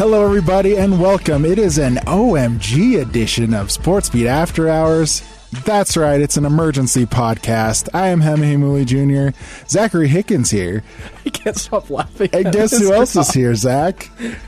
Hello, 0.00 0.24
everybody, 0.24 0.78
and 0.78 0.98
welcome. 0.98 1.44
It 1.44 1.58
is 1.58 1.76
an 1.76 1.96
OMG 2.06 3.02
edition 3.02 3.52
of 3.52 3.66
Sportsbeat 3.66 4.24
After 4.24 4.66
Hours. 4.66 5.22
That's 5.66 5.94
right, 5.94 6.22
it's 6.22 6.38
an 6.38 6.46
emergency 6.46 7.04
podcast. 7.04 7.90
I 7.92 8.06
am 8.06 8.22
Hemi 8.22 8.56
Mooley 8.56 8.86
Jr. 8.86 9.38
Zachary 9.68 10.08
Hickens 10.08 10.50
here. 10.50 10.82
I 11.26 11.28
can't 11.28 11.54
stop 11.54 11.90
laughing. 11.90 12.30
And 12.32 12.50
guess 12.50 12.78
who 12.78 12.94
else 12.94 13.14
is 13.14 13.30
here, 13.32 13.54
Zach? 13.54 14.04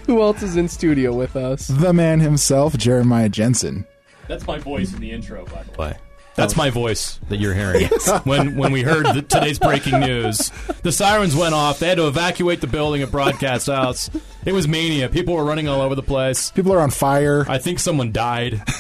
Who 0.06 0.23
else 0.23 0.42
is 0.42 0.56
in 0.56 0.69
studio 0.70 1.12
with 1.12 1.37
us? 1.37 1.69
The 1.69 1.92
man 1.92 2.20
himself, 2.20 2.78
Jeremiah 2.78 3.28
Jensen. 3.28 3.87
That's 4.28 4.47
my 4.47 4.59
voice 4.59 4.95
in 4.95 5.00
the 5.00 5.12
intro, 5.12 5.45
by 5.45 5.64
the 5.64 5.78
way. 5.78 5.97
That's 6.35 6.57
my 6.57 6.71
voice 6.71 7.21
that 7.29 7.39
you're 7.39 7.55
hearing. 7.55 7.89
when 8.25 8.57
when 8.57 8.73
we 8.73 8.83
heard 8.83 9.07
the, 9.07 9.23
today's 9.23 9.59
breaking 9.59 10.01
news, 10.01 10.51
the 10.83 10.93
sirens 10.93 11.37
went 11.37 11.55
off. 11.55 11.79
They 11.79 11.89
had 11.89 11.98
to 11.98 12.09
evacuate 12.09 12.61
the 12.61 12.67
building 12.67 13.03
at 13.03 13.11
Broadcast 13.11 13.67
House. 13.67 14.11
It 14.45 14.53
was 14.53 14.67
mania. 14.67 15.09
People 15.09 15.34
were 15.34 15.45
running 15.45 15.69
all 15.69 15.81
over 15.81 15.95
the 15.95 16.03
place. 16.03 16.51
People 16.51 16.73
are 16.73 16.81
on 16.81 16.91
fire, 16.91 17.45
I 17.48 17.59
think 17.59 17.79
someone 17.79 18.12
died. 18.12 18.62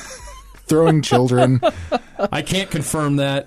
throwing 0.66 1.02
children. 1.02 1.60
I 2.18 2.40
can't 2.40 2.70
confirm 2.70 3.16
that, 3.16 3.46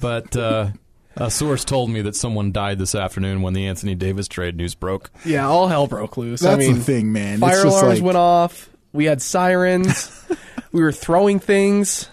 but 0.00 0.36
uh, 0.36 0.70
a 1.16 1.30
source 1.30 1.64
told 1.64 1.88
me 1.90 2.02
that 2.02 2.14
someone 2.14 2.52
died 2.52 2.78
this 2.78 2.94
afternoon 2.94 3.40
when 3.40 3.54
the 3.54 3.66
Anthony 3.66 3.94
Davis 3.94 4.28
trade 4.28 4.56
news 4.56 4.74
broke. 4.74 5.10
Yeah, 5.24 5.48
all 5.48 5.68
hell 5.68 5.86
broke 5.86 6.18
loose. 6.18 6.40
That's 6.40 6.54
I 6.54 6.58
mean, 6.58 6.74
the 6.74 6.84
thing, 6.84 7.12
man. 7.12 7.38
Fire 7.38 7.54
it's 7.54 7.62
just 7.62 7.78
alarms 7.78 8.00
like, 8.00 8.04
went 8.04 8.18
off. 8.18 8.68
We 8.92 9.06
had 9.06 9.22
sirens. 9.22 10.12
we 10.72 10.82
were 10.82 10.92
throwing 10.92 11.40
things. 11.40 12.10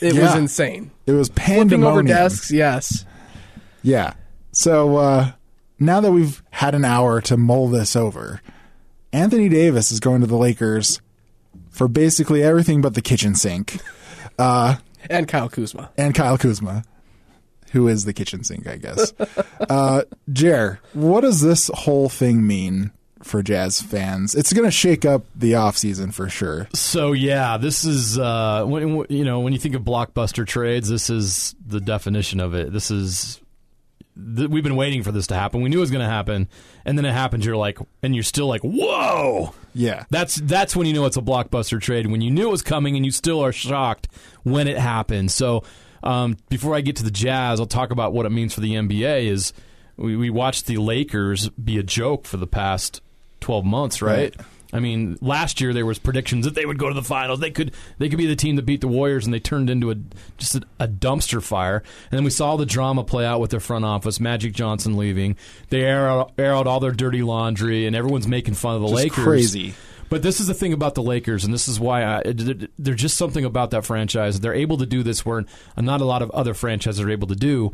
It 0.00 0.14
was 0.14 0.34
insane. 0.34 0.90
It 1.06 1.12
was 1.12 1.28
Flipping 1.28 1.54
over 1.54 2.02
pandemonium. 2.02 2.06
desks. 2.06 2.50
Yes. 2.50 3.04
Yeah. 3.82 4.14
So 4.52 4.96
uh, 4.96 5.32
now 5.78 6.00
that 6.00 6.12
we've 6.12 6.42
had 6.50 6.74
an 6.74 6.84
hour 6.84 7.20
to 7.22 7.36
mull 7.36 7.68
this 7.68 7.94
over, 7.96 8.40
Anthony 9.12 9.48
Davis 9.48 9.90
is 9.92 10.00
going 10.00 10.20
to 10.22 10.26
the 10.26 10.36
Lakers 10.36 11.00
for 11.70 11.88
basically 11.88 12.42
everything 12.42 12.80
but 12.80 12.94
the 12.94 13.02
kitchen 13.02 13.34
sink 13.34 13.78
And 14.38 15.28
Kyle 15.28 15.48
Kuzma. 15.48 15.90
and 15.96 16.14
Kyle 16.14 16.36
Kuzma, 16.36 16.84
who 17.72 17.86
is 17.88 18.04
the 18.04 18.12
kitchen 18.12 18.42
sink, 18.44 18.66
I 18.66 18.76
guess. 18.76 19.12
uh, 19.70 20.02
Jer, 20.32 20.80
what 20.94 21.20
does 21.20 21.40
this 21.40 21.70
whole 21.72 22.08
thing 22.08 22.46
mean 22.46 22.90
for 23.22 23.42
Jazz 23.42 23.80
fans? 23.80 24.34
It's 24.34 24.52
going 24.52 24.66
to 24.66 24.70
shake 24.70 25.04
up 25.04 25.24
the 25.34 25.52
offseason 25.52 26.12
for 26.12 26.28
sure. 26.28 26.68
So 26.74 27.12
yeah, 27.12 27.56
this 27.56 27.84
is 27.84 28.18
uh, 28.18 28.64
when 28.66 29.06
you 29.08 29.24
know 29.24 29.40
when 29.40 29.52
you 29.52 29.58
think 29.58 29.74
of 29.74 29.82
blockbuster 29.82 30.46
trades, 30.46 30.88
this 30.88 31.10
is 31.10 31.54
the 31.64 31.80
definition 31.80 32.40
of 32.40 32.54
it. 32.54 32.72
This 32.72 32.90
is 32.90 33.40
th- 34.36 34.48
we've 34.48 34.64
been 34.64 34.76
waiting 34.76 35.02
for 35.02 35.12
this 35.12 35.26
to 35.28 35.34
happen. 35.34 35.60
We 35.60 35.68
knew 35.68 35.78
it 35.78 35.80
was 35.80 35.90
going 35.90 36.04
to 36.04 36.10
happen, 36.10 36.48
and 36.84 36.96
then 36.96 37.04
it 37.04 37.12
happens. 37.12 37.44
You're 37.44 37.56
like, 37.56 37.78
and 38.02 38.14
you're 38.14 38.24
still 38.24 38.46
like, 38.46 38.62
whoa. 38.62 39.54
Yeah. 39.74 40.04
That's 40.10 40.36
that's 40.36 40.74
when 40.74 40.86
you 40.86 40.94
know 40.94 41.04
it's 41.04 41.16
a 41.16 41.22
blockbuster 41.22 41.80
trade. 41.80 42.06
When 42.06 42.20
you 42.20 42.30
knew 42.30 42.48
it 42.48 42.50
was 42.50 42.62
coming 42.62 42.96
and 42.96 43.04
you 43.04 43.12
still 43.12 43.40
are 43.44 43.52
shocked 43.52 44.08
when 44.42 44.68
it 44.68 44.78
happens. 44.78 45.34
So 45.34 45.64
um, 46.02 46.36
before 46.48 46.74
I 46.74 46.80
get 46.80 46.96
to 46.96 47.02
the 47.02 47.10
Jazz, 47.10 47.60
I'll 47.60 47.66
talk 47.66 47.90
about 47.90 48.12
what 48.12 48.26
it 48.26 48.30
means 48.30 48.54
for 48.54 48.60
the 48.60 48.72
NBA. 48.72 49.26
Is 49.26 49.52
we, 49.96 50.16
we 50.16 50.30
watched 50.30 50.66
the 50.66 50.78
Lakers 50.78 51.48
be 51.50 51.78
a 51.78 51.82
joke 51.82 52.24
for 52.24 52.38
the 52.38 52.46
past 52.46 53.02
twelve 53.46 53.64
months, 53.64 54.02
right? 54.02 54.36
Right. 54.36 54.46
I 54.72 54.80
mean, 54.80 55.16
last 55.20 55.60
year 55.60 55.72
there 55.72 55.86
was 55.86 56.00
predictions 56.00 56.44
that 56.44 56.56
they 56.56 56.66
would 56.66 56.78
go 56.78 56.88
to 56.88 56.94
the 56.94 57.02
finals. 57.02 57.38
They 57.38 57.52
could 57.52 57.72
they 57.98 58.08
could 58.08 58.18
be 58.18 58.26
the 58.26 58.34
team 58.34 58.56
that 58.56 58.66
beat 58.66 58.80
the 58.80 58.88
Warriors, 58.88 59.24
and 59.24 59.32
they 59.32 59.38
turned 59.38 59.70
into 59.70 59.92
a 59.92 59.94
just 60.38 60.56
a, 60.56 60.62
a 60.80 60.88
dumpster 60.88 61.40
fire. 61.40 61.84
And 62.10 62.18
then 62.18 62.24
we 62.24 62.30
saw 62.30 62.56
the 62.56 62.66
drama 62.66 63.04
play 63.04 63.24
out 63.24 63.40
with 63.40 63.52
their 63.52 63.60
front 63.60 63.84
office. 63.84 64.18
Magic 64.18 64.52
Johnson 64.52 64.96
leaving, 64.96 65.36
they 65.68 65.82
air 65.82 66.08
out, 66.08 66.32
air 66.36 66.52
out 66.52 66.66
all 66.66 66.80
their 66.80 66.90
dirty 66.90 67.22
laundry, 67.22 67.86
and 67.86 67.94
everyone's 67.94 68.26
making 68.26 68.54
fun 68.54 68.74
of 68.74 68.82
the 68.82 68.88
Just 68.88 68.96
Lakers. 68.96 69.24
crazy. 69.24 69.74
But 70.08 70.22
this 70.22 70.40
is 70.40 70.48
the 70.48 70.54
thing 70.54 70.72
about 70.72 70.96
the 70.96 71.02
Lakers, 71.02 71.44
and 71.44 71.54
this 71.54 71.68
is 71.68 71.78
why 71.80 72.04
I, 72.04 72.22
there's 72.78 73.00
just 73.00 73.16
something 73.16 73.44
about 73.44 73.70
that 73.70 73.84
franchise. 73.84 74.40
They're 74.40 74.52
able 74.54 74.78
to 74.78 74.86
do 74.86 75.02
this 75.04 75.24
where 75.24 75.44
not 75.76 76.00
a 76.00 76.04
lot 76.04 76.22
of 76.22 76.30
other 76.32 76.54
franchises 76.54 77.00
are 77.00 77.10
able 77.10 77.28
to 77.28 77.36
do. 77.36 77.72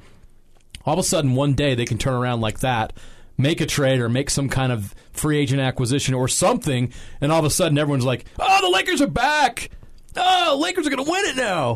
All 0.84 0.92
of 0.92 0.98
a 0.98 1.02
sudden, 1.02 1.34
one 1.34 1.54
day 1.54 1.74
they 1.74 1.84
can 1.84 1.98
turn 1.98 2.14
around 2.14 2.40
like 2.40 2.60
that, 2.60 2.92
make 3.36 3.60
a 3.60 3.66
trade 3.66 4.00
or 4.00 4.08
make 4.08 4.30
some 4.30 4.48
kind 4.48 4.72
of 4.72 4.94
free 5.12 5.38
agent 5.38 5.60
acquisition 5.60 6.14
or 6.14 6.28
something, 6.28 6.92
and 7.20 7.32
all 7.32 7.38
of 7.38 7.44
a 7.44 7.50
sudden 7.50 7.78
everyone's 7.78 8.04
like, 8.04 8.24
"Oh, 8.38 8.58
the 8.62 8.70
Lakers 8.70 9.00
are 9.02 9.06
back." 9.06 9.70
Oh, 10.14 10.58
Lakers 10.60 10.86
are 10.86 10.90
going 10.90 11.04
to 11.04 11.10
win 11.10 11.24
it 11.24 11.36
now, 11.36 11.74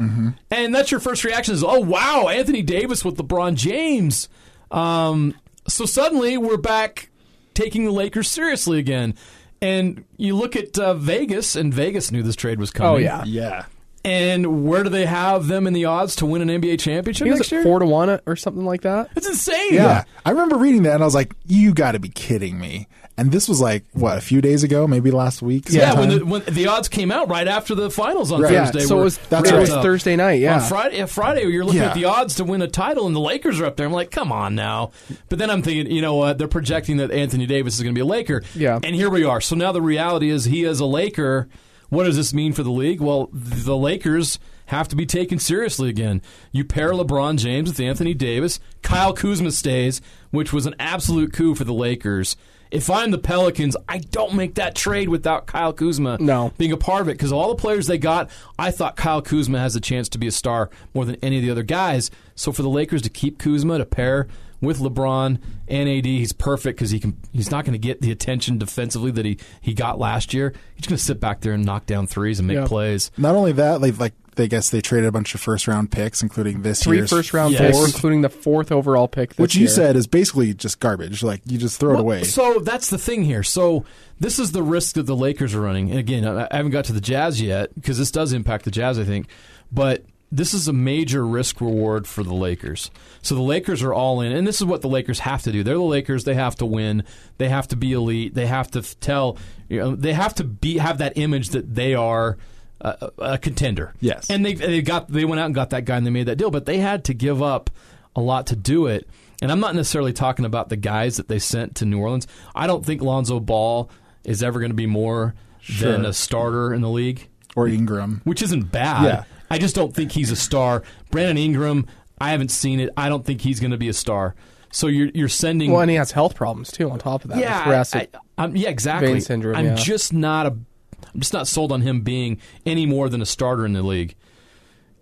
and 0.50 0.74
that's 0.74 0.90
your 0.90 1.00
first 1.00 1.24
reaction 1.24 1.54
is, 1.54 1.64
"Oh, 1.64 1.80
wow, 1.80 2.28
Anthony 2.28 2.62
Davis 2.62 3.04
with 3.04 3.16
LeBron 3.16 3.54
James." 3.54 4.28
Um, 4.70 5.34
so 5.68 5.86
suddenly 5.86 6.36
we're 6.36 6.58
back 6.58 7.10
taking 7.54 7.84
the 7.84 7.90
Lakers 7.90 8.28
seriously 8.28 8.78
again. 8.78 9.14
And 9.62 10.04
you 10.18 10.36
look 10.36 10.54
at 10.54 10.78
uh, 10.78 10.94
Vegas, 10.94 11.56
and 11.56 11.72
Vegas 11.72 12.12
knew 12.12 12.22
this 12.22 12.36
trade 12.36 12.58
was 12.60 12.70
coming. 12.70 12.92
Oh, 12.92 12.96
yeah. 12.96 13.24
Yeah. 13.24 13.64
And 14.06 14.66
where 14.68 14.84
do 14.84 14.88
they 14.88 15.04
have 15.06 15.48
them 15.48 15.66
in 15.66 15.72
the 15.72 15.86
odds 15.86 16.16
to 16.16 16.26
win 16.26 16.48
an 16.48 16.62
NBA 16.62 16.78
championship 16.78 17.24
He 17.24 17.30
was 17.32 17.40
next 17.40 17.52
year? 17.52 17.62
four 17.64 17.80
to 17.80 17.86
one 17.86 18.20
or 18.24 18.36
something 18.36 18.64
like 18.64 18.82
that. 18.82 19.10
It's 19.16 19.26
insane. 19.26 19.74
Yeah. 19.74 20.04
I 20.24 20.30
remember 20.30 20.56
reading 20.56 20.84
that 20.84 20.94
and 20.94 21.02
I 21.02 21.06
was 21.06 21.14
like, 21.14 21.34
you 21.46 21.74
got 21.74 21.92
to 21.92 21.98
be 21.98 22.08
kidding 22.08 22.58
me. 22.60 22.86
And 23.18 23.32
this 23.32 23.48
was 23.48 23.62
like, 23.62 23.84
what, 23.94 24.18
a 24.18 24.20
few 24.20 24.42
days 24.42 24.62
ago, 24.62 24.86
maybe 24.86 25.10
last 25.10 25.40
week? 25.40 25.64
Yeah, 25.70 25.98
when 25.98 26.08
the, 26.10 26.24
when 26.26 26.42
the 26.44 26.66
odds 26.68 26.88
came 26.88 27.10
out 27.10 27.30
right 27.30 27.48
after 27.48 27.74
the 27.74 27.90
finals 27.90 28.30
on 28.30 28.42
Right. 28.42 28.52
Yeah. 28.52 28.66
Thursday. 28.66 28.80
So 28.86 29.00
it 29.00 29.04
was, 29.04 29.16
That's 29.30 29.48
it 29.48 29.52
right. 29.54 29.60
was 29.60 29.70
Thursday 29.70 30.16
night. 30.16 30.40
Yeah. 30.40 30.56
On 30.56 30.68
Friday, 30.68 30.98
yeah, 30.98 31.06
Friday, 31.06 31.46
you're 31.46 31.64
looking 31.64 31.80
Yeah. 31.80 31.88
at 31.88 31.94
the 31.94 32.04
odds 32.04 32.34
to 32.36 32.44
win 32.44 32.60
a 32.60 32.68
title, 32.68 33.06
and 33.06 33.16
the 33.16 33.20
Lakers 33.20 33.58
are 33.58 33.64
up 33.64 33.76
there. 33.76 33.86
I'm 33.86 33.92
like, 33.92 34.10
come 34.10 34.30
on 34.32 34.54
now. 34.54 34.90
But 35.30 35.38
then 35.38 35.48
I'm 35.50 35.62
thinking, 35.62 35.90
you 35.90 36.02
know 36.02 36.14
what? 36.14 36.36
They're 36.36 36.46
projecting 36.46 36.98
that 36.98 37.10
Anthony 37.10 37.46
Davis 37.46 37.76
is 37.76 37.82
going 37.82 37.94
to 37.94 37.98
be 37.98 38.02
a 38.02 38.06
Laker. 38.06 38.42
Yeah. 38.54 38.78
And 38.84 38.94
here 38.94 39.08
we 39.08 39.24
are. 39.24 39.40
So 39.40 39.56
now 39.56 39.72
the 39.72 39.80
reality 39.82 40.28
is 40.28 40.44
he 40.44 40.64
is 40.64 40.78
a 40.80 40.86
Laker. 40.86 41.48
What 41.88 42.04
does 42.04 42.16
this 42.16 42.34
mean 42.34 42.52
for 42.52 42.62
the 42.62 42.70
league? 42.70 43.00
Well, 43.00 43.28
the 43.32 43.76
Lakers 43.76 44.38
have 44.66 44.88
to 44.88 44.96
be 44.96 45.06
taken 45.06 45.38
seriously 45.38 45.88
again. 45.88 46.20
You 46.50 46.64
pair 46.64 46.90
LeBron 46.90 47.38
James 47.38 47.68
with 47.70 47.78
Anthony 47.80 48.14
Davis. 48.14 48.58
Kyle 48.82 49.12
Kuzma 49.12 49.52
stays, 49.52 50.00
which 50.30 50.52
was 50.52 50.66
an 50.66 50.74
absolute 50.80 51.32
coup 51.32 51.54
for 51.54 51.64
the 51.64 51.72
Lakers. 51.74 52.36
If 52.72 52.90
I'm 52.90 53.12
the 53.12 53.18
Pelicans, 53.18 53.76
I 53.88 53.98
don't 53.98 54.34
make 54.34 54.56
that 54.56 54.74
trade 54.74 55.08
without 55.08 55.46
Kyle 55.46 55.72
Kuzma 55.72 56.18
No. 56.18 56.52
being 56.58 56.72
a 56.72 56.76
part 56.76 57.02
of 57.02 57.08
it 57.08 57.12
because 57.12 57.30
all 57.30 57.48
the 57.50 57.54
players 57.54 57.86
they 57.86 57.96
got, 57.96 58.28
I 58.58 58.72
thought 58.72 58.96
Kyle 58.96 59.22
Kuzma 59.22 59.60
has 59.60 59.76
a 59.76 59.80
chance 59.80 60.08
to 60.10 60.18
be 60.18 60.26
a 60.26 60.32
star 60.32 60.68
more 60.92 61.04
than 61.04 61.14
any 61.22 61.36
of 61.36 61.44
the 61.44 61.50
other 61.52 61.62
guys. 61.62 62.10
So 62.34 62.50
for 62.50 62.62
the 62.62 62.68
Lakers 62.68 63.02
to 63.02 63.08
keep 63.08 63.38
Kuzma 63.38 63.78
to 63.78 63.86
pair 63.86 64.26
with 64.66 64.78
LeBron 64.80 65.40
and 65.68 65.88
AD, 65.88 66.04
he's 66.04 66.32
perfect 66.32 66.76
because 66.76 66.90
he 66.90 67.00
can. 67.00 67.16
He's 67.32 67.50
not 67.50 67.64
going 67.64 67.72
to 67.72 67.78
get 67.78 68.02
the 68.02 68.10
attention 68.10 68.58
defensively 68.58 69.10
that 69.12 69.24
he, 69.24 69.38
he 69.60 69.72
got 69.72 69.98
last 69.98 70.34
year. 70.34 70.52
He's 70.74 70.86
going 70.86 70.98
to 70.98 71.02
sit 71.02 71.20
back 71.20 71.40
there 71.40 71.52
and 71.54 71.64
knock 71.64 71.86
down 71.86 72.06
threes 72.06 72.38
and 72.38 72.46
make 72.48 72.56
Yeah. 72.56 72.66
plays. 72.66 73.10
Not 73.16 73.34
only 73.34 73.52
that, 73.52 73.80
like, 73.80 73.98
like 73.98 74.12
they 74.34 74.48
guess 74.48 74.68
they 74.68 74.82
traded 74.82 75.08
a 75.08 75.12
bunch 75.12 75.34
of 75.34 75.40
first 75.40 75.66
round 75.66 75.90
picks, 75.90 76.22
including 76.22 76.60
this 76.60 76.82
Three 76.82 76.98
year's 76.98 77.08
first 77.10 77.32
round 77.32 77.54
Yes. 77.54 77.74
picks, 77.78 77.94
including 77.94 78.20
the 78.20 78.28
fourth 78.28 78.70
overall 78.70 79.08
pick. 79.08 79.30
This 79.30 79.38
which 79.38 79.54
you 79.54 79.62
year. 79.62 79.68
said 79.70 79.96
is 79.96 80.06
basically 80.06 80.52
just 80.52 80.78
garbage. 80.78 81.22
Like 81.22 81.40
you 81.46 81.56
just 81.56 81.80
throw 81.80 81.94
it 81.94 82.00
away. 82.00 82.22
So 82.24 82.58
that's 82.58 82.90
the 82.90 82.98
thing 82.98 83.22
here. 83.24 83.42
So 83.42 83.84
this 84.20 84.38
is 84.38 84.52
the 84.52 84.62
risk 84.62 84.96
that 84.96 85.04
the 85.06 85.16
Lakers 85.16 85.54
are 85.54 85.60
running. 85.62 85.88
And 85.90 85.98
again, 85.98 86.26
I 86.26 86.48
I 86.50 86.56
haven't 86.56 86.72
got 86.72 86.84
to 86.86 86.92
the 86.92 87.00
Jazz 87.00 87.40
yet 87.40 87.74
because 87.74 87.96
this 87.96 88.10
does 88.10 88.34
impact 88.34 88.66
the 88.66 88.70
Jazz, 88.70 88.98
I 88.98 89.04
think. 89.04 89.28
But 89.72 90.04
this 90.36 90.54
is 90.54 90.68
a 90.68 90.72
major 90.72 91.26
risk 91.26 91.60
reward 91.60 92.06
for 92.06 92.22
the 92.22 92.34
Lakers. 92.34 92.90
So 93.22 93.34
the 93.34 93.42
Lakers 93.42 93.82
are 93.82 93.92
all 93.94 94.20
in, 94.20 94.32
and 94.32 94.46
this 94.46 94.56
is 94.60 94.64
what 94.64 94.82
the 94.82 94.88
Lakers 94.88 95.18
have 95.20 95.42
to 95.42 95.52
do. 95.52 95.62
They're 95.62 95.74
the 95.74 95.80
Lakers. 95.82 96.24
They 96.24 96.34
have 96.34 96.54
to 96.56 96.66
win. 96.66 97.04
They 97.38 97.48
have 97.48 97.68
to 97.68 97.76
be 97.76 97.92
elite. 97.92 98.34
They 98.34 98.46
have 98.46 98.70
to 98.72 98.82
tell. 98.82 99.38
You 99.68 99.80
know, 99.80 99.96
they 99.96 100.12
have 100.12 100.34
to 100.36 100.44
be 100.44 100.78
have 100.78 100.98
that 100.98 101.14
image 101.16 101.50
that 101.50 101.74
they 101.74 101.94
are. 101.94 102.36
Uh, 102.78 103.08
a, 103.18 103.22
a 103.32 103.38
contender, 103.38 103.94
Yes. 104.00 104.28
and 104.28 104.44
they 104.44 104.52
they 104.52 104.82
got 104.82 105.08
they 105.10 105.24
went 105.24 105.40
out 105.40 105.46
and 105.46 105.54
got 105.54 105.70
that 105.70 105.86
guy 105.86 105.96
and 105.96 106.06
they 106.06 106.10
made 106.10 106.26
that 106.26 106.36
deal, 106.36 106.50
but 106.50 106.66
they 106.66 106.76
had 106.76 107.04
to 107.04 107.14
give 107.14 107.40
up 107.42 107.70
a 108.14 108.20
lot 108.20 108.48
to 108.48 108.54
do 108.54 108.84
it. 108.86 109.08
And 109.40 109.50
I'm 109.50 109.60
not 109.60 109.74
necessarily 109.74 110.12
talking 110.12 110.44
about 110.44 110.68
the 110.68 110.76
guys 110.76 111.16
that 111.16 111.26
they 111.26 111.38
sent 111.38 111.76
to 111.76 111.86
New 111.86 111.98
Orleans. 111.98 112.26
I 112.54 112.66
don't 112.66 112.84
think 112.84 113.00
Lonzo 113.00 113.40
Ball 113.40 113.90
is 114.24 114.42
ever 114.42 114.60
going 114.60 114.72
to 114.72 114.76
be 114.76 114.84
more 114.86 115.34
than 115.80 116.04
a 116.04 116.12
starter 116.12 116.74
in 116.74 116.82
the 116.82 116.90
league, 116.90 117.26
or 117.56 117.66
Ingram. 117.66 118.20
which 118.24 118.42
isn't 118.42 118.70
bad. 118.70 119.04
Yeah. 119.04 119.24
I 119.50 119.58
just 119.58 119.74
don't 119.74 119.94
think 119.94 120.12
he's 120.12 120.30
a 120.30 120.36
star. 120.36 120.82
Brandon 121.10 121.38
Ingram, 121.38 121.86
I 122.18 122.30
haven't 122.30 122.50
seen 122.50 122.80
it. 122.80 122.90
I 122.96 123.08
don't 123.08 123.24
think 123.24 123.40
he's 123.40 123.60
going 123.60 123.70
to 123.70 123.76
be 123.76 123.88
a 123.88 123.92
star. 123.92 124.34
So 124.70 124.88
you're 124.88 125.08
you're 125.14 125.28
sending. 125.28 125.72
Well, 125.72 125.80
and 125.80 125.90
he 125.90 125.96
has 125.96 126.12
health 126.12 126.34
problems 126.34 126.70
too. 126.70 126.90
On 126.90 126.98
top 126.98 127.24
of 127.24 127.30
that, 127.30 127.38
yeah. 127.38 127.84
I, 127.94 128.08
am 128.36 128.56
yeah, 128.56 128.68
exactly. 128.68 129.12
vein 129.12 129.20
syndrome, 129.20 129.56
I'm 129.56 129.64
yeah. 129.66 129.74
just 129.74 130.12
not 130.12 130.46
a. 130.46 130.50
I'm 130.50 131.20
just 131.20 131.32
not 131.32 131.46
sold 131.46 131.72
on 131.72 131.82
him 131.82 132.02
being 132.02 132.40
any 132.66 132.84
more 132.84 133.08
than 133.08 133.22
a 133.22 133.26
starter 133.26 133.64
in 133.64 133.72
the 133.72 133.82
league. 133.82 134.14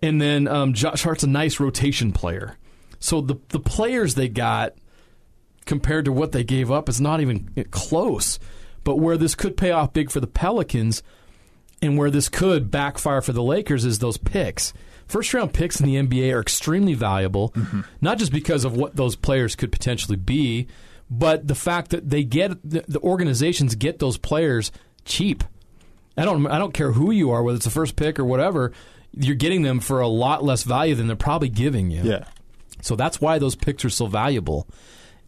And 0.01 0.21
then 0.21 0.47
um, 0.47 0.73
Josh 0.73 1.03
Hart's 1.03 1.23
a 1.23 1.27
nice 1.27 1.59
rotation 1.59 2.11
player. 2.11 2.57
So 2.99 3.21
the 3.21 3.35
the 3.49 3.59
players 3.59 4.15
they 4.15 4.29
got 4.29 4.75
compared 5.65 6.05
to 6.05 6.11
what 6.11 6.31
they 6.31 6.43
gave 6.43 6.71
up 6.71 6.87
is 6.87 7.01
not 7.01 7.21
even 7.21 7.49
close. 7.71 8.39
But 8.83 8.97
where 8.97 9.17
this 9.17 9.33
could 9.35 9.57
pay 9.57 9.71
off 9.71 9.93
big 9.93 10.11
for 10.11 10.19
the 10.19 10.27
Pelicans 10.27 11.01
and 11.85 11.97
where 11.97 12.11
this 12.11 12.29
could 12.29 12.71
backfire 12.71 13.21
for 13.21 13.33
the 13.33 13.43
Lakers 13.43 13.85
is 13.85 13.99
those 13.99 14.17
picks. 14.17 14.73
First 15.07 15.33
round 15.33 15.53
picks 15.53 15.79
in 15.79 15.85
the 15.85 15.95
NBA 15.95 16.33
are 16.33 16.41
extremely 16.41 16.95
valuable, 16.95 17.49
mm-hmm. 17.49 17.81
not 18.01 18.17
just 18.17 18.31
because 18.31 18.65
of 18.65 18.75
what 18.75 18.95
those 18.95 19.15
players 19.15 19.55
could 19.55 19.71
potentially 19.71 20.17
be, 20.17 20.67
but 21.09 21.47
the 21.47 21.55
fact 21.55 21.91
that 21.91 22.09
they 22.09 22.23
get 22.23 22.51
the, 22.67 22.83
the 22.87 22.99
organizations 23.01 23.75
get 23.75 23.99
those 23.99 24.17
players 24.17 24.71
cheap. 25.05 25.43
I 26.17 26.25
don't 26.25 26.47
I 26.47 26.57
don't 26.57 26.73
care 26.73 26.93
who 26.93 27.11
you 27.11 27.31
are, 27.31 27.43
whether 27.43 27.57
it's 27.57 27.65
the 27.65 27.71
first 27.71 27.95
pick 27.95 28.17
or 28.17 28.25
whatever, 28.25 28.71
you're 29.11 29.35
getting 29.35 29.61
them 29.61 29.79
for 29.79 30.01
a 30.01 30.07
lot 30.07 30.43
less 30.43 30.63
value 30.63 30.95
than 30.95 31.07
they're 31.07 31.15
probably 31.15 31.49
giving 31.49 31.91
you. 31.91 32.03
Yeah. 32.03 32.25
So 32.81 32.95
that's 32.95 33.21
why 33.21 33.37
those 33.37 33.55
picks 33.55 33.85
are 33.85 33.89
so 33.89 34.07
valuable. 34.07 34.67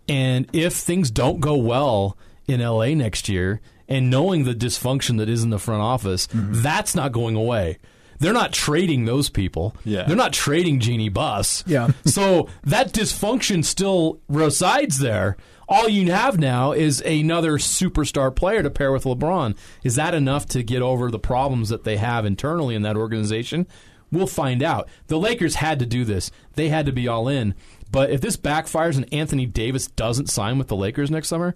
And 0.10 0.48
if 0.54 0.74
things 0.74 1.12
don't 1.12 1.40
go 1.40 1.56
well 1.56 2.18
in 2.48 2.62
LA 2.62 2.88
next 2.90 3.30
year, 3.30 3.62
and 3.88 4.10
knowing 4.10 4.44
the 4.44 4.54
dysfunction 4.54 5.18
that 5.18 5.30
is 5.30 5.44
in 5.44 5.50
the 5.50 5.60
front 5.60 5.82
office, 5.82 6.28
Mm-hmm. 6.28 6.62
that's 6.62 6.96
not 6.96 7.12
going 7.12 7.36
away. 7.36 7.78
They're 8.20 8.34
not 8.34 8.52
trading 8.52 9.06
those 9.06 9.30
people. 9.30 9.76
Yeah. 9.86 10.04
They're 10.06 10.16
not 10.16 10.34
trading 10.34 10.80
Jeanie 10.80 11.10
Buss. 11.10 11.64
Yeah. 11.68 11.92
so 12.06 12.50
that 12.64 12.92
dysfunction 12.92 13.64
still 13.64 14.20
resides 14.28 14.98
there. 15.00 15.38
All 15.70 15.88
you 15.88 16.12
have 16.12 16.40
now 16.40 16.72
is 16.72 17.02
another 17.02 17.54
superstar 17.60 18.36
player 18.36 18.64
to 18.64 18.70
pair 18.72 18.92
with 18.92 19.04
LeBron. 19.04 19.56
Is 19.84 19.96
that 19.96 20.16
enough 20.16 20.48
to 20.48 20.64
get 20.64 20.82
over 20.82 21.12
the 21.12 21.20
problems 21.20 21.70
that 21.70 21.84
they 21.84 21.98
have 21.98 22.26
internally 22.26 22.74
in 22.74 22.82
that 22.84 22.96
organization? 22.98 23.68
We'll 24.12 24.26
find 24.28 24.64
out. 24.64 24.88
The 25.08 25.20
Lakers 25.20 25.56
had 25.56 25.78
to 25.80 25.86
do 25.86 26.04
this. 26.06 26.32
They 26.56 26.70
had 26.70 26.86
to 26.88 26.94
be 26.94 27.08
all 27.08 27.28
in. 27.28 27.54
But 27.92 28.10
if 28.10 28.22
this 28.22 28.38
backfires 28.38 28.96
and 28.96 29.14
Anthony 29.14 29.46
Davis 29.46 29.88
doesn't 29.88 30.30
sign 30.30 30.58
with 30.58 30.70
the 30.70 30.76
Lakers 30.78 31.12
next 31.12 31.28
summer, 31.28 31.56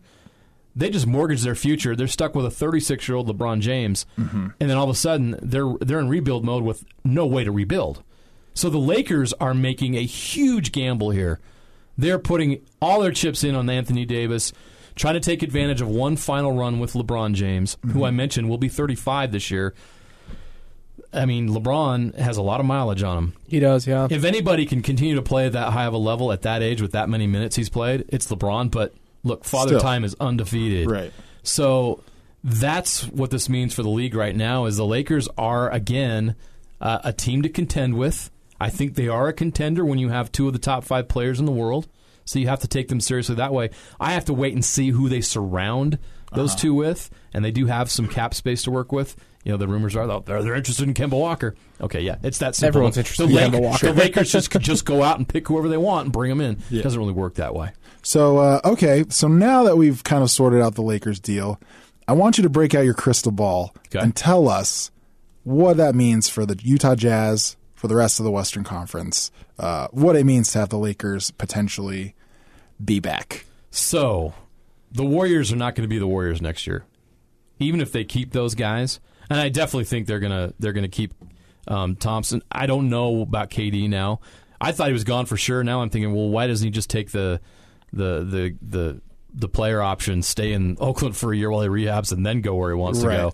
they 0.75 0.89
just 0.89 1.07
mortgage 1.07 1.41
their 1.41 1.56
future. 1.56 1.95
They're 1.95 2.07
stuck 2.07 2.35
with 2.35 2.45
a 2.45 2.51
36 2.51 3.07
year 3.07 3.18
old 3.18 3.27
LeBron 3.27 3.59
James, 3.59 4.06
mm-hmm. 4.18 4.47
and 4.59 4.69
then 4.69 4.77
all 4.77 4.85
of 4.85 4.89
a 4.89 4.95
sudden 4.95 5.38
they're 5.41 5.73
they're 5.81 6.00
in 6.00 6.09
rebuild 6.09 6.45
mode 6.45 6.63
with 6.63 6.85
no 7.03 7.25
way 7.25 7.44
to 7.44 7.51
rebuild. 7.51 8.03
So 8.53 8.69
the 8.69 8.77
Lakers 8.77 9.33
are 9.33 9.53
making 9.53 9.95
a 9.95 10.06
huge 10.06 10.71
gamble 10.71 11.12
here. 11.12 11.39
They're 11.97 12.19
putting 12.19 12.62
all 12.81 13.01
their 13.01 13.12
chips 13.12 13.44
in 13.44 13.56
on 13.56 13.69
Anthony 13.69 14.06
Davis, 14.06 14.53
trying 14.95 15.13
to 15.13 15.19
take 15.19 15.44
advantage 15.44 15.81
of 15.81 15.88
one 15.88 16.18
final 16.18 16.51
run 16.51 16.79
with 16.79 16.94
LeBron 16.94 17.33
James, 17.33 17.77
who 17.81 17.89
mm-hmm. 17.89 18.03
I 18.03 18.12
mentioned 18.12 18.50
will 18.50 18.57
be 18.57 18.69
35 18.69 19.31
this 19.31 19.51
year. 19.51 19.74
I 21.13 21.25
mean, 21.25 21.50
LeBron 21.50 22.15
has 22.15 22.38
a 22.38 22.41
lot 22.41 22.62
of 22.62 22.65
mileage 22.65 23.03
on 23.03 23.17
him. 23.17 23.33
He 23.47 23.59
does, 23.59 23.85
yeah. 23.85 24.07
If 24.09 24.24
anybody 24.24 24.65
can 24.65 24.81
continue 24.81 25.15
to 25.15 25.21
play 25.21 25.45
at 25.45 25.51
that 25.53 25.74
high 25.74 25.85
of 25.85 25.94
a 25.94 25.97
level 25.97 26.31
at 26.31 26.41
that 26.44 26.62
age 26.62 26.81
with 26.81 26.94
that 26.94 27.09
many 27.09 27.27
minutes 27.27 27.57
he's 27.57 27.69
played, 27.69 28.06
it's 28.07 28.27
LeBron. 28.31 28.71
But 28.71 28.94
look, 29.23 29.44
Father 29.44 29.69
Still. 29.69 29.81
Time 29.81 30.03
is 30.03 30.15
undefeated. 30.19 30.89
Right. 30.89 31.12
So 31.44 32.03
that's 32.44 33.07
what 33.07 33.31
this 33.31 33.50
means 33.50 33.73
for 33.73 33.83
the 33.83 33.89
league 33.89 34.15
right 34.15 34.35
now. 34.35 34.65
Is 34.65 34.77
the 34.77 34.85
Lakers 34.85 35.27
are 35.38 35.69
again 35.69 36.35
uh, 36.79 37.00
a 37.03 37.13
team 37.13 37.41
to 37.44 37.50
contend 37.50 37.95
with. 37.97 38.31
I 38.59 38.69
think 38.69 38.95
they 38.95 39.07
are 39.07 39.27
a 39.27 39.33
contender 39.33 39.83
when 39.83 39.97
you 40.00 40.09
have 40.09 40.31
two 40.31 40.47
of 40.47 40.53
the 40.53 40.59
top 40.59 40.83
five 40.83 41.07
players 41.07 41.39
in 41.39 41.45
the 41.45 41.51
world. 41.51 41.88
So 42.25 42.38
you 42.38 42.47
have 42.47 42.59
to 42.59 42.68
take 42.68 42.88
them 42.88 43.00
seriously 43.01 43.35
that 43.35 43.53
way. 43.53 43.71
I 44.00 44.13
have 44.13 44.25
to 44.25 44.33
wait 44.33 44.53
and 44.53 44.63
see 44.63 44.89
who 44.89 45.09
they 45.09 45.21
surround 45.21 45.97
those 46.33 46.55
two 46.55 46.73
with, 46.73 47.09
and 47.33 47.43
they 47.43 47.51
do 47.51 47.65
have 47.67 47.89
some 47.91 48.07
cap 48.07 48.33
space 48.33 48.63
to 48.63 48.71
work 48.71 48.91
with. 48.91 49.15
You 49.43 49.51
know, 49.51 49.57
the 49.57 49.67
rumors 49.67 49.95
are 49.95 50.05
they're, 50.21 50.43
they're 50.43 50.55
interested 50.55 50.87
in 50.87 50.93
Kemba 50.93 51.19
Walker. 51.19 51.55
Okay, 51.79 52.01
yeah, 52.01 52.17
it's 52.23 52.37
that 52.39 52.55
simple. 52.55 52.67
Everyone's 52.79 52.97
interested 52.97 53.27
the 53.27 53.37
in 53.43 53.51
Kemba 53.51 53.61
Walker. 53.61 53.87
The 53.87 53.93
Lakers 53.93 54.31
just 54.31 54.51
could 54.51 54.61
just 54.61 54.85
go 54.85 55.01
out 55.01 55.17
and 55.17 55.27
pick 55.27 55.47
whoever 55.47 55.67
they 55.67 55.77
want 55.77 56.05
and 56.05 56.13
bring 56.13 56.29
them 56.29 56.41
in. 56.41 56.61
It 56.69 56.83
doesn't 56.83 56.99
really 56.99 57.13
work 57.13 57.35
that 57.35 57.55
way. 57.55 57.71
So 58.03 58.37
uh, 58.37 58.61
okay, 58.65 59.05
so 59.09 59.27
now 59.27 59.63
that 59.63 59.77
we've 59.77 60.03
kind 60.03 60.21
of 60.23 60.29
sorted 60.29 60.61
out 60.61 60.75
the 60.75 60.83
Lakers 60.83 61.19
deal, 61.19 61.59
I 62.07 62.13
want 62.13 62.37
you 62.37 62.43
to 62.43 62.49
break 62.49 62.75
out 62.75 62.85
your 62.85 62.93
crystal 62.93 63.31
ball 63.31 63.73
Okay. 63.87 63.99
and 63.99 64.15
tell 64.15 64.47
us 64.47 64.91
what 65.43 65.77
that 65.77 65.95
means 65.95 66.29
for 66.29 66.45
the 66.45 66.57
Utah 66.61 66.93
Jazz, 66.95 67.57
for 67.73 67.87
the 67.87 67.95
rest 67.95 68.19
of 68.19 68.25
the 68.25 68.31
Western 68.31 68.63
Conference, 68.63 69.31
uh, 69.57 69.87
what 69.91 70.15
it 70.15 70.23
means 70.23 70.51
to 70.51 70.59
have 70.59 70.69
the 70.69 70.77
Lakers 70.77 71.31
potentially 71.31 72.13
be 72.83 72.99
back. 72.99 73.45
So, 73.71 74.33
the 74.91 75.05
Warriors 75.05 75.51
are 75.51 75.55
not 75.57 75.75
going 75.75 75.83
to 75.83 75.89
be 75.89 75.99
the 75.99 76.07
Warriors 76.07 76.41
next 76.41 76.67
year, 76.67 76.85
even 77.59 77.81
if 77.81 77.91
they 77.91 78.03
keep 78.03 78.31
those 78.31 78.55
guys. 78.55 78.99
And 79.29 79.39
I 79.39 79.49
definitely 79.49 79.85
think 79.85 80.07
they're 80.07 80.19
gonna 80.19 80.53
they're 80.59 80.73
gonna 80.73 80.89
keep 80.89 81.13
um, 81.67 81.95
Thompson. 81.95 82.41
I 82.51 82.65
don't 82.65 82.89
know 82.89 83.21
about 83.21 83.49
KD 83.49 83.89
now. 83.89 84.19
I 84.59 84.71
thought 84.71 84.88
he 84.88 84.93
was 84.93 85.03
gone 85.03 85.25
for 85.25 85.38
sure. 85.38 85.63
Now 85.63 85.81
I'm 85.81 85.89
thinking, 85.89 86.13
well, 86.13 86.29
why 86.29 86.47
doesn't 86.47 86.65
he 86.65 86.71
just 86.71 86.89
take 86.89 87.11
the 87.11 87.39
the 87.93 88.23
the 88.23 88.57
the 88.61 89.01
the 89.33 89.47
player 89.47 89.81
option, 89.81 90.21
stay 90.21 90.51
in 90.51 90.77
Oakland 90.79 91.15
for 91.15 91.33
a 91.33 91.38
year 91.38 91.49
while 91.49 91.61
he 91.61 91.69
rehabs, 91.69 92.11
and 92.11 92.25
then 92.25 92.41
go 92.41 92.55
where 92.55 92.71
he 92.71 92.75
wants 92.75 92.99
to 92.99 93.07
go? 93.07 93.33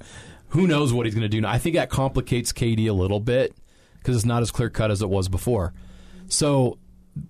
Who 0.49 0.67
knows 0.67 0.93
what 0.93 1.05
he's 1.05 1.15
going 1.15 1.23
to 1.23 1.29
do 1.29 1.41
now? 1.41 1.49
I 1.49 1.57
think 1.57 1.75
that 1.75 1.89
complicates 1.89 2.53
KD 2.53 2.87
a 2.87 2.93
little 2.93 3.19
bit 3.19 3.55
because 3.97 4.15
it's 4.15 4.25
not 4.25 4.41
as 4.41 4.51
clear 4.51 4.69
cut 4.69 4.91
as 4.91 5.01
it 5.01 5.09
was 5.09 5.27
before. 5.27 5.73
So 6.27 6.77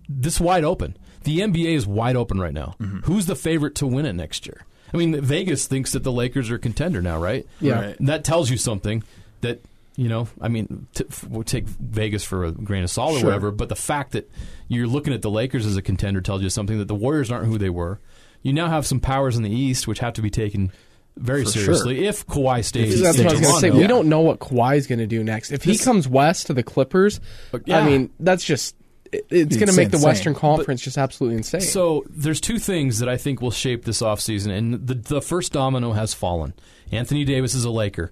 this 0.10 0.40
wide 0.40 0.64
open. 0.64 0.98
The 1.28 1.40
NBA 1.42 1.76
is 1.76 1.86
wide 1.86 2.16
open 2.16 2.40
right 2.40 2.54
now. 2.54 2.76
Who's 3.04 3.26
the 3.26 3.36
favorite 3.36 3.76
to 3.76 3.88
win 3.88 4.06
it 4.06 4.14
next 4.14 4.46
year? 4.48 4.66
I 4.94 4.98
mean, 4.98 5.20
Vegas 5.22 5.68
thinks 5.68 5.92
that 5.92 6.04
the 6.04 6.12
Lakers 6.12 6.50
are 6.50 6.56
a 6.56 6.60
contender 6.60 7.02
now, 7.02 7.18
right? 7.22 7.46
Yeah. 7.60 7.82
Right. 7.88 7.98
That 8.00 8.24
tells 8.24 8.50
you 8.50 8.56
something 8.58 9.04
that 9.42 9.60
you 9.98 10.08
know. 10.08 10.30
I 10.40 10.48
mean, 10.48 10.88
t- 10.94 11.04
f- 11.10 11.26
we'll 11.26 11.44
take 11.44 11.66
Vegas 11.66 12.24
for 12.24 12.46
a 12.46 12.52
grain 12.54 12.84
of 12.84 12.90
salt 12.90 13.22
or 13.22 13.26
whatever, 13.26 13.52
but 13.52 13.68
the 13.68 13.76
fact 13.76 14.14
that 14.14 14.32
you're 14.70 14.88
looking 14.88 15.12
at 15.14 15.22
the 15.22 15.30
Lakers 15.30 15.66
as 15.66 15.76
a 15.76 15.82
contender 15.82 16.22
tells 16.22 16.42
you 16.42 16.50
something 16.50 16.78
that 16.78 16.88
the 16.88 16.96
Warriors 16.96 17.30
aren't 17.30 17.48
who 17.48 17.58
they 17.58 17.70
were. 17.70 18.00
You 18.44 18.54
now 18.54 18.70
have 18.70 18.86
some 18.86 19.02
powers 19.02 19.36
in 19.36 19.44
the 19.44 19.52
East 19.52 19.88
which 19.88 20.00
have 20.00 20.14
to 20.14 20.22
be 20.22 20.30
taken 20.30 20.72
very 21.18 21.44
For 21.44 21.50
seriously 21.50 22.06
if 22.06 22.26
Kawhi 22.28 22.64
stays. 22.64 23.02
That's 23.02 23.18
in 23.18 23.26
what 23.26 23.34
I 23.34 23.40
was 23.40 23.42
going 23.42 23.54
to 23.56 23.60
say. 23.60 23.68
Toronto. 23.70 23.82
We 23.82 23.88
don't 23.88 24.08
know 24.08 24.22
what 24.22 24.40
Kawhi's 24.40 24.86
going 24.88 25.00
to 25.00 25.08
do 25.08 25.24
next. 25.24 25.52
If 25.52 25.64
he 25.64 25.72
This- 25.74 25.84
comes 25.84 26.08
west 26.08 26.48
to 26.48 26.54
the 26.54 26.64
Clippers, 26.64 27.20
yeah. 27.66 27.80
I 27.80 27.86
mean, 27.86 28.12
that's 28.20 28.46
just 28.46 28.76
it- 28.76 28.77
it's 29.12 29.56
going 29.56 29.68
to 29.68 29.76
make 29.76 29.90
the 29.90 29.98
insane. 29.98 30.08
Western 30.08 30.36
Conference 30.36 30.82
just 30.82 30.98
absolutely 30.98 31.38
insane. 31.38 31.62
So 31.62 32.06
there's 32.10 32.42
two 32.42 32.60
things 32.60 33.00
that 33.00 33.10
I 33.10 33.18
think 33.18 33.42
will 33.42 33.52
shape 33.52 33.86
this 33.86 34.02
offseason, 34.02 34.52
and 34.58 34.88
the 34.88 34.96
the 34.96 35.22
first 35.22 35.54
domino 35.54 35.94
has 35.94 36.14
fallen. 36.14 36.54
Anthony 36.92 37.26
Davis 37.26 37.54
is 37.54 37.66
a 37.66 37.70
Laker. 37.72 38.12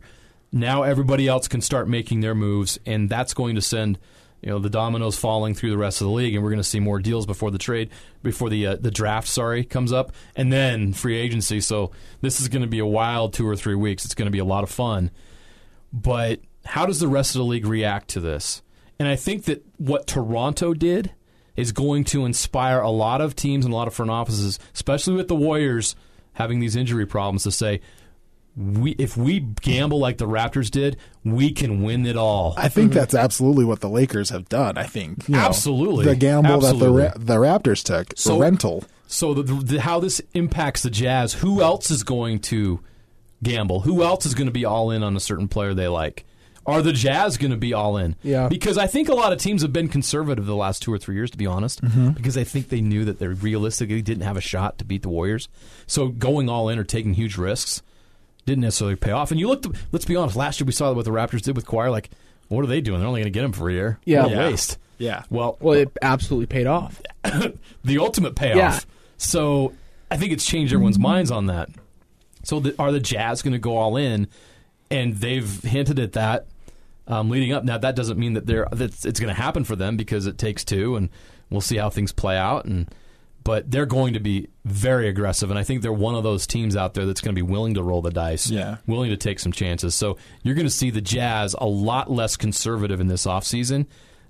Now 0.51 0.83
everybody 0.83 1.27
else 1.27 1.47
can 1.47 1.61
start 1.61 1.87
making 1.87 2.21
their 2.21 2.35
moves, 2.35 2.79
and 2.85 3.09
that's 3.09 3.33
going 3.33 3.55
to 3.55 3.61
send 3.61 3.99
you 4.41 4.49
know 4.49 4.59
the 4.59 4.69
dominoes 4.69 5.17
falling 5.17 5.55
through 5.55 5.71
the 5.71 5.77
rest 5.77 6.01
of 6.01 6.07
the 6.07 6.13
league, 6.13 6.35
and 6.35 6.43
we're 6.43 6.51
going 6.51 6.59
to 6.59 6.63
see 6.63 6.79
more 6.79 6.99
deals 6.99 7.25
before 7.25 7.51
the 7.51 7.57
trade, 7.57 7.89
before 8.21 8.49
the 8.49 8.67
uh, 8.67 8.75
the 8.75 8.91
draft, 8.91 9.27
sorry, 9.27 9.63
comes 9.63 9.91
up, 9.91 10.11
and 10.35 10.53
then 10.53 10.93
free 10.93 11.17
agency. 11.17 11.59
So 11.61 11.91
this 12.21 12.39
is 12.39 12.47
going 12.47 12.61
to 12.61 12.67
be 12.67 12.79
a 12.79 12.85
wild 12.85 13.33
two 13.33 13.47
or 13.47 13.55
three 13.55 13.75
weeks. 13.75 14.05
It's 14.05 14.13
going 14.13 14.27
to 14.27 14.31
be 14.31 14.39
a 14.39 14.45
lot 14.45 14.63
of 14.63 14.69
fun. 14.69 15.11
But 15.91 16.41
how 16.65 16.85
does 16.85 16.99
the 16.99 17.07
rest 17.07 17.35
of 17.35 17.39
the 17.39 17.45
league 17.45 17.65
react 17.65 18.09
to 18.09 18.19
this? 18.19 18.61
And 18.99 19.07
I 19.07 19.15
think 19.15 19.45
that 19.45 19.65
what 19.77 20.07
Toronto 20.07 20.73
did 20.73 21.11
is 21.55 21.71
going 21.71 22.03
to 22.05 22.25
inspire 22.25 22.79
a 22.79 22.89
lot 22.89 23.21
of 23.21 23.35
teams 23.35 23.65
and 23.65 23.73
a 23.73 23.77
lot 23.77 23.87
of 23.87 23.93
front 23.93 24.11
offices, 24.11 24.59
especially 24.73 25.15
with 25.15 25.27
the 25.27 25.35
Warriors 25.35 25.95
having 26.33 26.59
these 26.59 26.75
injury 26.75 27.05
problems, 27.05 27.43
to 27.43 27.51
say, 27.51 27.81
we 28.57 28.91
if 28.91 29.17
we 29.17 29.41
gamble 29.41 29.99
like 29.99 30.17
the 30.17 30.27
Raptors 30.27 30.71
did, 30.71 30.95
we 31.25 31.51
can 31.51 31.83
win 31.83 32.05
it 32.05 32.15
all. 32.15 32.53
I 32.57 32.69
think 32.69 32.93
that's 32.93 33.13
absolutely 33.13 33.65
what 33.65 33.81
the 33.81 33.89
Lakers 33.89 34.29
have 34.29 34.47
done. 34.47 34.77
I 34.77 34.83
think 34.83 35.27
you 35.27 35.35
know, 35.35 35.41
Absolutely. 35.41 36.05
the 36.05 36.15
gamble 36.15 36.53
Absolutely. 36.65 37.01
that 37.03 37.13
the 37.25 37.33
Ra- 37.33 37.39
the 37.41 37.47
Raptors 37.47 37.83
took, 37.83 38.13
So- 38.15 38.35
the 38.35 38.39
rental. 38.39 38.83
So 39.07 39.35
the, 39.35 39.43
the, 39.43 39.81
how 39.81 39.99
this 39.99 40.19
impacts 40.33 40.81
the 40.81 40.89
Jazz? 40.89 41.33
Who 41.35 41.61
else 41.61 41.91
is 41.91 42.01
going 42.03 42.39
to 42.39 42.79
gamble? 43.43 43.81
Who 43.81 44.01
else 44.01 44.25
is 44.25 44.33
going 44.33 44.47
to 44.47 44.51
be 44.53 44.65
all 44.65 44.89
in 44.89 45.03
on 45.03 45.15
a 45.15 45.19
certain 45.19 45.47
player 45.47 45.75
they 45.75 45.87
like? 45.87 46.25
Are 46.65 46.81
the 46.81 46.93
Jazz 46.93 47.37
going 47.37 47.51
to 47.51 47.57
be 47.57 47.73
all 47.73 47.97
in? 47.97 48.15
Yeah. 48.23 48.47
Because 48.47 48.77
I 48.77 48.87
think 48.87 49.07
a 49.07 49.13
lot 49.13 49.31
of 49.31 49.39
teams 49.39 49.61
have 49.61 49.71
been 49.71 49.87
conservative 49.87 50.45
the 50.45 50.55
last 50.55 50.81
two 50.81 50.91
or 50.91 50.97
three 50.97 51.15
years, 51.15 51.29
to 51.31 51.37
be 51.37 51.45
honest, 51.45 51.81
mm-hmm. 51.81 52.11
because 52.11 52.37
I 52.37 52.43
think 52.43 52.69
they 52.69 52.81
knew 52.81 53.05
that 53.05 53.19
they 53.19 53.27
realistically 53.27 54.01
didn't 54.01 54.23
have 54.23 54.35
a 54.35 54.41
shot 54.41 54.79
to 54.79 54.85
beat 54.85 55.03
the 55.03 55.09
Warriors. 55.09 55.47
So 55.85 56.07
going 56.07 56.49
all 56.49 56.69
in 56.69 56.79
or 56.79 56.83
taking 56.83 57.13
huge 57.13 57.37
risks 57.37 57.83
didn't 58.45 58.61
necessarily 58.61 58.95
pay 58.95 59.11
off. 59.11 59.31
And 59.31 59.39
you 59.39 59.47
looked, 59.47 59.67
let's 59.91 60.05
be 60.05 60.15
honest, 60.15 60.35
last 60.35 60.59
year 60.59 60.65
we 60.65 60.71
saw 60.71 60.91
what 60.93 61.05
the 61.05 61.11
Raptors 61.11 61.41
did 61.41 61.55
with 61.55 61.65
Kawhi. 61.65 61.91
Like, 61.91 62.09
what 62.47 62.63
are 62.63 62.67
they 62.67 62.81
doing? 62.81 62.99
They're 62.99 63.07
only 63.07 63.21
going 63.21 63.31
to 63.31 63.37
get 63.37 63.45
him 63.45 63.51
for 63.51 63.69
a 63.69 63.73
year. 63.73 63.99
Yeah. 64.05 64.23
What 64.23 64.31
a 64.31 64.35
Yeah. 64.35 64.47
waste. 64.47 64.77
Yeah. 64.97 65.23
Well, 65.29 65.57
well, 65.59 65.75
it 65.75 65.91
absolutely 66.01 66.47
paid 66.47 66.67
off. 66.67 67.01
the 67.83 67.97
ultimate 67.99 68.35
payoff. 68.35 68.57
Yeah. 68.57 68.79
So 69.17 69.73
I 70.09 70.17
think 70.17 70.31
it's 70.31 70.45
changed 70.45 70.73
everyone's 70.73 70.97
mm-hmm. 70.97 71.03
minds 71.03 71.31
on 71.31 71.47
that. 71.47 71.69
So 72.43 72.59
the, 72.59 72.75
are 72.79 72.91
the 72.91 72.99
Jazz 72.99 73.41
going 73.41 73.53
to 73.53 73.59
go 73.59 73.77
all 73.77 73.97
in? 73.97 74.27
And 74.91 75.15
they've 75.15 75.61
hinted 75.63 75.99
at 75.99 76.13
that. 76.13 76.45
Um, 77.07 77.29
leading 77.29 77.51
up. 77.53 77.63
Now 77.63 77.77
that 77.77 77.95
doesn't 77.95 78.17
mean 78.19 78.33
that 78.33 78.45
they're 78.45 78.67
that 78.71 79.05
it's 79.05 79.19
going 79.19 79.33
to 79.33 79.39
happen 79.41 79.63
for 79.63 79.75
them 79.75 79.97
because 79.97 80.25
it 80.27 80.37
takes 80.37 80.63
two, 80.63 80.95
and 80.95 81.09
we'll 81.49 81.61
see 81.61 81.77
how 81.77 81.89
things 81.89 82.11
play 82.11 82.37
out. 82.37 82.65
And 82.65 82.89
but 83.43 83.69
they're 83.69 83.85
going 83.85 84.13
to 84.15 84.19
be 84.19 84.47
very 84.63 85.07
aggressive, 85.07 85.51
and 85.51 85.59
I 85.59 85.63
think 85.63 85.83
they're 85.83 85.93
one 85.93 86.15
of 86.15 86.23
those 86.23 86.47
teams 86.47 86.75
out 86.75 86.95
there 86.95 87.05
that's 87.05 87.21
going 87.21 87.35
to 87.35 87.39
be 87.39 87.43
willing 87.47 87.75
to 87.75 87.83
roll 87.83 88.01
the 88.01 88.09
dice, 88.09 88.49
Yeah. 88.49 88.77
willing 88.87 89.11
to 89.11 89.17
take 89.17 89.39
some 89.39 89.51
chances. 89.51 89.93
So 89.93 90.17
you're 90.41 90.55
going 90.55 90.65
to 90.65 90.71
see 90.73 90.89
the 90.89 90.99
Jazz 91.01 91.55
a 91.59 91.67
lot 91.67 92.09
less 92.09 92.37
conservative 92.37 92.99
in 92.99 93.05
this 93.07 93.27
offseason. 93.27 93.85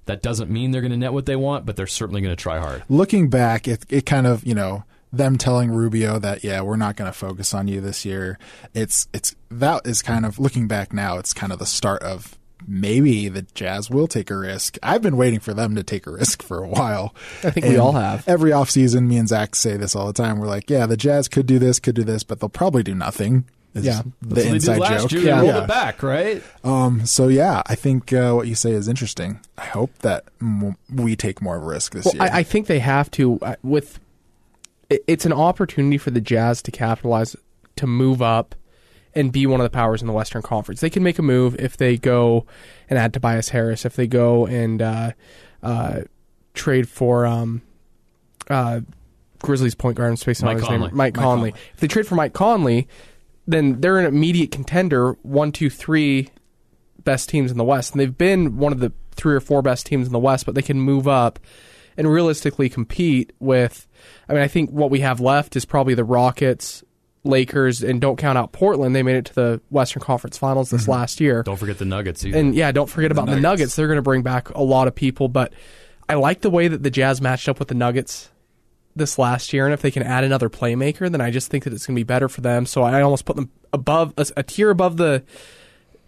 That 0.05 0.21
doesn't 0.21 0.51
mean 0.51 0.71
they're 0.71 0.81
going 0.81 0.91
to 0.91 0.97
net 0.97 1.13
what 1.13 1.25
they 1.27 1.37
want, 1.37 1.65
but 1.65 1.77
they're 1.77 1.87
certainly 1.87 2.19
going 2.21 2.35
to 2.35 2.41
try 2.41 2.59
hard. 2.59 2.83
looking 2.89 3.29
back, 3.29 3.67
it 3.69 3.85
it 3.89 4.05
kind 4.05 4.27
of 4.27 4.45
you 4.45 4.53
know 4.53 4.83
them 5.13 5.37
telling 5.37 5.71
Rubio 5.71 6.19
that 6.19 6.43
yeah 6.43 6.59
we're 6.61 6.75
not 6.75 6.97
going 6.97 7.09
to 7.09 7.17
focus 7.17 7.53
on 7.53 7.69
you 7.69 7.79
this 7.79 8.03
year. 8.03 8.37
It's 8.73 9.07
it's 9.13 9.33
that 9.49 9.87
is 9.87 10.01
kind 10.01 10.25
of 10.25 10.37
looking 10.39 10.67
back 10.67 10.91
now. 10.93 11.17
It's 11.19 11.33
kind 11.33 11.53
of 11.53 11.59
the 11.59 11.65
start 11.65 12.03
of 12.03 12.37
maybe 12.67 13.29
the 13.29 13.43
Jazz 13.53 13.89
will 13.89 14.07
take 14.07 14.29
a 14.29 14.37
risk. 14.37 14.77
I've 14.83 15.01
been 15.01 15.17
waiting 15.17 15.39
for 15.39 15.53
them 15.53 15.75
to 15.75 15.83
take 15.83 16.07
a 16.07 16.11
risk 16.11 16.41
for 16.43 16.63
a 16.63 16.67
while. 16.67 17.13
I 17.43 17.49
think 17.51 17.65
we 17.65 17.77
all 17.77 17.93
have. 17.93 18.27
Every 18.27 18.51
offseason, 18.51 19.07
me 19.07 19.17
and 19.17 19.27
Zach 19.27 19.55
say 19.55 19.77
this 19.77 19.95
all 19.95 20.07
the 20.07 20.13
time. 20.13 20.39
We're 20.39 20.47
like, 20.47 20.69
yeah, 20.69 20.85
the 20.85 20.97
Jazz 20.97 21.27
could 21.27 21.45
do 21.45 21.59
this, 21.59 21.79
could 21.79 21.95
do 21.95 22.03
this, 22.03 22.23
but 22.23 22.39
they'll 22.39 22.49
probably 22.49 22.83
do 22.83 22.95
nothing. 22.95 23.45
is 23.73 23.83
Yeah. 23.85 24.03
the 24.21 24.35
That's 24.35 24.45
what 24.47 24.53
inside 24.55 24.73
they 24.73 24.79
did 24.79 24.81
last 24.81 25.01
joke. 25.01 25.11
year. 25.11 25.21
Yeah. 25.23 25.35
They 25.35 25.41
rolled 25.41 25.55
Yeah. 25.55 25.63
it 25.63 25.67
back, 25.67 26.01
right? 26.03 26.43
Um, 26.63 27.05
so 27.05 27.27
yeah, 27.27 27.61
I 27.65 27.75
think 27.75 28.13
uh, 28.13 28.31
what 28.31 28.47
you 28.47 28.55
say 28.55 28.71
is 28.71 28.87
interesting. 28.87 29.41
I 29.57 29.65
hope 29.65 29.91
that 29.99 30.23
m- 30.41 30.77
we 30.93 31.17
take 31.17 31.41
more 31.41 31.57
of 31.57 31.63
a 31.63 31.65
risk 31.65 31.93
this 31.93 32.05
Well, 32.05 32.13
year. 32.15 32.23
I, 32.23 32.39
I 32.39 32.43
think 32.43 32.67
they 32.67 32.79
have 32.79 33.11
to. 33.11 33.37
uh, 33.41 33.55
With 33.63 33.99
it's 34.89 35.25
an 35.25 35.33
opportunity 35.33 35.97
for 35.97 36.11
the 36.11 36.21
Jazz 36.21 36.61
to 36.61 36.71
capitalize, 36.71 37.35
to 37.75 37.85
move 37.87 38.21
up, 38.21 38.55
and 39.15 39.31
be 39.31 39.47
one 39.47 39.61
of 39.61 39.63
the 39.63 39.69
powers 39.69 40.01
in 40.01 40.07
the 40.07 40.13
Western 40.13 40.41
Conference. 40.41 40.81
They 40.81 40.89
can 40.89 41.01
make 41.01 41.17
a 41.17 41.21
move 41.21 41.55
if 41.57 41.77
they 41.77 41.97
go 41.97 42.45
and 42.89 42.99
add 42.99 43.13
Tobias 43.13 43.49
Harris. 43.49 43.85
If 43.85 43.95
they 43.95 44.07
go 44.07 44.45
and 44.45 44.81
uh, 44.81 45.11
uh, 45.63 46.01
trade 46.53 46.89
for 46.89 47.25
um, 47.25 47.61
uh, 48.49 48.81
Grizzlies 49.39 49.75
point 49.75 49.97
guard, 49.97 50.09
I'm 50.09 50.17
spacing 50.17 50.45
Mike 50.45 50.55
on 50.55 50.59
his 50.59 50.69
name, 50.69 50.79
Mike, 50.81 50.93
Mike 50.93 51.13
Conley. 51.13 51.51
Conley. 51.51 51.63
If 51.73 51.79
they 51.79 51.87
trade 51.87 52.07
for 52.07 52.15
Mike 52.15 52.33
Conley, 52.33 52.87
then 53.47 53.79
they're 53.79 53.99
an 53.99 54.05
immediate 54.05 54.51
contender. 54.51 55.13
One, 55.21 55.51
two, 55.51 55.69
three 55.69 56.29
best 57.03 57.29
teams 57.29 57.51
in 57.51 57.57
the 57.57 57.63
West, 57.63 57.93
and 57.93 58.01
they've 58.01 58.17
been 58.17 58.57
one 58.57 58.73
of 58.73 58.79
the 58.79 58.91
three 59.11 59.35
or 59.35 59.39
four 59.39 59.61
best 59.61 59.85
teams 59.85 60.07
in 60.07 60.13
the 60.13 60.19
West. 60.19 60.45
But 60.45 60.55
they 60.55 60.61
can 60.61 60.79
move 60.79 61.07
up 61.07 61.39
and 61.95 62.11
realistically 62.11 62.67
compete 62.67 63.31
with. 63.39 63.87
I 64.27 64.33
mean, 64.33 64.41
I 64.41 64.49
think 64.49 64.71
what 64.71 64.91
we 64.91 64.99
have 64.99 65.21
left 65.21 65.55
is 65.55 65.63
probably 65.63 65.93
the 65.93 66.03
Rockets, 66.03 66.83
Lakers, 67.25 67.83
and 67.83 67.99
don't 67.99 68.17
count 68.17 68.37
out 68.37 68.51
Portland. 68.51 68.95
They 68.95 69.03
made 69.03 69.15
it 69.15 69.25
to 69.25 69.35
the 69.35 69.61
Western 69.69 70.01
Conference 70.01 70.37
Finals 70.37 70.69
this 70.69 70.83
mm-hmm. 70.83 70.91
last 70.91 71.19
year. 71.19 71.43
Don't 71.43 71.57
forget 71.57 71.79
the 71.79 71.85
Nuggets 71.85 72.23
either. 72.25 72.37
And 72.37 72.55
yeah, 72.55 72.71
don't 72.71 72.89
forget 72.89 73.11
about 73.11 73.25
the 73.25 73.31
Nuggets. 73.31 73.43
Nuggets. 73.43 73.75
They're 73.75 73.87
going 73.87 73.97
to 73.97 74.03
bring 74.03 74.21
back 74.21 74.49
a 74.49 74.61
lot 74.61 74.87
of 74.87 74.95
people, 74.95 75.27
but 75.27 75.51
I 76.07 76.13
like 76.15 76.41
the 76.41 76.49
way 76.49 76.67
that 76.67 76.83
the 76.83 76.91
Jazz 76.91 77.21
matched 77.21 77.49
up 77.49 77.59
with 77.59 77.67
the 77.67 77.75
Nuggets 77.75 78.29
this 78.95 79.17
last 79.17 79.51
year. 79.53 79.65
And 79.65 79.73
if 79.73 79.81
they 79.81 79.91
can 79.91 80.03
add 80.03 80.23
another 80.23 80.49
playmaker, 80.49 81.11
then 81.11 81.21
I 81.21 81.31
just 81.31 81.49
think 81.49 81.63
that 81.63 81.73
it's 81.73 81.85
going 81.85 81.95
to 81.95 81.99
be 81.99 82.03
better 82.03 82.29
for 82.29 82.41
them. 82.41 82.65
So 82.65 82.83
I 82.83 83.01
almost 83.01 83.25
put 83.25 83.35
them 83.35 83.49
above 83.73 84.13
a, 84.17 84.27
a 84.37 84.43
tier 84.43 84.69
above 84.69 84.97
the 84.97 85.23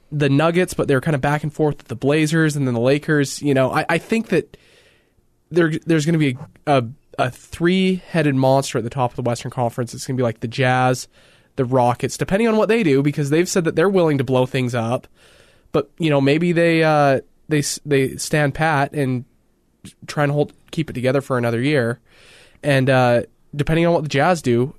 the 0.10 0.30
Nuggets, 0.30 0.74
but 0.74 0.88
they're 0.88 1.02
kind 1.02 1.16
of 1.16 1.22
back 1.22 1.44
and 1.44 1.54
forth 1.54 1.78
with 1.80 1.88
the 1.88 1.96
Blazers 1.96 2.56
and 2.56 2.66
then 2.66 2.74
the 2.74 2.80
Lakers. 2.80 3.42
You 3.42 3.54
know, 3.54 3.72
I, 3.72 3.86
I 3.90 3.98
think 3.98 4.30
that 4.30 4.56
there 5.50 5.72
there's 5.86 6.06
going 6.06 6.14
to 6.14 6.20
be 6.20 6.38
a, 6.66 6.78
a, 6.78 6.86
a 7.18 7.32
three 7.32 7.96
headed 8.10 8.36
monster 8.36 8.78
at 8.78 8.84
the 8.84 8.90
top 8.90 9.12
of 9.12 9.16
the 9.16 9.22
Western 9.24 9.52
Conference. 9.52 9.94
It's 9.94 10.06
going 10.06 10.16
to 10.16 10.22
be 10.22 10.24
like 10.24 10.40
the 10.40 10.48
Jazz, 10.48 11.08
the 11.56 11.66
Rockets, 11.66 12.18
depending 12.18 12.48
on 12.48 12.58
what 12.58 12.70
they 12.70 12.84
do, 12.84 13.02
because 13.02 13.30
they've 13.30 13.50
said 13.50 13.64
that 13.64 13.76
they're 13.76 13.90
willing 13.90 14.18
to 14.20 14.24
blow 14.24 14.46
things 14.46 14.76
up. 14.76 15.08
But 15.72 15.90
you 15.98 16.10
know, 16.10 16.22
maybe 16.22 16.52
they 16.52 16.84
uh, 16.84 17.22
they 17.50 17.62
they 17.86 18.18
stand 18.18 18.54
pat 18.54 18.94
and 18.94 19.26
try 20.06 20.24
and 20.24 20.32
hold 20.32 20.54
keep 20.72 20.90
it 20.90 20.94
together 20.94 21.22
for 21.22 21.38
another 21.38 21.62
year. 21.62 22.00
And 22.64 22.90
uh, 22.90 23.24
depending 23.56 23.86
on 23.86 23.94
what 23.94 24.04
the 24.04 24.10
Jazz 24.10 24.42
do, 24.42 24.76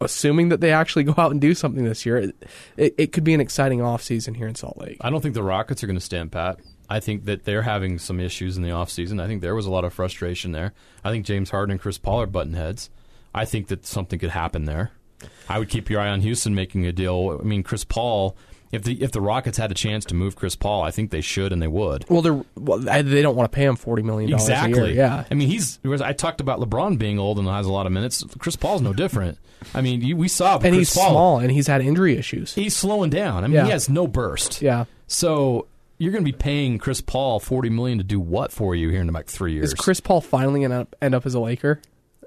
assuming 0.00 0.48
that 0.50 0.60
they 0.60 0.72
actually 0.72 1.04
go 1.04 1.14
out 1.18 1.32
and 1.32 1.40
do 1.40 1.54
something 1.54 1.84
this 1.84 2.04
year, 2.06 2.18
it, 2.18 2.48
it, 2.76 2.94
it 2.98 3.12
could 3.12 3.24
be 3.24 3.34
an 3.34 3.40
exciting 3.40 3.80
offseason 3.80 4.36
here 4.36 4.46
in 4.46 4.54
Salt 4.54 4.78
Lake. 4.78 4.98
I 5.00 5.10
don't 5.10 5.20
think 5.20 5.34
the 5.34 5.42
Rockets 5.42 5.82
are 5.82 5.86
going 5.86 5.98
to 5.98 6.04
stand 6.04 6.32
pat. 6.32 6.58
I 6.88 7.00
think 7.00 7.24
that 7.26 7.44
they're 7.44 7.62
having 7.62 7.98
some 7.98 8.18
issues 8.20 8.56
in 8.56 8.62
the 8.62 8.70
offseason. 8.70 9.20
I 9.22 9.26
think 9.26 9.42
there 9.42 9.54
was 9.54 9.66
a 9.66 9.70
lot 9.70 9.84
of 9.84 9.92
frustration 9.92 10.52
there. 10.52 10.72
I 11.04 11.10
think 11.10 11.26
James 11.26 11.50
Harden 11.50 11.72
and 11.72 11.80
Chris 11.80 11.98
Paul 11.98 12.22
are 12.22 12.26
button 12.26 12.54
heads. 12.54 12.88
I 13.34 13.44
think 13.44 13.68
that 13.68 13.84
something 13.86 14.18
could 14.18 14.30
happen 14.30 14.64
there. 14.64 14.92
I 15.48 15.58
would 15.58 15.68
keep 15.68 15.90
your 15.90 16.00
eye 16.00 16.08
on 16.08 16.20
Houston 16.22 16.54
making 16.54 16.86
a 16.86 16.92
deal. 16.92 17.38
I 17.40 17.44
mean, 17.44 17.62
Chris 17.62 17.84
Paul. 17.84 18.36
If 18.70 18.82
the 18.84 19.02
if 19.02 19.12
the 19.12 19.20
Rockets 19.22 19.56
had 19.56 19.70
a 19.70 19.74
chance 19.74 20.04
to 20.06 20.14
move 20.14 20.36
Chris 20.36 20.54
Paul, 20.54 20.82
I 20.82 20.90
think 20.90 21.10
they 21.10 21.22
should 21.22 21.54
and 21.54 21.62
they 21.62 21.66
would. 21.66 22.04
Well, 22.10 22.20
they're 22.20 22.44
well, 22.54 22.78
they 22.78 23.22
don't 23.22 23.34
want 23.34 23.50
to 23.50 23.56
pay 23.56 23.64
him 23.64 23.76
forty 23.76 24.02
million 24.02 24.30
dollars 24.30 24.42
Exactly. 24.46 24.82
a 24.82 24.86
year. 24.88 24.94
Yeah, 24.94 25.24
I 25.30 25.34
mean, 25.34 25.48
he's. 25.48 25.78
I 25.86 26.12
talked 26.12 26.42
about 26.42 26.60
LeBron 26.60 26.98
being 26.98 27.18
old 27.18 27.38
and 27.38 27.48
has 27.48 27.64
a 27.64 27.72
lot 27.72 27.86
of 27.86 27.92
minutes. 27.92 28.22
Chris 28.38 28.56
Paul's 28.56 28.82
no 28.82 28.92
different. 28.92 29.38
I 29.74 29.80
mean, 29.80 30.02
you, 30.02 30.18
we 30.18 30.28
saw 30.28 30.54
and 30.56 30.60
Chris 30.62 30.74
he's 30.76 30.94
Paul. 30.94 31.10
small 31.10 31.38
and 31.38 31.50
he's 31.50 31.66
had 31.66 31.80
injury 31.80 32.18
issues. 32.18 32.54
He's 32.54 32.76
slowing 32.76 33.08
down. 33.08 33.42
I 33.42 33.46
mean, 33.46 33.54
Yeah. 33.56 33.64
he 33.64 33.70
has 33.70 33.88
no 33.88 34.06
burst. 34.06 34.60
Yeah. 34.60 34.84
So 35.06 35.66
you're 35.98 36.12
going 36.12 36.24
to 36.24 36.30
be 36.32 36.36
paying 36.36 36.78
Chris 36.78 37.00
Paul 37.00 37.40
forty 37.40 37.70
million 37.70 37.98
to 37.98 38.04
do 38.04 38.18
what 38.20 38.52
for 38.52 38.74
you 38.74 38.88
here 38.88 39.00
in 39.00 39.08
about 39.08 39.26
three 39.26 39.52
years? 39.52 39.66
Is 39.66 39.74
Chris 39.74 40.00
Paul 40.00 40.20
finally 40.20 40.60
going 40.60 40.70
to 40.70 40.86
end 41.02 41.14
up 41.14 41.26
as 41.26 41.34
a 41.34 41.40
Laker 41.40 41.80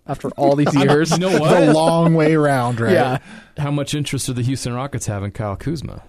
after 0.06 0.30
all 0.32 0.56
these 0.56 0.76
years? 0.84 1.12
You 1.12 1.18
know 1.20 1.40
what? 1.40 1.60
the 1.60 1.74
long 1.74 2.14
way 2.14 2.36
round, 2.36 2.80
right? 2.80 2.94
Yeah, 2.94 3.18
How 3.58 3.72
much 3.72 3.94
interest 3.94 4.26
do 4.28 4.34
the 4.34 4.42
Houston 4.44 4.74
Rockets 4.74 5.06
have 5.08 5.24
in 5.24 5.32
Kyle 5.32 5.56
Kuzma? 5.56 6.04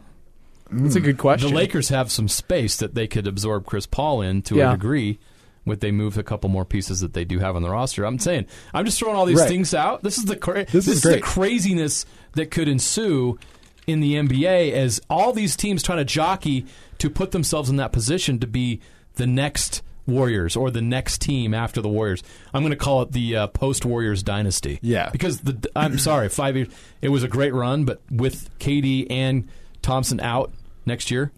that's 0.70 0.96
a 0.96 1.00
good 1.00 1.16
hmm. 1.16 1.20
question. 1.20 1.50
The. 1.50 1.54
Lakers 1.54 1.90
have 1.90 2.10
some 2.10 2.28
space 2.28 2.76
that 2.78 2.94
they 2.94 3.06
could 3.06 3.26
absorb 3.26 3.66
Chris 3.66 3.86
Paul 3.86 4.22
in 4.22 4.42
to 4.42 4.56
Yeah. 4.56 4.70
a 4.72 4.76
degree. 4.76 5.18
With 5.64 5.78
they 5.78 5.92
move 5.92 6.18
a 6.18 6.24
couple 6.24 6.50
more 6.50 6.64
pieces 6.64 7.02
that 7.02 7.12
they 7.12 7.24
do 7.24 7.38
have 7.38 7.54
on 7.54 7.62
the 7.62 7.70
roster, 7.70 8.04
I'm 8.04 8.18
saying 8.18 8.46
I'm 8.74 8.84
just 8.84 8.98
throwing 8.98 9.14
all 9.14 9.26
these 9.26 9.38
Right. 9.38 9.48
things 9.48 9.72
out. 9.72 10.02
This 10.02 10.18
is 10.18 10.24
the 10.24 10.34
cra- 10.34 10.64
This 10.64 10.88
is 10.88 11.02
the 11.02 11.20
craziness 11.20 12.04
that 12.32 12.50
could 12.50 12.66
ensue 12.66 13.38
in 13.86 14.00
the 14.00 14.14
NBA 14.16 14.72
as 14.72 15.00
all 15.08 15.32
these 15.32 15.54
teams 15.54 15.84
trying 15.84 15.98
to 15.98 16.04
jockey 16.04 16.66
to 17.02 17.10
put 17.10 17.30
themselves 17.32 17.68
in 17.68 17.76
that 17.76 17.92
position 17.92 18.38
to 18.40 18.46
be 18.46 18.80
the 19.14 19.26
next 19.26 19.82
Warriors 20.06 20.56
or 20.56 20.70
the 20.72 20.82
next 20.82 21.20
team 21.20 21.54
after 21.54 21.80
the 21.80 21.88
Warriors. 21.88 22.22
I'm 22.52 22.62
going 22.62 22.70
to 22.72 22.76
call 22.76 23.02
it 23.02 23.12
the 23.12 23.36
uh, 23.36 23.46
post 23.48 23.84
Warriors 23.84 24.22
dynasty. 24.22 24.78
Yeah. 24.82 25.10
because 25.10 25.40
the 25.42 25.70
I'm 25.76 25.98
sorry, 25.98 26.28
five 26.28 26.56
years. 26.56 26.68
It 27.00 27.10
was 27.10 27.22
a 27.22 27.28
great 27.28 27.54
run, 27.54 27.84
but 27.84 28.00
with 28.10 28.50
KD 28.58 29.06
and 29.10 29.48
Thompson 29.80 30.18
out 30.20 30.52
next 30.86 31.10
year, 31.12 31.30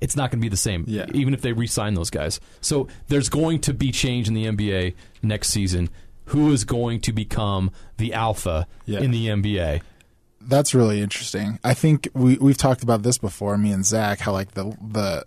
it's 0.00 0.16
not 0.16 0.30
going 0.30 0.40
to 0.40 0.44
be 0.44 0.48
the 0.48 0.56
same. 0.56 0.84
Yeah. 0.88 1.06
even 1.14 1.34
if 1.34 1.40
they 1.40 1.52
re-sign 1.52 1.94
those 1.94 2.10
guys. 2.10 2.40
So 2.60 2.88
there's 3.08 3.28
going 3.28 3.60
to 3.62 3.74
be 3.74 3.92
change 3.92 4.26
in 4.28 4.34
the 4.34 4.46
NBA 4.46 4.94
next 5.22 5.50
season. 5.50 5.88
Who 6.26 6.52
is 6.52 6.64
going 6.64 7.00
to 7.02 7.12
become 7.12 7.70
the 7.96 8.12
alpha 8.12 8.66
Yeah. 8.86 9.00
in 9.00 9.10
the 9.12 9.26
NBA? 9.28 9.82
That's 10.40 10.74
really 10.74 11.00
interesting. 11.00 11.58
I 11.64 11.74
think 11.74 12.08
we 12.14 12.36
we've 12.38 12.56
talked 12.56 12.82
about 12.82 13.02
this 13.02 13.18
before, 13.18 13.56
me 13.58 13.72
and 13.72 13.84
Zach, 13.84 14.20
how 14.20 14.32
like 14.32 14.52
the 14.52 14.76
the 14.80 15.24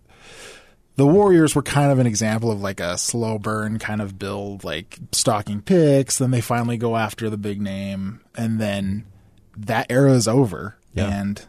the 0.98 1.06
Warriors 1.08 1.56
were 1.56 1.62
kind 1.64 1.92
of 1.92 2.00
an 2.00 2.08
example 2.08 2.52
of 2.52 2.62
like 2.62 2.80
a 2.80 2.98
slow 2.98 3.40
burn 3.40 3.80
kind 3.80 4.02
of 4.02 4.20
build, 4.20 4.64
like 4.64 4.98
stocking 5.12 5.62
picks. 5.62 6.18
Then 6.18 6.32
they 6.32 6.42
finally 6.42 6.78
go 6.78 6.98
after 6.98 7.30
the 7.30 7.38
big 7.38 7.62
name, 7.62 8.22
and 8.36 8.60
then 8.60 9.06
that 9.58 9.88
era 9.90 10.12
is 10.14 10.28
over, 10.28 10.78
Yeah. 10.94 11.08
and 11.08 11.46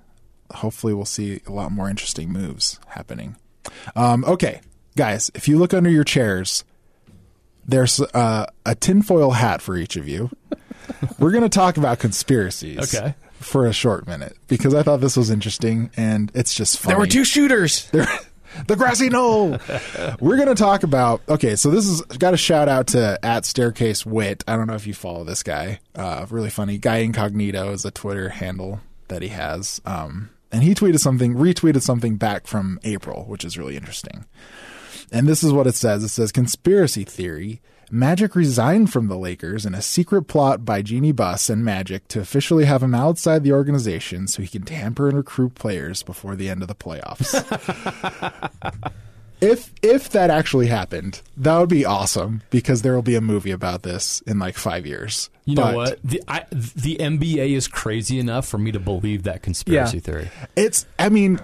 hopefully 0.54 0.92
we'll 0.94 1.04
see 1.04 1.40
a 1.46 1.52
lot 1.52 1.72
more 1.72 1.88
interesting 1.88 2.30
moves 2.32 2.78
happening. 2.88 3.36
Um, 3.96 4.24
okay, 4.26 4.60
guys, 4.96 5.30
if 5.34 5.48
you 5.48 5.58
look 5.58 5.72
under 5.72 5.90
your 5.90 6.04
chairs, 6.04 6.64
there's 7.66 8.00
uh, 8.00 8.46
a 8.66 8.74
tinfoil 8.74 9.30
hat 9.32 9.62
for 9.62 9.76
each 9.76 9.96
of 9.96 10.08
you. 10.08 10.30
We're 11.18 11.30
going 11.30 11.42
to 11.44 11.48
talk 11.48 11.76
about 11.76 11.98
conspiracies 12.00 12.94
Okay. 12.94 13.14
For 13.42 13.66
a 13.66 13.72
short 13.72 14.06
minute 14.06 14.36
because 14.48 14.74
I 14.74 14.82
thought 14.82 15.00
this 15.00 15.16
was 15.16 15.30
interesting 15.30 15.90
and 15.96 16.30
it's 16.34 16.54
just 16.54 16.78
funny. 16.78 16.92
there 16.94 16.98
were 17.00 17.06
two 17.06 17.24
shooters. 17.24 17.88
There- 17.90 18.06
the 18.66 18.76
grassy 18.76 19.08
knoll. 19.08 19.58
We're 20.20 20.36
going 20.36 20.48
to 20.48 20.54
talk 20.54 20.82
about. 20.82 21.22
Okay, 21.28 21.56
so 21.56 21.70
this 21.70 21.86
is 21.86 22.02
got 22.02 22.34
a 22.34 22.36
shout 22.36 22.68
out 22.68 22.88
to 22.88 23.18
at 23.22 23.44
Staircase 23.44 24.04
Wit. 24.04 24.44
I 24.46 24.56
don't 24.56 24.66
know 24.66 24.74
if 24.74 24.86
you 24.86 24.94
follow 24.94 25.24
this 25.24 25.42
guy. 25.42 25.80
Uh, 25.94 26.26
really 26.30 26.50
funny 26.50 26.78
guy. 26.78 26.98
Incognito 26.98 27.72
is 27.72 27.84
a 27.84 27.90
Twitter 27.90 28.28
handle 28.30 28.80
that 29.08 29.22
he 29.22 29.28
has. 29.28 29.80
Um, 29.84 30.30
and 30.50 30.62
he 30.62 30.74
tweeted 30.74 30.98
something, 31.00 31.34
retweeted 31.34 31.82
something 31.82 32.16
back 32.16 32.46
from 32.46 32.78
April, 32.84 33.24
which 33.24 33.44
is 33.44 33.56
really 33.56 33.76
interesting. 33.76 34.26
And 35.10 35.26
this 35.26 35.42
is 35.42 35.52
what 35.52 35.66
it 35.66 35.74
says. 35.74 36.04
It 36.04 36.08
says 36.08 36.32
conspiracy 36.32 37.04
theory. 37.04 37.60
Magic 37.94 38.34
resigned 38.34 38.90
from 38.90 39.08
the 39.08 39.18
Lakers 39.18 39.66
in 39.66 39.74
a 39.74 39.82
secret 39.82 40.22
plot 40.22 40.64
by 40.64 40.80
Jeanie 40.80 41.12
Buss 41.12 41.50
and 41.50 41.62
Magic 41.62 42.08
to 42.08 42.20
officially 42.20 42.64
have 42.64 42.82
him 42.82 42.94
outside 42.94 43.44
the 43.44 43.52
organization 43.52 44.26
so 44.26 44.40
he 44.40 44.48
can 44.48 44.62
tamper 44.62 45.08
and 45.08 45.16
recruit 45.18 45.54
players 45.54 46.02
before 46.02 46.34
the 46.34 46.48
end 46.48 46.62
of 46.62 46.68
the 46.68 46.74
playoffs. 46.74 47.34
if 49.42 49.70
if 49.82 50.08
that 50.10 50.30
actually 50.30 50.68
happened, 50.68 51.20
that 51.36 51.58
would 51.58 51.68
be 51.68 51.84
awesome 51.84 52.40
because 52.48 52.80
there 52.80 52.94
will 52.94 53.02
be 53.02 53.14
a 53.14 53.20
movie 53.20 53.50
about 53.50 53.82
this 53.82 54.22
in 54.22 54.38
like 54.38 54.56
five 54.56 54.86
years. 54.86 55.28
You 55.44 55.56
know 55.56 55.76
what? 55.76 55.98
The 56.02 56.22
I, 56.26 56.46
the 56.50 56.96
NBA 56.98 57.50
is 57.54 57.68
crazy 57.68 58.18
enough 58.18 58.48
for 58.48 58.56
me 58.56 58.72
to 58.72 58.80
believe 58.80 59.24
that 59.24 59.42
conspiracy 59.42 59.98
Yeah. 59.98 60.00
theory. 60.02 60.30
It's. 60.56 60.86
I 60.98 61.10
mean, 61.10 61.40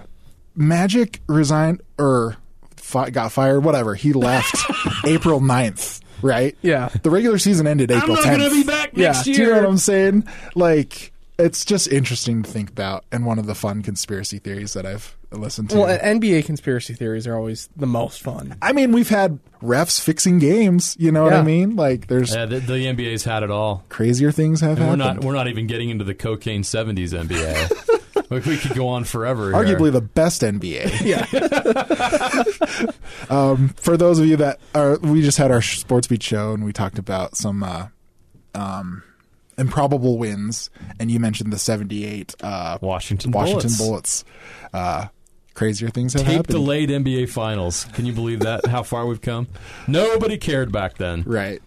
Magic 0.55 1.21
resigned 1.27 1.81
or 1.99 2.37
fi- 2.75 3.11
got 3.11 3.31
fired, 3.31 3.59
whatever. 3.63 3.93
He 3.93 4.13
left 4.13 4.55
April 5.05 5.39
9th, 5.41 6.01
right? 6.21 6.55
Yeah. 6.61 6.89
The 7.03 7.09
regular 7.09 7.37
season 7.37 7.67
ended 7.67 7.91
April 7.91 8.17
10th. 8.17 8.67
back 8.67 8.95
next 8.95 9.27
year. 9.27 9.35
Do 9.35 9.41
you 9.41 9.49
know 9.49 9.55
what 9.61 9.65
I'm 9.65 9.77
saying? 9.77 10.27
Like, 10.55 11.11
it's 11.37 11.63
just 11.63 11.87
interesting 11.87 12.43
to 12.43 12.49
think 12.49 12.69
about, 12.69 13.05
and 13.11 13.25
one 13.25 13.39
of 13.39 13.45
the 13.45 13.55
fun 13.55 13.81
conspiracy 13.81 14.39
theories 14.39 14.73
that 14.73 14.85
I've 14.85 15.15
listened 15.31 15.69
to. 15.69 15.77
Well, 15.77 15.99
NBA 15.99 16.45
conspiracy 16.45 16.93
theories 16.93 17.27
are 17.27 17.35
always 17.35 17.69
the 17.77 17.87
most 17.87 18.21
fun. 18.21 18.55
I 18.61 18.73
mean, 18.73 18.91
we've 18.91 19.09
had 19.09 19.39
refs 19.61 20.01
fixing 20.01 20.39
games. 20.39 20.97
You 20.99 21.11
know 21.11 21.23
what 21.23 21.33
I 21.33 21.41
mean? 21.41 21.75
Like, 21.75 22.07
there's 22.07 22.33
Yeah, 22.33 22.45
the, 22.45 22.59
the 22.59 22.73
NBA's 22.73 23.23
had 23.23 23.43
it 23.43 23.51
all. 23.51 23.85
crazier 23.89 24.31
things 24.31 24.61
have 24.61 24.79
And 24.79 24.89
we're 24.89 24.95
not 24.95 25.23
we're 25.23 25.33
not 25.33 25.47
even 25.47 25.67
getting 25.67 25.89
into 25.89 26.03
the 26.03 26.15
cocaine 26.15 26.63
'70s 26.63 27.13
NBA. 27.13 27.85
Like, 28.35 28.45
we 28.45 28.57
could 28.57 28.75
go 28.75 28.87
on 28.87 29.05
forever. 29.05 29.51
here. 29.51 29.75
Arguably 29.77 29.91
the 29.91 30.01
best 30.01 30.41
NBA. 30.43 31.01
Yeah. 31.03 31.25
um, 33.29 33.69
for 33.69 33.97
those 33.97 34.19
of 34.19 34.25
you 34.25 34.35
that 34.37 34.59
are, 34.75 34.97
we 34.99 35.21
just 35.21 35.37
had 35.37 35.51
our 35.51 35.61
Sports 35.61 36.07
Beat 36.07 36.21
show 36.21 36.53
and 36.53 36.63
we 36.63 36.71
talked 36.73 36.99
about 36.99 37.35
some 37.35 37.63
uh, 37.63 37.87
um, 38.53 39.03
improbable 39.57 40.17
wins, 40.17 40.69
and 40.99 41.09
you 41.11 41.19
mentioned 41.19 41.51
the 41.51 41.57
'78 41.59 42.35
uh, 42.41 42.77
Washington 42.81 43.31
Washington 43.31 43.71
Bullets. 43.77 44.23
Bullets. 44.23 44.25
Uh, 44.73 45.07
crazier 45.55 45.89
things 45.89 46.13
have 46.13 46.23
tape 46.23 46.31
happened. 46.37 46.53
delayed 46.55 46.89
NBA 46.89 47.29
Finals. 47.29 47.85
Can 47.93 48.05
you 48.05 48.13
believe 48.13 48.41
that? 48.41 48.65
How 48.67 48.83
far 48.83 49.05
we've 49.05 49.21
come? 49.21 49.47
Nobody 49.87 50.37
cared 50.37 50.71
back 50.71 50.97
then. 50.97 51.23
Right. 51.25 51.61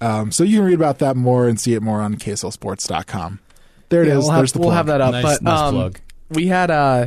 Um, 0.00 0.30
so 0.32 0.44
you 0.44 0.58
can 0.58 0.66
read 0.66 0.74
about 0.74 0.98
that 0.98 1.16
more 1.16 1.48
and 1.48 1.58
see 1.58 1.74
it 1.74 1.82
more 1.82 2.00
on 2.00 2.16
KSLSports.com. 2.16 3.40
There 3.88 4.02
it 4.02 4.08
is. 4.08 4.12
Yeah, 4.12 4.18
We'll, 4.18 4.30
have, 4.30 4.38
There's 4.40 4.52
the 4.52 4.58
we'll 4.58 4.68
plug. 4.68 4.76
have 4.76 4.86
that 4.86 5.00
up. 5.00 5.12
Nice- 5.12 5.24
but 5.24 5.42
nice 5.42 5.58
um, 5.60 5.74
plug. 5.74 6.00
We 6.30 6.46
had 6.46 6.70
uh, 6.70 7.06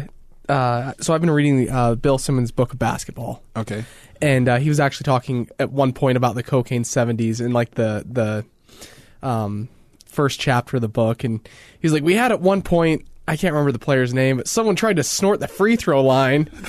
uh, 0.50 0.94
so 1.00 1.14
I've 1.14 1.22
been 1.22 1.30
reading 1.32 1.70
uh, 1.70 1.96
Bill 1.96 2.18
Simmons' 2.18 2.52
book 2.52 2.74
of 2.74 2.80
basketball, 2.80 3.42
Okay. 3.56 3.86
and 4.22 4.50
uh, 4.50 4.58
he 4.58 4.70
was 4.70 4.80
actually 4.80 5.06
talking 5.06 5.50
at 5.60 5.72
one 5.72 5.94
point 5.94 6.18
about 6.18 6.36
the 6.36 6.44
cocaine 6.44 6.84
seventies 6.84 7.40
and 7.42 7.54
like 7.54 7.72
the 7.72 8.06
the 8.10 8.46
um, 9.28 9.70
first 10.06 10.40
chapter 10.40 10.78
of 10.78 10.82
the 10.82 10.90
book, 10.90 11.24
and 11.24 11.48
he's 11.80 11.94
like, 11.94 12.04
we 12.04 12.16
had 12.16 12.32
at 12.32 12.42
one 12.42 12.62
point. 12.62 13.06
I 13.28 13.38
can't 13.38 13.54
remember 13.54 13.72
the 13.72 13.80
player's 13.80 14.14
name, 14.16 14.38
but 14.38 14.48
someone 14.48 14.76
tried 14.76 14.96
to 14.98 15.04
snort 15.04 15.40
the 15.40 15.48
free 15.48 15.76
throw 15.78 16.04
line. 16.04 16.50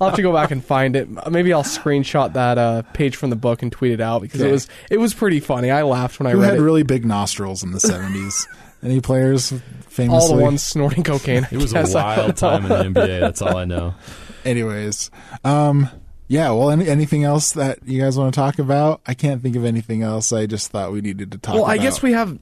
I'll 0.00 0.08
have 0.08 0.14
to 0.16 0.22
go 0.22 0.32
back 0.32 0.50
and 0.50 0.64
find 0.64 0.94
it. 0.94 1.08
Maybe 1.30 1.52
I'll 1.52 1.64
screenshot 1.64 2.34
that 2.34 2.58
uh, 2.58 2.82
page 2.92 3.16
from 3.16 3.30
the 3.30 3.36
book 3.36 3.62
and 3.62 3.72
tweet 3.72 3.92
it 3.92 4.00
out 4.00 4.20
because 4.22 4.40
it 4.40 4.44
Okay. 4.44 4.52
was 4.52 4.68
it 4.90 4.98
was 4.98 5.14
pretty 5.14 5.40
funny. 5.40 5.70
I 5.70 5.82
laughed 5.82 6.20
when 6.20 6.26
I 6.26 6.32
Who 6.32 6.40
read 6.42 6.50
had 6.50 6.58
it. 6.58 6.62
really 6.62 6.82
big 6.82 7.04
nostrils 7.06 7.62
in 7.64 7.72
the 7.72 7.78
70s? 7.78 8.46
Any 8.82 9.00
players 9.00 9.50
famously? 9.88 10.08
all 10.08 10.36
the 10.36 10.42
ones 10.42 10.62
snorting 10.62 11.04
cocaine. 11.04 11.46
It 11.50 11.58
was 11.58 11.74
a 11.74 11.84
wild 11.86 12.36
time 12.36 12.64
in 12.64 12.68
the 12.94 13.00
NBA. 13.00 13.20
That's 13.20 13.42
all 13.42 13.56
I 13.56 13.64
know. 13.64 13.94
Anyways, 14.44 15.10
um, 15.44 15.88
yeah. 16.28 16.50
Well, 16.50 16.70
any, 16.70 16.88
anything 16.88 17.24
else 17.24 17.52
that 17.52 17.80
you 17.86 18.00
guys 18.00 18.16
want 18.16 18.32
to 18.32 18.38
talk 18.40 18.58
about? 18.58 19.02
I 19.06 19.12
can't 19.14 19.42
think 19.42 19.54
of 19.56 19.64
anything 19.66 20.02
else. 20.02 20.32
I 20.32 20.46
just 20.46 20.70
thought 20.70 20.92
we 20.92 21.02
needed 21.02 21.32
to 21.32 21.38
talk. 21.38 21.54
Well, 21.56 21.66
I 21.66 21.76
guess 21.76 22.00
we 22.02 22.12
have 22.12 22.38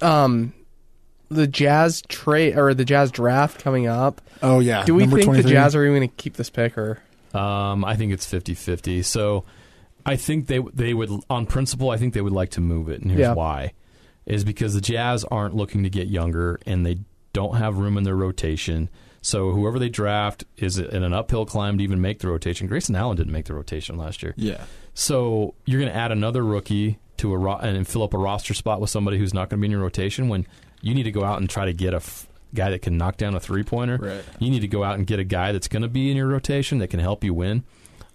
um 0.00 0.54
the 1.28 1.46
Jazz 1.46 2.02
trade 2.08 2.56
or 2.56 2.72
the 2.74 2.84
Jazz 2.84 3.10
draft 3.10 3.62
coming 3.62 3.86
up. 3.86 4.20
Oh 4.42 4.60
yeah. 4.60 4.84
Do 4.84 4.94
we 4.94 5.02
Number 5.02 5.16
think 5.16 5.26
23? 5.26 5.42
the 5.50 5.54
Jazz 5.54 5.76
are 5.76 5.84
even 5.84 5.96
going 5.98 6.08
to 6.08 6.14
keep 6.16 6.34
this 6.34 6.50
pick 6.50 6.76
or? 6.78 6.98
Um, 7.34 7.84
I 7.84 7.94
think 7.96 8.12
it's 8.12 8.26
50-50. 8.26 9.04
So 9.04 9.44
I 10.04 10.16
think 10.16 10.46
they 10.46 10.58
they 10.72 10.94
would 10.94 11.10
on 11.28 11.44
principle. 11.46 11.90
I 11.90 11.98
think 11.98 12.14
they 12.14 12.22
would 12.22 12.32
like 12.32 12.50
to 12.52 12.60
move 12.62 12.88
it, 12.88 13.02
and 13.02 13.10
here's 13.10 13.20
Yeah. 13.20 13.34
why: 13.34 13.74
is 14.26 14.44
because 14.44 14.74
the 14.74 14.80
Jazz 14.80 15.24
aren't 15.24 15.54
looking 15.54 15.82
to 15.82 15.90
get 15.90 16.08
younger, 16.08 16.60
and 16.66 16.84
they 16.84 16.98
don't 17.32 17.56
have 17.56 17.78
room 17.78 17.96
in 17.96 18.04
their 18.04 18.16
rotation. 18.16 18.88
So 19.22 19.50
whoever 19.52 19.78
they 19.78 19.88
draft 19.88 20.44
is 20.56 20.78
in 20.78 21.02
an 21.02 21.12
uphill 21.12 21.44
climb 21.44 21.78
to 21.78 21.84
even 21.84 22.00
make 22.00 22.20
the 22.20 22.28
rotation. 22.28 22.66
Grayson 22.66 22.96
Allen 22.96 23.16
didn't 23.16 23.32
make 23.32 23.44
the 23.44 23.54
rotation 23.54 23.96
last 23.98 24.22
year. 24.22 24.32
Yeah. 24.36 24.64
So 24.94 25.54
you're 25.66 25.80
going 25.80 25.92
to 25.92 25.96
add 25.98 26.10
another 26.10 26.42
rookie 26.44 26.98
to 27.18 27.32
a 27.34 27.36
ro- 27.38 27.58
and 27.58 27.86
fill 27.86 28.02
up 28.02 28.14
a 28.14 28.18
roster 28.18 28.54
spot 28.54 28.80
with 28.80 28.88
somebody 28.90 29.18
who's 29.18 29.34
not 29.34 29.50
going 29.50 29.58
to 29.58 29.60
be 29.60 29.66
in 29.66 29.72
your 29.72 29.80
rotation 29.82 30.28
when 30.28 30.46
you 30.80 30.94
need 30.94 31.02
to 31.02 31.12
go 31.12 31.22
out 31.22 31.38
and 31.38 31.50
try 31.50 31.66
to 31.66 31.72
get 31.74 31.92
a 31.92 31.98
f- 31.98 32.26
guy 32.54 32.70
that 32.70 32.80
can 32.80 32.96
knock 32.96 33.18
down 33.18 33.34
a 33.34 33.40
three 33.40 33.62
pointer. 33.62 33.98
Right. 33.98 34.24
You 34.38 34.50
need 34.50 34.60
to 34.60 34.68
go 34.68 34.82
out 34.82 34.96
and 34.96 35.06
get 35.06 35.18
a 35.20 35.24
guy 35.24 35.52
that's 35.52 35.68
going 35.68 35.82
to 35.82 35.88
be 35.88 36.10
in 36.10 36.16
your 36.16 36.28
rotation 36.28 36.78
that 36.78 36.88
can 36.88 37.00
help 37.00 37.22
you 37.22 37.34
win. 37.34 37.62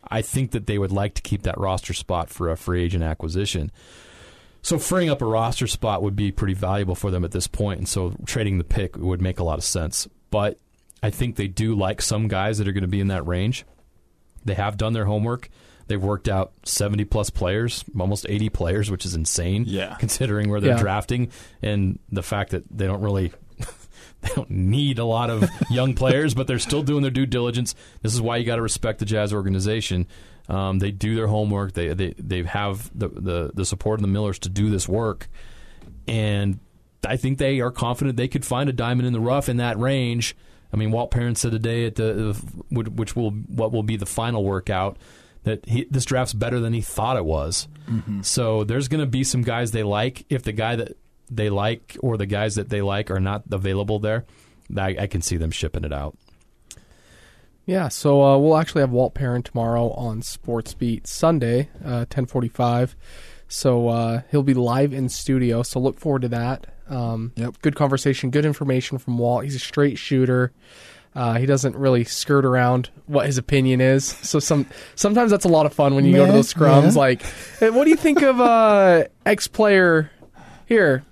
I 0.08 0.22
think 0.24 0.52
that 0.52 0.66
they 0.66 0.78
would 0.80 0.92
like 0.92 1.14
to 1.16 1.22
keep 1.22 1.44
that 1.44 1.58
roster 1.60 1.94
spot 1.94 2.30
for 2.30 2.50
a 2.50 2.58
free 2.58 2.84
agent 2.84 3.04
acquisition. 3.04 3.72
So 4.66 4.80
freeing 4.80 5.12
up 5.12 5.22
a 5.22 5.26
roster 5.26 5.68
spot 5.68 6.02
would 6.02 6.16
be 6.16 6.32
pretty 6.32 6.56
valuable 6.56 6.96
for 6.96 7.12
them 7.12 7.24
at 7.24 7.30
this 7.30 7.46
point, 7.46 7.78
and 7.78 7.88
so 7.88 8.16
trading 8.26 8.58
the 8.58 8.64
pick 8.64 8.98
would 8.98 9.22
make 9.22 9.38
a 9.40 9.44
lot 9.44 9.60
of 9.60 9.64
sense. 9.64 10.08
But 10.32 10.58
I 11.04 11.12
think 11.12 11.36
they 11.36 11.48
do 11.48 11.76
like 11.76 12.02
some 12.02 12.28
guys 12.28 12.58
that 12.58 12.68
are 12.68 12.72
going 12.72 12.82
to 12.82 12.88
be 12.88 13.00
in 13.00 13.10
that 13.10 13.28
range. 13.28 13.64
They 14.44 14.56
have 14.56 14.76
done 14.76 14.94
their 14.94 15.06
homework. 15.06 15.50
They've 15.86 16.02
worked 16.02 16.28
out 16.28 16.52
70 16.64 17.06
plus 17.06 17.30
players, 17.30 17.86
almost 18.00 18.26
80 18.28 18.50
players, 18.50 18.90
which 18.90 19.06
is 19.06 19.14
insane. 19.14 19.66
Yeah. 19.68 19.94
Considering 20.00 20.50
where 20.50 20.60
they're 20.60 20.72
Yeah. 20.78 20.82
drafting 20.82 21.30
and 21.62 22.00
the 22.12 22.24
fact 22.24 22.50
that 22.50 22.64
they 22.76 22.88
don't 22.88 23.02
really 23.02 23.34
they 24.22 24.30
don't 24.36 24.50
need 24.50 24.98
a 24.98 25.06
lot 25.06 25.30
of 25.30 25.48
young 25.70 25.94
players, 25.94 26.34
but 26.34 26.48
they're 26.48 26.58
still 26.58 26.82
doing 26.82 27.04
their 27.04 27.12
due 27.12 27.28
diligence. 27.28 27.76
This 28.02 28.16
is 28.16 28.20
why 28.22 28.38
you 28.38 28.46
got 28.46 28.56
to 28.56 28.64
respect 28.64 28.98
the 28.98 29.06
Jazz 29.06 29.32
organization. 29.32 30.08
Um, 30.48 30.80
they 30.80 30.92
do 30.92 31.16
their 31.16 31.28
homework. 31.28 31.74
They 31.74 31.94
they 31.94 32.14
they 32.18 32.44
have 32.44 32.92
the, 32.98 33.10
the 33.10 33.52
the 33.54 33.66
support 33.66 34.00
of 34.00 34.02
the 34.02 34.08
Millers 34.08 34.40
to 34.40 34.50
do 34.50 34.70
this 34.70 34.88
work, 34.88 35.28
and 36.08 36.60
I 37.06 37.18
think 37.18 37.38
they 37.38 37.60
are 37.62 37.72
confident 37.72 38.18
they 38.18 38.28
could 38.28 38.46
find 38.46 38.70
a 38.70 38.74
diamond 38.74 39.08
in 39.08 39.14
the 39.14 39.20
rough 39.20 39.50
in 39.50 39.58
that 39.58 39.78
range. 39.80 40.36
I 40.74 40.78
mean, 40.78 40.92
Walt 40.92 41.12
Perrin 41.12 41.36
said 41.36 41.52
today 41.52 41.86
at 41.86 41.96
the 41.96 42.34
which 42.70 43.16
will 43.16 43.32
what 43.32 43.72
will 43.72 43.84
be 43.84 43.98
the 43.98 44.06
final 44.06 44.44
workout 44.44 44.98
that 45.44 45.66
he, 45.68 45.86
this 45.90 46.06
draft's 46.06 46.34
better 46.34 46.60
than 46.60 46.74
he 46.74 46.82
thought 46.82 47.18
it 47.18 47.26
was. 47.26 47.68
So 48.24 48.64
there's 48.64 48.88
going 48.88 49.02
to 49.02 49.06
be 49.10 49.24
some 49.24 49.42
guys 49.44 49.72
they 49.72 49.84
like. 49.84 50.26
If 50.30 50.44
the 50.44 50.52
guy 50.52 50.76
that 50.76 50.98
they 51.30 51.50
like 51.50 51.98
or 52.02 52.18
the 52.18 52.26
guys 52.26 52.56
that 52.56 52.70
they 52.70 52.82
like 52.82 53.10
are 53.12 53.20
not 53.20 53.44
available 53.52 54.00
there, 54.00 54.26
I, 54.76 54.96
I 55.02 55.08
can 55.08 55.22
see 55.22 55.38
them 55.38 55.52
shipping 55.52 55.84
it 55.84 55.94
out. 55.94 56.18
Yeah, 57.66 57.88
so 57.88 58.22
uh, 58.24 58.38
we'll 58.38 58.58
actually 58.58 58.82
have 58.82 58.92
Walt 58.92 59.16
Perrin 59.16 59.42
tomorrow 59.42 59.90
on 59.92 60.22
Sports 60.22 60.74
Beat 60.76 61.08
Sunday, 61.08 61.70
uh, 61.84 62.06
ten 62.10 62.26
forty 62.28 62.48
five. 62.48 62.96
So 63.48 63.88
uh, 63.90 64.22
he'll 64.32 64.44
be 64.44 64.54
live 64.54 64.94
in 64.94 65.10
studio. 65.10 65.64
So 65.64 65.80
look 65.80 66.00
forward 66.00 66.24
to 66.24 66.30
that. 66.30 66.68
Um, 66.90 67.32
Yep. 67.36 67.62
Good 67.62 67.76
conversation, 67.76 68.30
good 68.30 68.46
information 68.46 68.98
from 69.00 69.18
Walt. 69.18 69.44
He's 69.44 69.56
a 69.56 69.60
straight 69.60 69.98
shooter. 69.98 70.52
Uh, 71.16 71.36
he 71.36 71.46
doesn't 71.46 71.76
really 71.76 72.04
skirt 72.04 72.44
around 72.46 72.90
what 73.06 73.26
his 73.26 73.38
opinion 73.38 73.80
is. 73.82 74.06
So 74.06 74.40
some 74.40 74.68
sometimes 74.96 75.32
that's 75.32 75.46
a 75.46 75.50
lot 75.50 75.66
of 75.66 75.74
fun 75.74 75.96
when 75.96 76.06
you 76.06 76.14
go 76.14 76.26
to 76.26 76.32
those 76.32 76.54
scrums. 76.54 76.94
yeah. 76.94 77.00
Like, 77.00 77.22
hey, 77.60 77.70
what 77.70 77.86
do 77.86 77.90
you 77.90 77.96
think 77.96 78.22
of 78.22 78.40
uh, 78.42 79.06
X 79.26 79.48
player 79.48 80.12
here? 80.66 81.04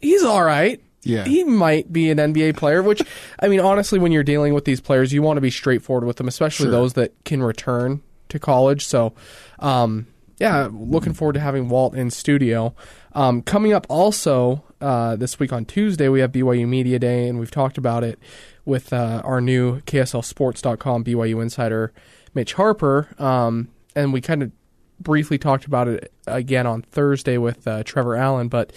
He's 0.00 0.24
all 0.24 0.42
right. 0.42 0.82
Yeah. 1.04 1.24
He 1.24 1.42
might 1.44 1.92
be 1.92 2.10
an 2.10 2.18
NBA 2.18 2.56
player, 2.56 2.82
which, 2.82 3.02
I 3.40 3.48
mean, 3.48 3.60
honestly, 3.60 3.98
when 3.98 4.12
you're 4.12 4.22
dealing 4.22 4.54
with 4.54 4.64
these 4.64 4.80
players, 4.80 5.12
you 5.12 5.20
want 5.22 5.36
to 5.36 5.40
be 5.40 5.50
straightforward 5.50 6.04
with 6.04 6.16
them, 6.16 6.28
especially 6.28 6.66
Sure. 6.66 6.70
those 6.72 6.92
that 6.94 7.12
can 7.24 7.42
return 7.42 8.02
to 8.28 8.38
college. 8.38 8.86
So, 8.86 9.12
um, 9.58 10.06
yeah, 10.38 10.68
looking 10.72 11.12
forward 11.12 11.34
to 11.34 11.40
having 11.40 11.68
Walt 11.68 11.94
in 11.94 12.10
studio. 12.10 12.74
Um, 13.14 13.42
coming 13.42 13.72
up 13.72 13.86
also 13.88 14.62
uh, 14.80 15.16
this 15.16 15.38
week 15.38 15.52
on 15.52 15.64
Tuesday, 15.64 16.08
we 16.08 16.20
have 16.20 16.32
BYU 16.32 16.66
Media 16.66 16.98
Day, 16.98 17.28
and 17.28 17.38
we've 17.38 17.50
talked 17.50 17.78
about 17.78 18.04
it 18.04 18.18
with 18.64 18.92
uh, 18.92 19.22
our 19.24 19.40
new 19.40 19.80
KSLSports.com 19.82 21.04
BYU 21.04 21.42
insider, 21.42 21.92
Mitch 22.34 22.54
Harper. 22.54 23.08
Um, 23.18 23.68
and 23.94 24.12
we 24.12 24.20
kind 24.20 24.42
of 24.42 24.52
briefly 25.00 25.36
talked 25.36 25.64
about 25.64 25.88
it 25.88 26.12
again 26.26 26.66
on 26.66 26.82
Thursday 26.82 27.38
with 27.38 27.66
uh, 27.66 27.82
Trevor 27.82 28.16
Allen, 28.16 28.48
but 28.48 28.72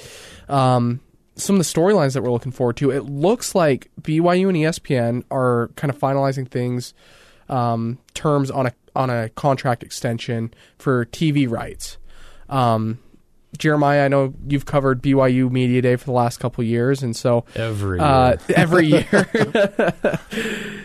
um, 0.50 1.00
some 1.36 1.56
of 1.56 1.60
the 1.60 1.66
storylines 1.66 2.14
that 2.14 2.24
we're 2.24 2.32
looking 2.32 2.52
forward 2.52 2.78
to. 2.78 2.92
It 2.92 3.02
looks 3.02 3.56
like 3.56 3.92
BYU 4.02 4.50
and 4.50 4.58
ESPN 4.58 5.24
are 5.30 5.70
kind 5.76 5.92
of 5.92 6.00
finalizing 6.00 6.48
things, 6.48 6.94
um, 7.50 8.00
terms 8.14 8.50
on 8.50 8.68
a 8.68 8.74
on 8.96 9.10
a 9.10 9.30
contract 9.30 9.84
extension 9.84 10.54
for 10.78 11.06
TV 11.06 11.50
rights. 11.50 11.98
Um, 12.50 13.00
Jeremiah, 13.58 14.06
I 14.06 14.08
know 14.08 14.34
you've 14.48 14.66
covered 14.66 15.02
BYU 15.02 15.50
Media 15.50 15.82
Day 15.82 15.96
for 15.96 16.06
the 16.06 16.12
last 16.12 16.40
couple 16.40 16.62
of 16.62 16.68
years, 16.68 17.04
and 17.04 17.16
so 17.16 17.46
Every 17.56 18.00
uh, 18.00 18.38
every 18.50 18.88
year, 18.88 19.30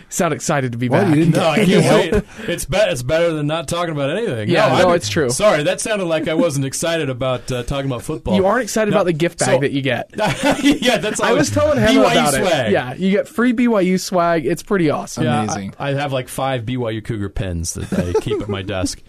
sound 0.11 0.33
excited 0.33 0.71
to 0.73 0.77
be 0.77 0.89
What, 0.89 1.01
back. 1.01 1.09
you 1.15 1.25
didn't 1.25 1.35
No, 1.35 1.47
I 1.49 1.55
can't 1.65 2.13
wait. 2.13 2.23
It's 2.49 2.65
be- 2.65 2.77
it's 2.77 3.01
better 3.03 3.31
than 3.33 3.47
not 3.47 3.67
talking 3.67 3.91
about 3.93 4.09
anything. 4.11 4.49
Yeah, 4.49 4.67
no, 4.67 4.89
I'm- 4.89 4.95
it's 4.95 5.09
true. 5.09 5.29
Sorry, 5.29 5.63
that 5.63 5.81
sounded 5.81 6.05
like 6.05 6.27
I 6.27 6.33
wasn't 6.33 6.65
excited 6.65 7.09
about 7.09 7.51
uh, 7.51 7.63
talking 7.63 7.89
about 7.89 8.03
football. 8.03 8.35
You 8.35 8.45
aren't 8.45 8.63
excited 8.63 8.91
No, 8.91 8.97
about 8.97 9.05
the 9.05 9.13
gift 9.13 9.39
bag 9.39 9.47
so- 9.55 9.59
that 9.59 9.71
you 9.71 9.81
get. 9.81 10.11
yeah, 10.63 10.97
that's. 10.97 11.19
I 11.21 11.33
was 11.33 11.49
telling 11.49 11.79
him 11.79 11.87
BYU 11.89 12.11
about 12.11 12.33
swag. 12.33 12.67
it. 12.67 12.71
Yeah, 12.71 12.93
you 12.93 13.11
get 13.11 13.27
free 13.27 13.53
BYU 13.53 13.99
swag. 13.99 14.45
It's 14.45 14.63
pretty 14.63 14.89
awesome. 14.89 15.23
Yeah, 15.23 15.43
Amazing. 15.43 15.73
I, 15.79 15.89
I 15.89 15.93
have 15.93 16.11
like 16.13 16.27
five 16.27 16.63
BYU 16.63 17.03
Cougar 17.03 17.29
pens 17.29 17.73
that 17.73 17.91
I 17.93 18.13
keep 18.21 18.41
at 18.41 18.49
my 18.49 18.61
desk. 18.61 19.01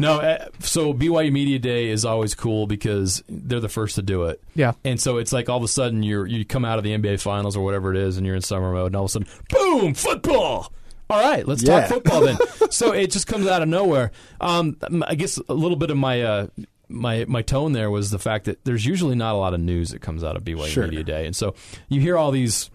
No, 0.00 0.20
uh, 0.20 0.46
so 0.60 0.92
BYU 0.94 1.30
Media 1.32 1.58
Day 1.58 1.88
is 1.88 2.04
always 2.04 2.34
cool 2.34 2.66
because 2.66 3.22
they're 3.28 3.60
the 3.60 3.68
first 3.68 3.94
to 3.96 4.02
do 4.02 4.24
it. 4.24 4.42
Yeah. 4.54 4.72
And 4.84 5.00
so 5.00 5.18
it's 5.18 5.32
like 5.32 5.48
all 5.48 5.58
of 5.58 5.62
a 5.62 5.68
sudden 5.68 6.02
you 6.02 6.24
you 6.24 6.44
come 6.44 6.64
out 6.64 6.78
of 6.78 6.84
the 6.84 6.90
NBA 6.96 7.20
Finals 7.20 7.56
or 7.56 7.64
whatever 7.64 7.90
it 7.94 7.98
is, 7.98 8.16
and 8.16 8.26
you're 8.26 8.36
in 8.36 8.42
summer 8.42 8.72
mode, 8.72 8.86
and 8.88 8.96
all 8.96 9.04
of 9.04 9.10
a 9.10 9.12
sudden, 9.12 9.28
boom, 9.50 9.94
football. 9.94 10.72
All 11.08 11.20
right, 11.20 11.46
let's 11.46 11.62
Yeah. 11.62 11.80
talk 11.80 11.88
football 11.90 12.20
then. 12.22 12.38
so 12.70 12.92
it 12.92 13.10
just 13.10 13.26
comes 13.26 13.46
out 13.46 13.62
of 13.62 13.68
nowhere. 13.68 14.12
Um, 14.40 14.76
I 15.06 15.14
guess 15.16 15.38
a 15.48 15.54
little 15.54 15.76
bit 15.76 15.90
of 15.90 15.96
my 15.96 16.22
uh, 16.22 16.46
my 16.88 17.24
my 17.28 17.42
tone 17.42 17.72
there 17.72 17.90
was 17.90 18.10
the 18.10 18.18
fact 18.18 18.44
that 18.46 18.64
there's 18.64 18.86
usually 18.86 19.14
not 19.16 19.34
a 19.34 19.38
lot 19.38 19.54
of 19.54 19.60
news 19.60 19.90
that 19.90 20.00
comes 20.00 20.22
out 20.24 20.36
of 20.36 20.44
BYU 20.44 20.66
Sure. 20.66 20.84
Media 20.86 21.04
Day, 21.04 21.26
and 21.26 21.34
so 21.36 21.54
you 21.88 22.00
hear 22.00 22.16
all 22.16 22.30
these. 22.30 22.70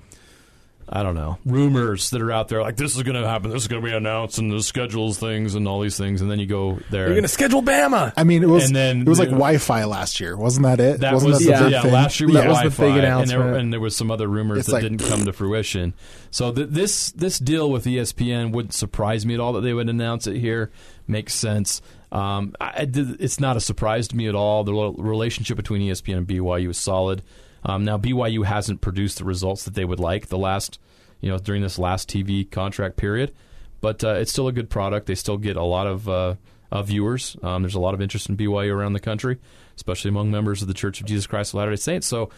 I 0.88 1.02
don't 1.02 1.16
know 1.16 1.40
rumors 1.46 2.12
that 2.12 2.22
are 2.22 2.32
out 2.32 2.48
there 2.48 2.62
like 2.62 2.78
this 2.78 2.96
is 2.96 3.02
going 3.02 3.20
to 3.20 3.28
happen, 3.28 3.50
this 3.50 3.64
is 3.64 3.68
going 3.68 3.82
to 3.82 3.88
be 3.90 3.94
announced, 3.96 4.38
and 4.38 4.52
the 4.52 4.62
schedules 4.62 5.18
things 5.18 5.56
and 5.56 5.68
all 5.68 5.82
these 5.82 5.98
things, 5.98 6.22
and 6.22 6.30
then 6.30 6.40
you 6.40 6.46
go 6.46 6.78
there. 6.92 7.06
You're 7.06 7.16
going 7.16 7.24
to 7.24 7.28
schedule 7.28 7.64
Bama. 7.64 8.14
I 8.16 8.24
mean, 8.24 8.44
it 8.44 8.50
was 8.50 8.68
And 8.68 8.76
then 8.76 9.02
it 9.02 9.08
was 9.08 9.18
like 9.18 9.30
the- 9.30 9.36
Wi-Fi 9.36 9.86
last 9.86 10.20
year, 10.20 10.38
wasn't 10.38 10.66
that 10.68 10.80
it? 10.80 11.00
That 11.00 11.14
wasn't 11.14 11.32
was 11.34 11.40
that 11.40 11.46
the 11.46 11.52
yeah, 11.52 11.64
big 11.64 11.72
yeah. 11.72 11.82
thing? 11.82 11.92
Last 11.92 12.20
year 12.20 12.28
was 12.28 12.34
That 12.36 12.48
was 12.48 12.58
the 12.58 12.64
Wi-Fi, 12.70 12.84
big 12.84 12.90
and 13.04 13.04
there, 13.04 13.40
announcement. 13.40 13.58
and 13.58 13.74
there 13.74 13.80
was 13.80 13.96
some 13.96 14.12
other 14.12 14.28
rumors 14.28 14.60
It's 14.60 14.68
that 14.68 14.74
like- 14.74 14.84
didn't 14.84 15.00
come 15.00 15.26
to 15.26 15.34
fruition. 15.34 15.94
So 16.30 16.52
th- 16.52 16.70
this 16.70 17.12
this 17.12 17.40
deal 17.40 17.72
with 17.72 17.86
ESPN 17.86 18.52
wouldn't 18.52 18.74
surprise 18.74 19.26
me 19.26 19.34
at 19.34 19.40
all 19.40 19.54
that 19.54 19.62
they 19.62 19.74
would 19.74 19.90
announce 19.90 20.28
it 20.28 20.38
here. 20.38 20.70
Makes 21.08 21.34
sense. 21.34 21.82
Um, 22.12 22.54
I, 22.62 22.66
I 22.66 22.88
it's 22.94 23.40
not 23.40 23.58
a 23.58 23.60
surprise 23.62 24.08
to 24.10 24.16
me 24.16 24.28
at 24.28 24.36
all. 24.36 24.64
The 24.64 24.74
relationship 24.74 25.58
between 25.58 25.82
ESPN 25.82 26.18
and 26.18 26.28
BYU 26.28 26.70
is 26.70 26.78
solid. 26.78 27.24
Um, 27.66 27.84
now 27.84 27.98
BYU 27.98 28.46
hasn't 28.46 28.82
produced 28.82 29.18
the 29.18 29.26
results 29.26 29.64
that 29.66 29.74
they 29.74 29.86
would 29.86 30.00
like 30.00 30.28
the 30.28 30.38
last, 30.38 30.80
you 31.20 31.30
know, 31.30 31.40
during 31.40 31.62
this 31.62 31.80
last 31.80 32.08
TV 32.08 32.50
contract 32.50 32.96
period, 32.96 33.34
but 33.82 34.04
uh, 34.04 34.14
it's 34.14 34.32
still 34.32 34.48
a 34.48 34.54
good 34.54 34.70
product. 34.70 35.08
They 35.08 35.16
still 35.16 35.38
get 35.38 35.58
a 35.58 35.64
lot 35.64 35.88
of 35.88 36.08
uh, 36.08 36.36
uh, 36.72 36.84
viewers. 36.84 37.36
Um, 37.42 37.64
there's 37.64 37.76
a 37.76 37.80
lot 37.80 37.96
of 37.96 38.02
interest 38.02 38.30
in 38.30 38.38
BYU 38.38 38.72
around 38.72 38.94
the 38.94 39.00
country, 39.00 39.40
especially 39.76 40.10
among 40.10 40.30
members 40.30 40.62
of 40.62 40.68
the 40.68 40.74
Church 40.74 41.02
of 41.02 41.08
Jesus 41.08 41.26
Christ 41.26 41.52
of 41.52 41.56
Latter 41.56 41.72
Day 41.72 41.78
Saints. 41.78 42.08
So 42.08 42.30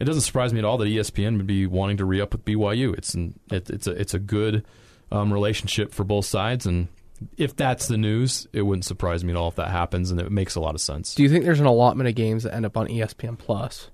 it 0.00 0.04
doesn't 0.04 0.22
surprise 0.22 0.52
me 0.52 0.58
at 0.58 0.64
all 0.64 0.78
that 0.78 0.86
ESPN 0.86 1.36
would 1.36 1.46
be 1.46 1.66
wanting 1.66 1.98
to 1.98 2.04
re 2.04 2.20
up 2.20 2.32
with 2.32 2.44
BYU. 2.44 2.96
It's 2.98 3.14
an, 3.14 3.38
it, 3.52 3.70
it's 3.70 3.86
a 3.86 3.92
it's 3.92 4.14
a 4.14 4.18
good 4.18 4.64
um, 5.12 5.32
relationship 5.32 5.92
for 5.92 6.02
both 6.02 6.24
sides, 6.24 6.66
and 6.66 6.88
if 7.36 7.54
that's 7.54 7.86
the 7.86 7.96
news, 7.96 8.48
it 8.52 8.62
wouldn't 8.62 8.84
surprise 8.84 9.22
me 9.22 9.30
at 9.30 9.36
all 9.36 9.48
if 9.48 9.56
that 9.56 9.70
happens, 9.70 10.10
and 10.10 10.20
it 10.20 10.32
makes 10.32 10.56
a 10.56 10.60
lot 10.60 10.74
of 10.74 10.80
sense. 10.80 11.14
Do 11.14 11.22
you 11.22 11.28
think 11.28 11.44
there's 11.44 11.60
an 11.60 11.66
allotment 11.66 12.08
of 12.08 12.16
games 12.16 12.42
that 12.42 12.54
end 12.54 12.66
up 12.66 12.76
on 12.76 12.88
ESPN 12.88 13.38
Plus? 13.38 13.90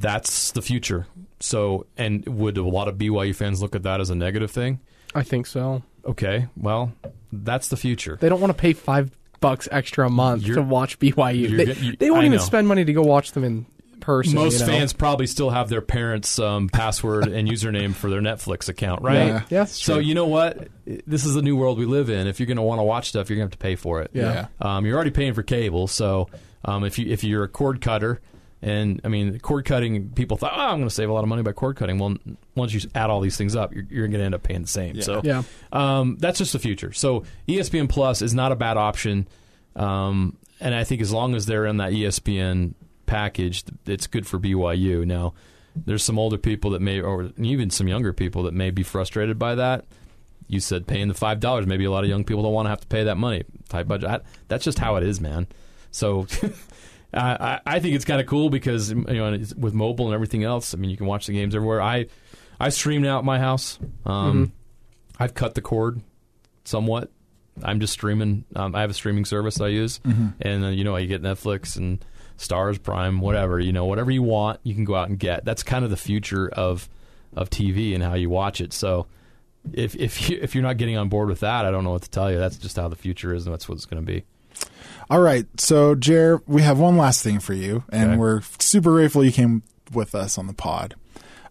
That's 0.00 0.52
the 0.52 0.62
future. 0.62 1.06
So, 1.40 1.86
and 1.96 2.26
would 2.26 2.58
a 2.58 2.62
lot 2.62 2.88
of 2.88 2.96
BYU 2.96 3.34
fans 3.34 3.62
look 3.62 3.74
at 3.74 3.82
that 3.84 4.00
as 4.00 4.10
a 4.10 4.14
negative 4.14 4.50
thing? 4.50 4.80
I 5.14 5.22
think 5.22 5.46
so. 5.46 5.82
Okay, 6.04 6.48
well, 6.56 6.92
that's 7.32 7.68
the 7.68 7.76
future. 7.76 8.16
They 8.20 8.28
don't 8.28 8.40
want 8.40 8.50
to 8.50 8.58
pay 8.58 8.72
five 8.72 9.10
bucks 9.40 9.68
extra 9.70 10.06
a 10.06 10.10
month 10.10 10.42
You're- 10.42 10.56
to 10.56 10.62
watch 10.62 10.98
BYU. 10.98 11.56
They, 11.56 11.64
get- 11.66 11.78
you- 11.78 11.96
they 11.96 12.10
won't 12.10 12.22
I 12.22 12.26
even 12.26 12.38
know. 12.38 12.44
spend 12.44 12.68
money 12.68 12.84
to 12.84 12.92
go 12.92 13.02
watch 13.02 13.32
them 13.32 13.44
in 13.44 13.66
person. 14.00 14.34
Most 14.34 14.60
you 14.60 14.66
know? 14.66 14.72
fans 14.72 14.92
probably 14.94 15.26
still 15.26 15.50
have 15.50 15.68
their 15.68 15.82
parents' 15.82 16.38
um, 16.38 16.68
password 16.70 17.26
and 17.28 17.48
username 17.48 17.94
for 17.94 18.08
their 18.08 18.20
Netflix 18.22 18.68
account, 18.70 19.02
right? 19.02 19.26
Yeah. 19.26 19.42
Yeah. 19.50 19.64
So 19.64 19.98
you 19.98 20.14
know 20.14 20.26
what? 20.26 20.68
This 20.84 21.26
is 21.26 21.34
the 21.34 21.42
new 21.42 21.56
world 21.56 21.78
we 21.78 21.84
live 21.86 22.08
in. 22.08 22.26
If 22.26 22.40
you're 22.40 22.46
going 22.46 22.56
to 22.56 22.62
want 22.62 22.78
to 22.78 22.84
watch 22.84 23.10
stuff, 23.10 23.28
you're 23.28 23.36
going 23.36 23.48
to 23.48 23.52
have 23.52 23.58
to 23.58 23.62
pay 23.62 23.76
for 23.76 24.00
it. 24.00 24.10
Yeah. 24.14 24.46
Um, 24.60 24.86
you're 24.86 24.94
already 24.96 25.10
paying 25.10 25.34
for 25.34 25.42
cable, 25.42 25.86
so 25.86 26.28
um, 26.64 26.84
if 26.84 26.98
you 26.98 27.10
if 27.12 27.22
you're 27.24 27.44
a 27.44 27.48
cord 27.48 27.80
cutter, 27.82 28.20
and 28.62 29.00
I 29.04 29.08
mean 29.08 29.38
cord 29.40 29.64
cutting, 29.64 30.10
people 30.10 30.36
thought, 30.36 30.52
oh, 30.54 30.60
I'm 30.60 30.76
going 30.78 30.88
to 30.88 30.94
save 30.94 31.08
a 31.08 31.12
lot 31.12 31.22
of 31.22 31.28
money 31.28 31.42
by 31.42 31.52
cord 31.52 31.76
cutting. 31.76 31.98
Well, 31.98 32.16
once 32.54 32.72
you 32.74 32.80
add 32.94 33.08
all 33.10 33.20
these 33.20 33.36
things 33.36 33.56
up, 33.56 33.74
you're, 33.74 33.84
you're 33.88 34.08
going 34.08 34.20
to 34.20 34.24
end 34.26 34.34
up 34.34 34.42
paying 34.42 34.62
the 34.62 34.68
same. 34.68 35.00
So 35.02 35.20
Yeah. 35.24 35.42
um, 35.72 36.16
that's 36.20 36.38
just 36.38 36.52
the 36.52 36.58
future. 36.58 36.92
So 36.92 37.24
ESPN 37.48 37.88
Plus 37.88 38.20
is 38.22 38.34
not 38.34 38.52
a 38.52 38.56
bad 38.56 38.76
option, 38.76 39.26
um, 39.76 40.36
and 40.60 40.74
I 40.74 40.84
think 40.84 41.00
as 41.00 41.12
long 41.12 41.34
as 41.34 41.46
they're 41.46 41.64
in 41.66 41.78
that 41.78 41.92
ESPN 41.92 42.74
package, 43.06 43.64
it's 43.86 44.06
good 44.06 44.26
for 44.26 44.38
BYU. 44.38 45.06
Now, 45.06 45.32
there's 45.74 46.02
some 46.02 46.18
older 46.18 46.36
people 46.36 46.72
that 46.72 46.80
may, 46.82 47.00
or 47.00 47.30
even 47.38 47.70
some 47.70 47.88
younger 47.88 48.12
people 48.12 48.42
that 48.42 48.52
may 48.54 48.70
be 48.70 48.82
frustrated 48.82 49.38
by 49.38 49.54
that. 49.54 49.86
You 50.48 50.60
said 50.60 50.86
paying 50.86 51.08
the 51.08 51.14
five 51.14 51.38
dollars. 51.40 51.66
Maybe 51.66 51.84
a 51.84 51.90
lot 51.90 52.02
of 52.04 52.10
young 52.10 52.24
people 52.24 52.42
don't 52.42 52.52
want 52.52 52.66
to 52.66 52.70
have 52.70 52.80
to 52.80 52.86
pay 52.88 53.04
that 53.04 53.16
money. 53.16 53.44
Type 53.68 53.86
budget. 53.88 54.10
I, 54.10 54.20
that's 54.48 54.64
just 54.64 54.78
how 54.80 54.96
it 54.96 55.02
is, 55.04 55.20
man. 55.20 55.46
So. 55.92 56.26
I, 57.12 57.20
I- 57.30 57.60
I 57.76 57.80
think 57.80 57.94
it's 57.96 58.04
kind 58.04 58.20
of 58.20 58.26
cool 58.26 58.50
because 58.50 58.90
you 58.90 58.96
know 59.04 59.36
with 59.56 59.74
mobile 59.74 60.06
and 60.06 60.14
everything 60.14 60.44
else. 60.44 60.74
I 60.74 60.78
mean, 60.78 60.90
you 60.90 60.96
can 60.96 61.06
watch 61.06 61.26
the 61.26 61.32
games 61.32 61.54
everywhere. 61.54 61.80
I 61.82 62.06
I 62.58 62.68
stream 62.68 63.02
now 63.02 63.18
at 63.18 63.24
my 63.24 63.38
house. 63.38 63.78
Um, 64.06 64.52
I've 65.18 65.34
cut 65.34 65.54
the 65.54 65.60
cord 65.62 66.00
somewhat. 66.64 67.10
I'm 67.62 67.80
just 67.80 67.92
streaming. 67.92 68.44
Um, 68.56 68.74
I 68.74 68.80
have 68.80 68.90
a 68.90 68.94
streaming 68.94 69.24
service 69.24 69.60
I 69.60 69.68
use, 69.68 70.00
and 70.40 70.64
uh, 70.64 70.68
you 70.68 70.84
know 70.84 70.96
you 70.96 71.06
get 71.06 71.22
Netflix 71.22 71.76
and 71.76 72.02
Stars 72.36 72.78
Prime, 72.78 73.20
whatever 73.20 73.58
you 73.60 73.72
know, 73.72 73.84
whatever 73.84 74.10
you 74.10 74.22
want, 74.22 74.60
you 74.62 74.74
can 74.74 74.84
go 74.84 74.94
out 74.94 75.08
and 75.08 75.18
get. 75.18 75.44
That's 75.44 75.62
kind 75.62 75.84
of 75.84 75.90
the 75.90 75.96
future 75.96 76.48
of 76.48 76.88
of 77.36 77.50
TV 77.50 77.94
and 77.94 78.02
how 78.02 78.14
you 78.14 78.30
watch 78.30 78.60
it. 78.60 78.72
So 78.72 79.06
if 79.74 79.94
if 79.96 80.30
you, 80.30 80.38
if 80.40 80.54
you're 80.54 80.62
not 80.62 80.78
getting 80.78 80.96
on 80.96 81.08
board 81.08 81.28
with 81.28 81.40
that, 81.40 81.66
I 81.66 81.70
don't 81.70 81.84
know 81.84 81.90
what 81.90 82.02
to 82.02 82.10
tell 82.10 82.30
you. 82.32 82.38
That's 82.38 82.56
just 82.56 82.76
how 82.76 82.88
the 82.88 82.96
future 82.96 83.34
is, 83.34 83.46
and 83.46 83.52
that's 83.52 83.68
what 83.68 83.74
it's 83.74 83.84
going 83.86 84.04
to 84.04 84.12
be. 84.12 84.24
All 85.10 85.20
right, 85.20 85.44
so 85.58 85.94
Jer, 85.96 86.40
we 86.46 86.62
have 86.62 86.78
one 86.78 86.96
last 86.96 87.22
thing 87.24 87.40
for 87.40 87.52
you, 87.52 87.82
and 87.90 88.10
Okay. 88.12 88.16
we're 88.16 88.42
super 88.60 88.90
grateful 88.92 89.24
you 89.24 89.32
came 89.32 89.64
with 89.92 90.14
us 90.14 90.38
on 90.38 90.46
the 90.46 90.52
pod. 90.54 90.94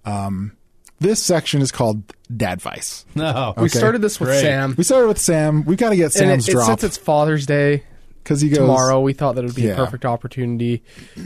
Um, 0.06 0.54
this 1.00 1.22
section 1.22 1.62
is 1.62 1.72
called 1.72 2.04
Dadvice. 2.34 3.04
No, 3.16 3.54
We 3.58 3.68
started 3.68 4.02
this 4.02 4.18
with 4.20 4.30
Great. 4.30 4.42
Sam. 4.42 4.76
We 4.78 4.84
started 4.86 5.08
with 5.10 5.20
Sam. 5.20 5.66
We 5.66 5.76
got 5.76 5.90
to 5.90 5.98
get 5.98 6.06
and 6.06 6.14
Sam's 6.14 6.48
it, 6.48 6.52
it, 6.52 6.54
drop 6.54 6.68
since 6.68 6.84
it's 6.86 6.98
Father's 6.98 7.46
Day 7.46 7.84
because 8.24 8.40
he 8.42 8.48
goes 8.50 8.60
tomorrow, 8.60 9.02
we 9.02 9.12
thought 9.12 9.36
that 9.36 9.44
it 9.44 9.48
would 9.48 9.56
be 9.56 9.64
Yeah. 9.64 9.72
a 9.74 9.76
perfect 9.76 10.06
opportunity. 10.06 10.82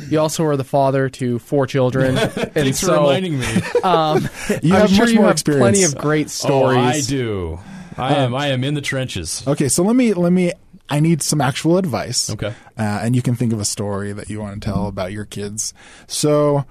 You 0.09 0.19
also 0.19 0.43
are 0.45 0.57
the 0.57 0.63
father 0.63 1.09
to 1.09 1.37
four 1.37 1.67
children, 1.67 2.17
and 2.55 2.75
so 2.75 2.87
for 2.87 2.93
reminding 2.93 3.39
me. 3.39 3.45
um, 3.83 4.27
You 4.63 4.73
I'm 4.73 4.81
have 4.81 4.89
sure 4.89 5.05
much 5.05 5.09
you 5.09 5.15
more 5.17 5.25
have 5.25 5.31
experience. 5.33 5.61
plenty 5.61 5.83
of 5.83 5.95
great 5.97 6.27
oh, 6.27 6.29
stories. 6.29 6.77
I 6.79 7.01
do. 7.01 7.59
I 7.97 8.15
am. 8.15 8.33
I 8.33 8.47
am 8.47 8.63
in 8.63 8.73
the 8.73 8.81
trenches. 8.81 9.43
Okay, 9.45 9.69
so 9.69 9.83
let 9.83 9.95
me 9.95 10.13
let 10.13 10.31
me. 10.31 10.51
I 10.93 10.99
need 10.99 11.23
some 11.23 11.41
actual 11.41 11.77
advice. 11.77 12.29
Okay. 12.29 12.53
uh, 12.77 12.99
and 13.01 13.15
you 13.15 13.21
can 13.21 13.35
think 13.35 13.51
of 13.51 13.59
a 13.59 13.65
story 13.65 14.13
that 14.13 14.29
you 14.29 14.39
want 14.39 14.61
to 14.61 14.65
tell 14.69 14.87
about 14.87 15.11
your 15.11 15.25
kids. 15.25 15.73
So, 16.07 16.65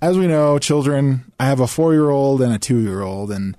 as 0.00 0.16
we 0.16 0.28
know, 0.28 0.58
children. 0.58 1.32
I 1.40 1.46
have 1.46 1.58
a 1.60 1.66
four-year-old 1.66 2.40
and 2.40 2.54
a 2.54 2.58
two-year-old, 2.58 3.32
and 3.32 3.56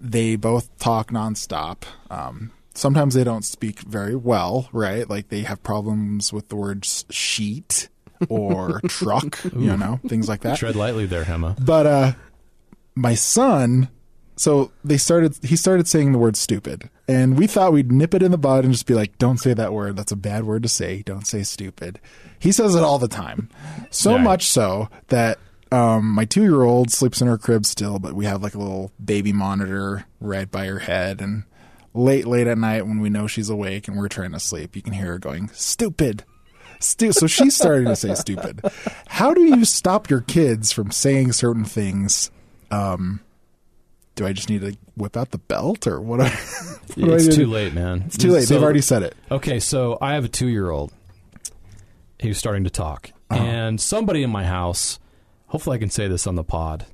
they 0.00 0.36
both 0.36 0.76
talk 0.78 1.10
nonstop. 1.10 1.82
Um, 2.10 2.52
sometimes 2.74 3.14
they 3.14 3.24
don't 3.24 3.44
speak 3.44 3.80
very 3.80 4.16
well, 4.16 4.68
right? 4.72 5.08
Like 5.08 5.28
they 5.28 5.42
have 5.42 5.62
problems 5.62 6.32
with 6.32 6.48
the 6.48 6.56
words 6.56 7.04
sheet 7.10 7.88
or 8.28 8.80
truck, 8.88 9.42
you 9.44 9.76
know, 9.76 10.00
things 10.06 10.28
like 10.28 10.40
that. 10.40 10.58
Tread 10.58 10.76
lightly 10.76 11.06
there, 11.06 11.24
Hema. 11.24 11.62
But 11.64 11.86
uh 11.86 12.12
my 12.94 13.14
son 13.14 13.88
so 14.36 14.70
they 14.84 14.96
started 14.96 15.36
he 15.42 15.56
started 15.56 15.88
saying 15.88 16.12
the 16.12 16.18
word 16.18 16.36
stupid. 16.36 16.90
And 17.06 17.36
we 17.38 17.46
thought 17.46 17.72
we'd 17.72 17.92
nip 17.92 18.14
it 18.14 18.22
in 18.22 18.30
the 18.30 18.38
bud 18.38 18.64
and 18.64 18.72
just 18.72 18.86
be 18.86 18.94
like, 18.94 19.18
Don't 19.18 19.38
say 19.38 19.52
that 19.54 19.72
word. 19.72 19.96
That's 19.96 20.12
a 20.12 20.16
bad 20.16 20.44
word 20.44 20.62
to 20.62 20.68
say. 20.68 21.02
Don't 21.02 21.26
say 21.26 21.42
stupid. 21.42 22.00
He 22.38 22.50
says 22.52 22.74
it 22.74 22.82
all 22.82 22.98
the 22.98 23.08
time. 23.08 23.50
So 23.90 24.12
Yeah. 24.16 24.22
much 24.22 24.46
so 24.46 24.88
that 25.08 25.38
um, 25.72 26.10
my 26.10 26.24
two 26.24 26.42
year 26.42 26.62
old 26.62 26.90
sleeps 26.90 27.20
in 27.20 27.26
her 27.28 27.36
crib 27.38 27.66
still, 27.66 27.98
but 27.98 28.14
we 28.14 28.24
have 28.26 28.42
like 28.42 28.54
a 28.54 28.58
little 28.58 28.90
baby 29.04 29.32
monitor 29.32 30.06
right 30.20 30.50
by 30.50 30.66
her 30.66 30.78
head 30.80 31.20
and 31.20 31.44
late, 31.92 32.26
late 32.26 32.46
at 32.46 32.58
night 32.58 32.86
when 32.86 33.00
we 33.00 33.10
know 33.10 33.26
she's 33.26 33.50
awake 33.50 33.86
and 33.88 33.96
we're 33.98 34.08
trying 34.08 34.32
to 34.32 34.40
sleep, 34.40 34.74
you 34.76 34.82
can 34.82 34.92
hear 34.94 35.06
her 35.06 35.18
going, 35.18 35.48
Stupid. 35.52 36.24
Stu- 36.80 37.12
so 37.12 37.26
she's 37.26 37.56
starting 37.56 37.86
to 37.86 37.96
say 37.96 38.14
stupid. 38.14 38.60
How 39.06 39.32
do 39.32 39.42
you 39.42 39.64
stop 39.64 40.10
your 40.10 40.20
kids 40.20 40.70
from 40.72 40.90
saying 40.90 41.32
certain 41.32 41.64
things? 41.64 42.30
Um, 42.70 43.20
do 44.14 44.26
I 44.26 44.32
just 44.32 44.48
need 44.48 44.60
to 44.60 44.76
whip 44.96 45.16
out 45.16 45.30
the 45.30 45.38
belt 45.38 45.86
or 45.86 46.00
what? 46.00 46.20
what 46.94 47.20
It's 47.20 47.34
too 47.34 47.46
late, 47.46 47.74
man. 47.74 48.04
It's 48.06 48.16
too 48.16 48.30
late. 48.30 48.48
They've 48.48 48.62
already 48.62 48.80
said 48.80 49.02
it. 49.02 49.16
Okay, 49.30 49.60
so 49.60 49.98
I 50.00 50.14
have 50.14 50.24
a 50.24 50.28
two 50.28 50.48
year 50.48 50.70
old. 50.70 50.92
He 52.18 52.28
was 52.28 52.38
starting 52.38 52.64
to 52.64 52.70
talk. 52.70 53.10
Uh-huh. 53.30 53.42
And 53.42 53.80
somebody 53.80 54.22
in 54.22 54.30
my 54.30 54.44
house, 54.44 54.98
hopefully 55.46 55.76
I 55.76 55.78
can 55.78 55.90
say 55.90 56.08
this 56.08 56.26
on 56.26 56.36
the 56.36 56.44
pod, 56.44 56.86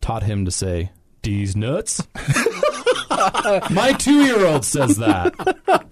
taught 0.00 0.22
him 0.22 0.44
to 0.44 0.50
say, 0.50 0.90
D's 1.22 1.56
nuts. 1.56 2.06
my 3.70 3.94
two 3.98 4.24
year 4.24 4.44
old 4.44 4.64
says 4.64 4.96
that. 4.96 5.34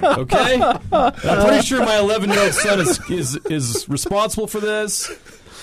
Okay? 0.02 0.60
I'm 0.92 1.46
pretty 1.46 1.66
sure 1.66 1.80
my 1.80 1.98
11 1.98 2.30
year 2.30 2.40
old 2.40 2.52
son 2.52 2.80
is, 2.80 3.10
is, 3.10 3.36
is 3.46 3.88
responsible 3.88 4.46
for 4.46 4.60
this. 4.60 5.10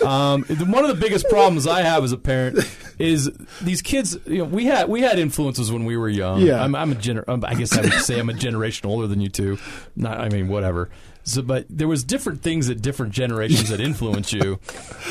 Um, 0.06 0.44
one 0.44 0.84
of 0.84 0.90
the 0.90 1.00
biggest 1.00 1.28
problems 1.30 1.66
I 1.68 1.82
have 1.82 2.04
as 2.04 2.12
a 2.12 2.18
parent 2.18 2.60
is 3.00 3.32
these 3.62 3.82
kids. 3.82 4.18
You 4.26 4.40
know, 4.40 4.44
we 4.46 4.66
had 4.66 4.90
we 4.90 5.02
had 5.02 5.20
influences 5.20 5.72
when 5.72 5.86
we 5.86 5.98
were 5.98 6.10
young. 6.10 6.42
Yeah. 6.42 6.64
I'm, 6.64 6.76
I'm 6.76 6.92
a 6.92 6.96
gener- 6.96 7.28
um, 7.28 7.44
I 7.46 7.56
guess 7.56 7.78
I 7.78 7.82
would 7.82 7.94
say 7.94 8.20
I'm 8.20 8.30
a 8.30 8.34
generation 8.34 8.90
older 8.90 9.08
than 9.08 9.22
you 9.22 9.30
two. 9.30 9.58
Not, 9.96 10.20
I 10.20 10.30
mean, 10.30 10.48
whatever. 10.48 10.90
So, 11.24 11.42
but 11.42 11.66
there 11.70 11.88
was 11.88 12.04
different 12.04 12.42
things 12.42 12.70
at 12.70 12.82
different 12.82 13.12
generations 13.14 13.70
that 13.70 13.82
influence 13.82 14.32
you, 14.32 14.60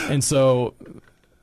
and 0.09 0.25
so 0.25 0.75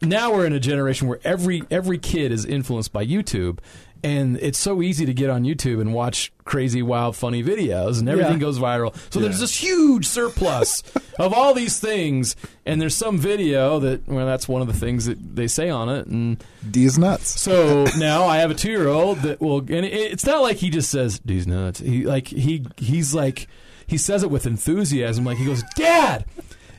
now 0.01 0.33
we're 0.33 0.45
in 0.45 0.53
a 0.53 0.59
generation 0.59 1.07
where 1.07 1.19
every 1.23 1.63
every 1.69 1.97
kid 1.97 2.31
is 2.31 2.45
influenced 2.45 2.91
by 2.91 3.05
YouTube. 3.05 3.59
And 4.03 4.37
it's 4.41 4.59
so 4.59 4.81
easy 4.81 5.05
to 5.05 5.13
get 5.13 5.29
on 5.29 5.43
YouTube 5.43 5.79
and 5.79 5.93
watch 5.93 6.33
crazy, 6.43 6.81
wild, 6.81 7.15
funny 7.15 7.41
videos, 7.41 7.99
and 7.99 8.09
everything 8.09 8.33
Yeah. 8.33 8.39
goes 8.39 8.59
viral. 8.59 8.93
So 9.13 9.21
there's 9.21 9.39
this 9.39 9.55
huge 9.55 10.05
surplus 10.05 10.83
of 11.17 11.31
all 11.33 11.53
these 11.53 11.79
things, 11.79 12.35
and 12.65 12.81
there's 12.81 12.95
some 12.97 13.17
video 13.17 13.79
that, 13.79 14.05
well, 14.05 14.25
that's 14.25 14.45
one 14.45 14.61
of 14.61 14.67
the 14.67 14.73
things 14.73 15.05
that 15.05 15.35
they 15.37 15.47
say 15.47 15.69
on 15.69 15.87
it, 15.87 16.07
and 16.07 16.43
D's 16.69 16.97
nuts. 16.97 17.39
so 17.39 17.85
now 17.97 18.25
I 18.25 18.39
have 18.39 18.51
a 18.51 18.55
two 18.55 18.71
year 18.71 18.89
old 18.89 19.19
that 19.19 19.39
will, 19.39 19.59
and 19.59 19.85
it, 19.85 19.93
it's 19.93 20.25
not 20.25 20.41
like 20.41 20.57
he 20.57 20.69
just 20.69 20.91
says 20.91 21.21
"These 21.23 21.47
nuts." 21.47 21.79
He 21.79 22.05
like 22.05 22.27
he 22.27 22.65
he's 22.75 23.15
like 23.15 23.47
he 23.87 23.97
says 23.97 24.21
it 24.21 24.29
with 24.29 24.45
enthusiasm. 24.45 25.23
Like 25.23 25.37
he 25.37 25.45
goes, 25.45 25.63
"Dad, 25.77 26.25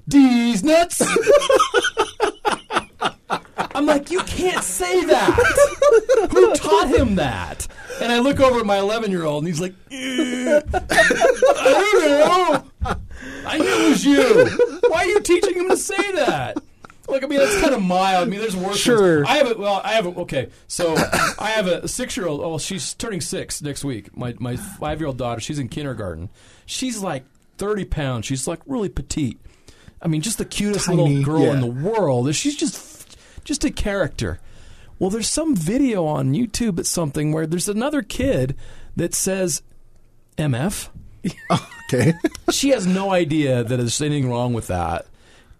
these 0.06 0.62
nuts." 0.62 1.00
I'm 3.84 3.98
like, 3.98 4.10
you 4.10 4.20
can't 4.20 4.64
say 4.64 5.04
that. 5.04 6.28
Who 6.32 6.54
taught 6.54 6.88
him 6.88 7.16
that? 7.16 7.68
And 8.00 8.10
I 8.10 8.20
look 8.20 8.40
over 8.40 8.60
at 8.60 8.66
my 8.66 8.78
11 8.78 9.10
year 9.10 9.24
old, 9.24 9.44
and 9.44 9.46
he's 9.46 9.60
like, 9.60 9.74
"Eh, 9.90 10.60
I 10.74 11.90
don't 11.92 12.08
know. 12.08 12.96
I 13.46 13.58
knew 13.58 13.66
it 13.66 13.88
was 13.90 14.04
you. 14.06 14.80
Why 14.88 15.00
are 15.00 15.06
you 15.06 15.20
teaching 15.20 15.54
him 15.54 15.68
to 15.68 15.76
say 15.76 16.12
that? 16.12 16.56
Like, 17.08 17.22
I 17.22 17.26
mean, 17.26 17.40
that's 17.40 17.60
kind 17.60 17.74
of 17.74 17.82
mild. 17.82 18.26
I 18.26 18.30
mean, 18.30 18.40
there's 18.40 18.56
worse. 18.56 18.78
Sure. 18.78 19.18
Ones. 19.18 19.28
I 19.28 19.36
have 19.36 19.50
a 19.50 19.54
well. 19.58 19.82
I 19.84 19.92
have 19.92 20.06
a 20.06 20.20
okay. 20.20 20.48
So 20.66 20.96
I 21.38 21.50
have 21.54 21.66
a 21.66 21.86
six 21.86 22.16
year 22.16 22.26
old. 22.26 22.40
Oh, 22.40 22.56
she's 22.56 22.94
turning 22.94 23.20
six 23.20 23.60
next 23.60 23.84
week. 23.84 24.16
My 24.16 24.34
my 24.38 24.56
five 24.56 24.98
year 24.98 25.08
old 25.08 25.18
daughter. 25.18 25.42
She's 25.42 25.58
in 25.58 25.68
kindergarten. 25.68 26.30
She's 26.64 27.00
like 27.00 27.24
30 27.58 27.84
pounds. 27.84 28.24
She's 28.24 28.48
like 28.48 28.60
really 28.64 28.88
petite. 28.88 29.38
I 30.00 30.08
mean, 30.08 30.22
just 30.22 30.38
the 30.38 30.46
cutest 30.46 30.86
Tiny, 30.86 31.02
little 31.02 31.22
girl 31.22 31.42
yeah. 31.42 31.52
in 31.52 31.60
the 31.60 31.66
world. 31.66 32.34
She's 32.34 32.56
just 32.56 32.93
just 33.44 33.64
a 33.64 33.70
character. 33.70 34.40
Well, 34.98 35.10
there's 35.10 35.28
some 35.28 35.54
video 35.56 36.06
on 36.06 36.32
YouTube 36.34 36.78
at 36.78 36.86
something 36.86 37.32
where 37.32 37.46
there's 37.46 37.68
another 37.68 38.02
kid 38.02 38.56
that 38.96 39.14
says 39.14 39.62
MF. 40.38 40.88
Okay. 41.92 42.14
She 42.50 42.70
has 42.70 42.86
no 42.86 43.12
idea 43.12 43.62
that 43.62 43.76
there's 43.76 44.00
anything 44.00 44.30
wrong 44.30 44.54
with 44.54 44.68
that. 44.68 45.06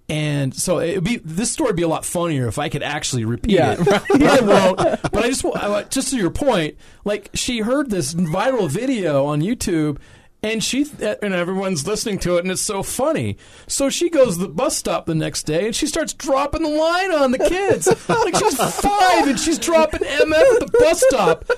And 0.08 0.54
so 0.54 0.78
it 0.78 0.94
would 0.96 1.04
be 1.04 1.16
this 1.18 1.52
story 1.52 1.68
would 1.68 1.76
be 1.76 1.82
a 1.82 1.88
lot 1.88 2.04
funnier 2.06 2.48
if 2.48 2.58
I 2.58 2.70
could 2.70 2.82
actually 2.82 3.26
repeat 3.26 3.52
Yeah, 3.52 3.72
it. 3.78 3.84
But 3.84 4.22
I 4.22 4.40
won't. 4.40 4.76
But 4.78 5.16
I 5.16 5.28
just 5.30 5.90
just 5.90 6.10
to 6.10 6.16
your 6.16 6.30
point, 6.30 6.76
like 7.04 7.28
she 7.34 7.60
heard 7.60 7.90
this 7.90 8.14
viral 8.14 8.68
video 8.70 9.26
on 9.26 9.42
YouTube 9.42 9.98
and 10.44 10.62
she 10.62 10.86
and 11.00 11.34
everyone's 11.34 11.86
listening 11.86 12.18
to 12.18 12.36
it 12.36 12.40
and 12.40 12.50
it's 12.50 12.60
so 12.60 12.82
funny. 12.82 13.38
So 13.66 13.88
she 13.88 14.10
goes 14.10 14.36
to 14.36 14.42
the 14.42 14.48
bus 14.48 14.76
stop 14.76 15.06
the 15.06 15.14
next 15.14 15.44
day 15.44 15.64
and 15.64 15.74
she 15.74 15.86
starts 15.86 16.12
dropping 16.12 16.62
the 16.62 16.68
line 16.68 17.12
on 17.12 17.30
the 17.30 17.38
kids. 17.38 17.88
like 18.08 18.36
she's 18.36 18.56
5 18.56 19.28
and 19.28 19.40
she's 19.40 19.58
dropping 19.58 20.00
MF 20.00 20.54
at 20.54 20.60
the 20.60 20.78
bus 20.78 21.02
stop. 21.08 21.50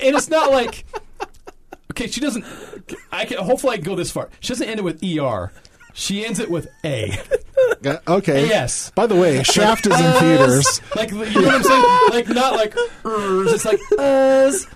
And 0.00 0.16
it's 0.16 0.28
not 0.28 0.50
like 0.50 0.84
Okay, 1.92 2.08
she 2.08 2.20
doesn't. 2.20 2.44
I 3.12 3.26
can 3.26 3.38
hopefully 3.38 3.74
I 3.74 3.76
can 3.76 3.84
go 3.84 3.94
this 3.94 4.10
far. 4.10 4.28
She 4.40 4.48
doesn't 4.48 4.68
end 4.68 4.80
it 4.80 4.82
with 4.82 5.02
er. 5.02 5.52
She 5.92 6.24
ends 6.24 6.40
it 6.40 6.50
with 6.50 6.68
a. 6.84 7.18
Uh, 7.84 7.96
okay. 8.06 8.46
Yes. 8.46 8.90
By 8.94 9.06
the 9.06 9.16
way, 9.16 9.42
Shaft 9.42 9.86
is 9.86 9.98
in 9.98 10.12
theaters. 10.20 10.80
Like 10.94 11.10
you 11.10 11.16
know 11.18 11.24
what 11.46 11.54
I'm 11.54 11.62
saying? 11.62 11.84
Like 12.10 12.28
not 12.28 12.52
like 12.54 12.74
ers. 13.06 13.52
It's 13.52 13.64
like 13.64 13.80
us. 13.98 14.66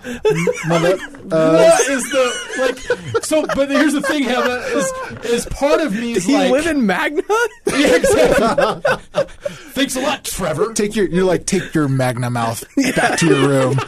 Mother- 0.67 0.97
what 1.25 1.89
is 1.91 2.03
the 2.11 2.25
like? 2.61 3.25
So, 3.25 3.45
but 3.55 3.71
here's 3.71 3.93
the 3.93 4.01
thing, 4.03 4.23
Hannah, 4.25 4.55
is 4.55 4.93
is 5.25 5.47
part 5.47 5.81
of 5.81 5.93
me 5.93 6.13
is 6.13 6.25
Do 6.27 6.33
you 6.33 6.39
like. 6.39 6.53
live 6.53 6.67
in 6.67 6.87
Magna? 6.87 7.23
Yeah, 7.67 7.97
exactly. 7.97 9.25
Thanks 9.73 9.97
a 9.97 10.01
lot, 10.01 10.25
Trevor. 10.25 10.73
Take 10.75 10.95
your 10.97 11.07
you're 11.09 11.25
like 11.25 11.45
take 11.47 11.75
your 11.75 11.89
magna 11.89 12.31
mouth 12.31 12.63
back 12.95 13.19
to 13.19 13.27
your 13.27 13.49
room. 13.49 13.79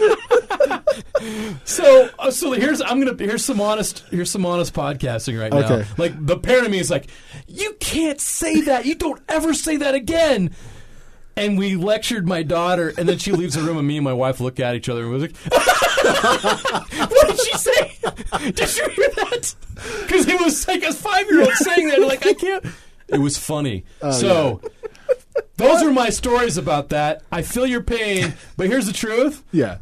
So, 1.64 2.10
uh, 2.18 2.30
so 2.30 2.52
here's 2.52 2.80
I'm 2.80 3.00
gonna 3.02 3.16
here's 3.18 3.44
some 3.44 3.60
honest 3.60 4.04
here's 4.10 4.30
some 4.30 4.44
honest 4.46 4.74
podcasting 4.74 5.40
right 5.40 5.52
now. 5.52 5.58
Okay. 5.64 5.84
Like 5.96 6.12
the 6.24 6.38
parent 6.38 6.66
of 6.66 6.72
me 6.72 6.78
is 6.78 6.90
like, 6.90 7.06
you 7.46 7.74
can't 7.80 8.20
say 8.20 8.60
that. 8.62 8.86
You 8.86 8.94
don't 8.94 9.20
ever 9.28 9.54
say 9.54 9.76
that 9.78 9.94
again. 9.94 10.54
And 11.38 11.58
we 11.58 11.76
lectured 11.76 12.26
my 12.26 12.42
daughter, 12.42 12.94
and 12.96 13.06
then 13.06 13.18
she 13.18 13.30
leaves 13.30 13.56
the 13.56 13.60
room, 13.60 13.76
and 13.76 13.86
me 13.86 13.98
and 13.98 14.04
my 14.04 14.14
wife 14.14 14.40
look 14.40 14.58
at 14.58 14.74
each 14.74 14.88
other, 14.88 15.02
and 15.02 15.10
we're 15.12 15.18
like, 15.18 15.36
"What 17.10 17.26
did 17.28 17.40
she 17.40 17.58
say? 17.58 17.98
Did 18.52 18.76
you 18.76 18.88
hear 18.88 19.08
that?" 19.16 19.54
Because 20.06 20.26
it 20.28 20.40
was 20.40 20.66
like 20.66 20.82
a 20.82 20.94
five 20.94 21.26
year 21.30 21.42
old 21.42 21.52
saying 21.52 21.88
that. 21.88 22.00
Like 22.00 22.26
I 22.26 22.32
can't. 22.32 22.64
It 23.08 23.18
was 23.18 23.36
funny. 23.36 23.84
so. 24.12 24.60
Those 25.56 25.82
are 25.82 25.90
my 25.92 26.10
stories 26.10 26.56
about 26.58 26.90
that. 26.90 27.22
I 27.32 27.40
feel 27.42 27.66
your 27.66 27.82
pain, 27.82 28.34
but 28.56 28.66
here's 28.66 28.86
the 28.86 28.92
truth. 28.92 29.42
Yeah. 29.52 29.78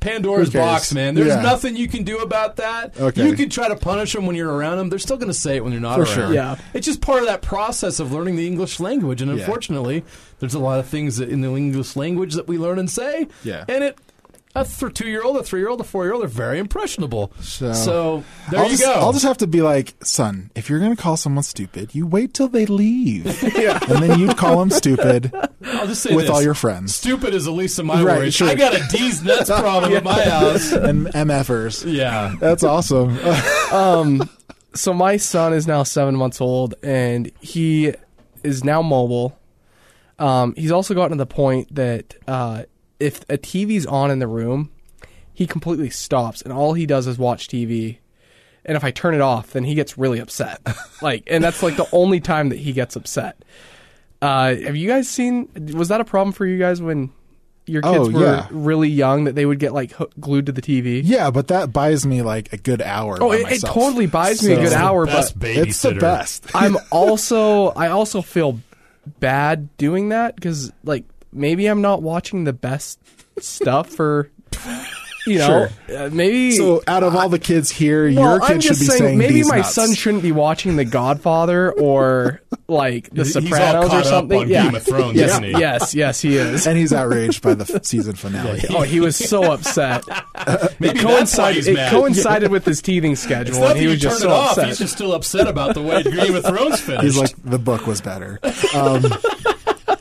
Pandora's 0.00 0.50
box, 0.50 0.94
man. 0.94 1.14
There's 1.14 1.28
Yeah. 1.28 1.42
nothing 1.42 1.76
you 1.76 1.88
can 1.88 2.04
do 2.04 2.18
about 2.18 2.56
that. 2.56 2.98
Okay. 2.98 3.26
You 3.26 3.34
can 3.34 3.48
try 3.50 3.68
to 3.68 3.76
punish 3.76 4.12
them 4.12 4.26
when 4.26 4.36
you're 4.36 4.52
around 4.52 4.78
them. 4.78 4.88
They're 4.90 4.98
still 4.98 5.16
going 5.16 5.28
to 5.30 5.34
say 5.38 5.56
it 5.56 5.64
when 5.64 5.72
you're 5.72 5.80
not 5.82 5.96
For 5.96 6.02
around. 6.02 6.14
sure. 6.14 6.32
Yeah. 6.34 6.56
It's 6.72 6.86
just 6.86 7.00
part 7.00 7.20
of 7.20 7.26
that 7.26 7.42
process 7.42 7.98
of 7.98 8.12
learning 8.12 8.36
the 8.36 8.46
English 8.46 8.78
language. 8.78 9.20
And 9.22 9.30
Yeah. 9.30 9.38
unfortunately, 9.38 10.04
there's 10.38 10.54
a 10.54 10.58
lot 10.60 10.78
of 10.78 10.86
things 10.86 11.16
that 11.16 11.28
in 11.28 11.40
the 11.40 11.48
English 11.54 11.96
language 11.96 12.34
that 12.34 12.46
we 12.46 12.58
learn 12.58 12.78
and 12.78 12.88
say. 12.88 13.26
Yeah. 13.42 13.64
And 13.68 13.82
it, 13.84 13.98
a 14.54 14.64
th- 14.64 14.94
two 14.94 15.06
year 15.08 15.22
old, 15.22 15.36
a 15.36 15.42
three 15.42 15.60
year 15.60 15.68
old, 15.68 15.80
a 15.80 15.84
four 15.84 16.04
year 16.04 16.14
old 16.14 16.24
are 16.24 16.28
very 16.28 16.58
impressionable. 16.58 17.32
So- 17.40 18.24
there 18.50 18.60
I'll 18.60 18.64
you 18.66 18.70
just, 18.72 18.82
go. 18.82 18.92
I'll 18.92 19.12
just 19.12 19.24
have 19.24 19.38
to 19.38 19.46
be 19.46 19.60
like, 19.62 19.94
son, 20.04 20.50
if 20.54 20.68
you're 20.70 20.78
going 20.80 20.94
to 20.96 21.00
call 21.00 21.16
someone 21.16 21.42
stupid, 21.44 21.94
you 21.94 22.06
wait 22.06 22.34
till 22.34 22.48
they 22.48 22.66
leave. 22.66 23.26
And 23.88 24.02
then 24.02 24.18
you 24.18 24.28
call 24.34 24.58
them 24.60 24.70
stupid 24.70 25.32
I'll 25.64 25.86
just 25.86 26.02
say 26.02 26.14
with 26.14 26.24
this. 26.26 26.30
all 26.30 26.42
your 26.42 26.54
friends. 26.54 26.94
Stupid 26.94 27.34
is 27.34 27.44
the 27.44 27.50
least 27.50 27.78
of 27.78 27.86
my 27.86 28.02
Right, 28.02 28.18
worries. 28.18 28.34
sure. 28.34 28.48
I 28.48 28.54
got 28.54 28.74
a 28.74 28.82
D's 28.90 29.22
nuts 29.22 29.48
problem 29.50 29.92
at 29.94 30.04
my 30.04 30.22
house. 30.24 30.72
and 30.72 31.06
MFers. 31.08 31.90
Yeah. 31.90 32.34
That's 32.40 32.62
awesome. 32.64 33.18
so 34.74 34.92
my 34.94 35.16
son 35.16 35.52
is 35.52 35.66
now 35.66 35.82
seven 35.82 36.16
months 36.16 36.40
old 36.40 36.74
and 36.82 37.30
he 37.40 37.92
is 38.44 38.64
now 38.64 38.82
mobile 38.82 39.38
um, 40.18 40.54
he's 40.56 40.72
also 40.72 40.94
gotten 40.94 41.16
to 41.16 41.22
the 41.22 41.26
point 41.26 41.72
that 41.74 42.14
uh, 42.26 42.62
if 43.00 43.22
a 43.28 43.38
tv's 43.38 43.86
on 43.86 44.10
in 44.10 44.18
the 44.18 44.26
room 44.26 44.70
he 45.32 45.46
completely 45.46 45.90
stops 45.90 46.42
and 46.42 46.52
all 46.52 46.72
he 46.74 46.86
does 46.86 47.06
is 47.06 47.18
watch 47.18 47.46
tv 47.48 47.98
and 48.64 48.76
if 48.76 48.84
i 48.84 48.90
turn 48.90 49.14
it 49.14 49.20
off 49.20 49.52
then 49.52 49.64
he 49.64 49.74
gets 49.74 49.96
really 49.98 50.18
upset 50.18 50.60
like 51.02 51.22
and 51.28 51.42
that's 51.44 51.62
like 51.62 51.76
the 51.76 51.88
only 51.92 52.20
time 52.20 52.48
that 52.48 52.58
he 52.58 52.72
gets 52.72 52.96
upset 52.96 53.36
uh, 54.20 54.54
have 54.56 54.74
you 54.74 54.88
guys 54.88 55.08
seen 55.08 55.48
was 55.74 55.88
that 55.88 56.00
a 56.00 56.04
problem 56.04 56.32
for 56.32 56.44
you 56.44 56.58
guys 56.58 56.82
when 56.82 57.10
your 57.66 57.82
kids 57.82 58.08
Oh, 58.08 58.10
were 58.10 58.24
yeah. 58.24 58.48
really 58.50 58.88
young 58.88 59.24
that 59.24 59.36
they 59.36 59.46
would 59.46 59.60
get 59.60 59.72
like 59.72 59.92
hook- 59.92 60.12
glued 60.18 60.46
to 60.46 60.52
the 60.52 60.62
tv 60.62 61.02
yeah, 61.04 61.30
but 61.30 61.48
that 61.48 61.72
buys 61.72 62.04
me 62.04 62.22
like 62.22 62.52
a 62.52 62.56
good 62.56 62.82
hour. 62.82 63.16
oh 63.20 63.28
by 63.28 63.36
it, 63.36 63.52
it 63.52 63.60
totally 63.66 64.06
buys 64.06 64.42
me 64.42 64.54
a 64.54 64.56
good 64.56 64.72
hour 64.72 65.06
but 65.06 65.12
Best 65.12 65.38
babysitter. 65.38 65.66
It's 65.68 65.82
the 65.82 65.94
best. 65.94 66.46
I'm 66.54 66.76
also 66.90 67.68
I 67.68 67.88
also 67.88 68.22
feel 68.22 68.58
bad 69.20 69.76
doing 69.76 70.08
that 70.08 70.34
because 70.34 70.72
like 70.82 71.04
maybe 71.32 71.66
I'm 71.66 71.80
not 71.82 72.02
watching 72.02 72.44
the 72.44 72.52
best 72.52 72.98
stuff 73.38 73.88
for 73.90 74.30
you 75.26 75.38
know 75.38 75.68
uh, 75.94 76.08
maybe 76.10 76.52
So 76.52 76.82
out 76.86 77.02
of 77.02 77.14
all 77.14 77.28
the 77.28 77.38
kids 77.38 77.70
here, 77.70 78.04
well, 78.04 78.12
your 78.12 78.40
kid 78.40 78.50
I'm 78.54 78.60
should 78.60 78.78
be 78.78 78.84
saying, 78.86 78.98
saying 79.00 79.18
maybe 79.18 79.34
these 79.34 79.48
my 79.48 79.58
nuts. 79.58 79.74
son 79.74 79.92
shouldn't 79.94 80.22
be 80.22 80.32
watching 80.32 80.76
The 80.76 80.84
Godfather 80.86 81.70
or 81.72 82.40
like 82.66 83.10
The 83.10 83.24
He's 83.24 83.34
Sopranos 83.34 83.88
caught 83.88 83.94
or 83.94 83.98
up 83.98 84.04
something. 84.06 84.40
on 84.40 84.48
yeah. 84.48 84.64
Game 84.64 84.74
of 84.74 84.82
Thrones, 84.84 85.16
yes, 85.16 85.30
isn't 85.32 85.44
he? 85.44 85.50
yes, 85.52 85.94
yes, 85.94 86.20
he 86.22 86.36
is. 86.36 86.66
and 86.66 86.78
he's 86.78 86.92
outraged 86.94 87.42
by 87.42 87.52
the 87.54 87.70
f- 87.74 87.84
season 87.84 88.14
finale. 88.14 88.62
Oh, 88.70 88.82
he 88.82 89.00
was 89.00 89.16
so 89.16 89.52
upset. 89.52 90.04
Maybe 90.80 90.98
it 90.98 91.02
coincided, 91.02 91.66
it 91.68 91.90
coincided 91.90 92.50
with 92.50 92.64
his 92.64 92.80
teething 92.80 93.14
schedule, 93.16 93.56
It's 93.56 93.70
and 93.72 93.78
he 93.78 93.86
was 93.86 94.00
just 94.00 94.20
so 94.20 94.30
upset. 94.30 94.68
He's 94.68 94.78
just 94.78 94.94
still 94.94 95.12
upset 95.12 95.46
about 95.46 95.74
the 95.74 95.82
way 95.82 96.02
Game 96.04 96.34
of 96.36 96.44
Thrones 96.44 96.80
finished. 96.80 97.02
He's 97.04 97.18
like, 97.18 97.34
the 97.42 97.58
book 97.58 97.86
was 97.86 98.00
better. 98.00 98.38
Um, 98.74 99.02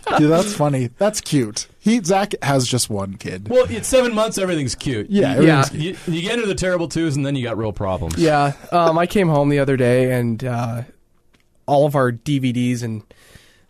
dude, 0.17 0.31
that's 0.31 0.53
funny. 0.55 0.89
That's 0.97 1.21
cute. 1.21 1.67
He 1.79 2.01
Zach 2.03 2.33
has 2.41 2.67
just 2.67 2.89
one 2.89 3.15
kid. 3.15 3.47
well, 3.49 3.65
it's 3.69 3.87
seven 3.87 4.13
months. 4.13 4.37
Everything's 4.37 4.75
cute. 4.75 5.09
yeah, 5.09 5.39
yeah. 5.39 5.63
cute. 5.63 5.97
You, 6.07 6.13
you 6.13 6.21
get 6.21 6.35
into 6.35 6.47
the 6.47 6.55
terrible 6.55 6.87
twos, 6.87 7.15
and 7.15 7.25
then 7.25 7.35
you 7.35 7.43
got 7.43 7.57
real 7.57 7.71
problems. 7.73 8.17
Yeah, 8.17 8.53
um, 8.71 8.97
I 8.97 9.07
came 9.07 9.27
home 9.29 9.49
the 9.49 9.59
other 9.59 9.77
day 9.77 10.11
and 10.19 10.43
uh, 10.43 10.83
all 11.65 11.85
of 11.85 11.95
our 11.95 12.11
DVDs 12.11 12.83
and 12.83 13.03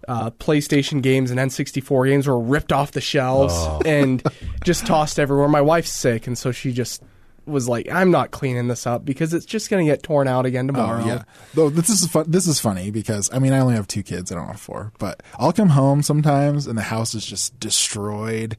uh, 0.08 0.32
PlayStation 0.32 1.02
games 1.02 1.32
and 1.32 1.40
N64 1.40 2.08
games 2.08 2.28
were 2.28 2.40
ripped 2.40 2.72
off 2.72 2.92
the 2.92 3.02
shelves 3.02 3.54
Oh. 3.56 3.82
and 3.86 4.24
just 4.64 4.86
tossed 4.86 5.20
everywhere. 5.20 5.48
My 5.50 5.62
wife's 5.62 5.92
sick, 5.92 6.28
and 6.28 6.38
so 6.38 6.52
she 6.52 6.72
just 6.72 7.04
was 7.48 7.68
like, 7.68 7.90
"I'm 7.92 8.12
not 8.12 8.32
cleaning 8.32 8.68
this 8.68 8.86
up 8.86 9.06
because 9.06 9.34
it's 9.34 9.46
just 9.46 9.70
going 9.70 9.86
to 9.86 9.92
get 9.92 10.04
torn 10.04 10.28
out 10.28 10.46
again 10.46 10.66
oh, 10.66 10.74
tomorrow." 10.74 11.04
Oh, 11.04 11.08
yeah. 11.08 11.24
Though 11.54 11.70
this 11.70 11.90
is 11.90 12.08
fun. 12.08 12.26
This 12.28 12.48
is 12.48 12.60
funny 12.60 12.92
because 12.92 13.30
I 13.34 13.40
mean 13.40 13.54
I 13.54 13.60
only 13.60 13.76
have 13.76 13.88
two 13.88 14.04
kids. 14.04 14.32
I 14.32 14.36
don't 14.36 14.48
have 14.48 14.60
four, 14.60 14.92
but 15.00 15.24
I'll 15.38 15.54
come 15.54 15.70
home 15.70 16.04
sometimes 16.04 16.68
and 16.68 16.78
the 16.78 16.84
house 16.84 17.16
is 17.16 17.26
just 17.26 17.60
destroyed, 17.60 18.58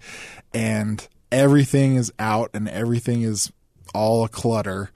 and 0.52 1.06
everything 1.30 1.96
is 1.96 2.12
out 2.18 2.50
and 2.54 2.68
everything 2.68 3.22
is 3.22 3.52
all 3.94 4.24
a 4.24 4.28
clutter, 4.28 4.90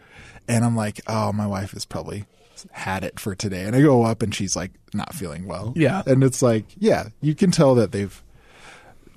and 0.48 0.64
I'm 0.64 0.76
like, 0.76 1.00
oh, 1.06 1.32
my 1.32 1.46
wife 1.46 1.72
has 1.72 1.84
probably 1.84 2.24
had 2.70 3.04
it 3.04 3.18
for 3.18 3.34
today, 3.34 3.64
and 3.64 3.74
I 3.74 3.82
go 3.82 4.04
up 4.04 4.22
and 4.22 4.34
she's 4.34 4.56
like 4.56 4.72
not 4.94 5.14
feeling 5.14 5.46
well. 5.46 5.72
Yeah. 5.76 6.02
and 6.06 6.22
it's 6.22 6.42
like, 6.42 6.64
yeah, 6.78 7.08
you 7.20 7.34
can 7.34 7.50
tell 7.50 7.74
that 7.76 7.92
they've 7.92 8.22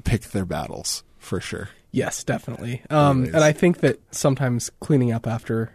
picked 0.04 0.34
their 0.34 0.46
battles 0.46 1.04
for 1.18 1.40
sure. 1.42 1.70
Yes, 1.96 2.24
definitely. 2.26 2.82
Um, 2.90 3.24
and 3.26 3.38
I 3.38 3.54
think 3.54 3.80
that 3.80 4.00
sometimes 4.12 4.70
cleaning 4.82 5.12
up 5.14 5.26
after 5.26 5.72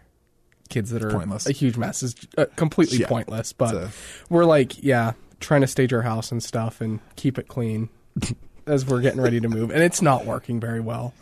kids 0.69 0.91
that 0.91 1.03
are 1.03 1.09
Pointless. 1.09 1.47
a 1.47 1.51
huge 1.51 1.77
mess 1.77 2.03
is 2.03 2.15
uh, 2.37 2.45
completely 2.55 2.99
Yeah. 2.99 3.07
pointless. 3.07 3.53
But 3.53 3.73
It's 3.75 3.97
we're 4.29 4.45
like, 4.45 4.81
yeah, 4.83 5.13
trying 5.39 5.61
to 5.61 5.67
stage 5.67 5.91
our 5.93 6.03
house 6.03 6.31
and 6.31 6.41
stuff 6.43 6.79
and 6.79 6.99
keep 7.15 7.39
it 7.39 7.47
clean 7.47 7.89
as 8.67 8.85
we're 8.85 9.01
getting 9.01 9.19
ready 9.19 9.39
to 9.39 9.49
move, 9.49 9.71
and 9.71 9.81
it's 9.81 10.01
not 10.01 10.25
working 10.25 10.59
very 10.59 10.79
well. 10.79 11.13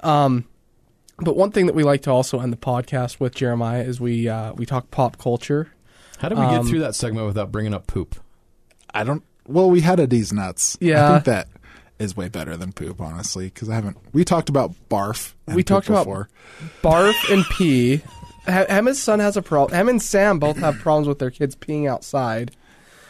Um, 0.00 0.44
but 1.18 1.36
one 1.36 1.52
thing 1.52 1.66
that 1.66 1.74
we 1.76 1.84
like 1.84 2.02
to 2.02 2.10
also 2.10 2.40
end 2.40 2.52
the 2.52 2.56
podcast 2.56 3.20
with 3.20 3.34
Jeremiah 3.36 3.82
is 3.82 4.00
we 4.00 4.28
uh, 4.28 4.52
we 4.54 4.66
talk 4.66 4.90
pop 4.90 5.18
culture. 5.18 5.68
How 6.18 6.28
did 6.28 6.36
we 6.38 6.44
Um, 6.44 6.62
get 6.64 6.68
through 6.68 6.80
that 6.80 6.96
segment 6.96 7.26
without 7.28 7.52
bringing 7.52 7.74
up 7.74 7.86
poop? 7.86 8.16
I 8.92 9.04
don't. 9.04 9.22
Well, 9.46 9.70
we 9.70 9.80
had 9.82 10.00
a 10.00 10.06
D's 10.08 10.32
nuts. 10.32 10.76
I 10.82 10.84
Yeah. 10.84 11.12
think 11.12 11.24
that 11.26 11.48
is 11.98 12.16
way 12.16 12.28
better 12.28 12.56
than 12.56 12.72
poop, 12.72 13.00
honestly, 13.00 13.46
because 13.46 13.68
I 13.68 13.74
haven't. 13.74 13.96
We 14.12 14.24
talked 14.24 14.48
about 14.48 14.74
barf. 14.88 15.34
We 15.46 15.62
talked 15.62 15.88
about- 15.88 16.04
before. 16.04 16.28
Barf 16.82 17.32
and 17.32 17.44
pee. 17.50 18.02
Hem's 18.46 19.02
son 19.02 19.20
has 19.20 19.36
a 19.36 19.42
problem. 19.42 19.76
Hem 19.76 19.88
and 19.90 20.00
Sam 20.00 20.38
both 20.38 20.56
have 20.58 20.78
problems 20.78 21.06
with 21.06 21.18
their 21.18 21.30
kids 21.30 21.54
peeing 21.54 21.88
outside. 21.88 22.52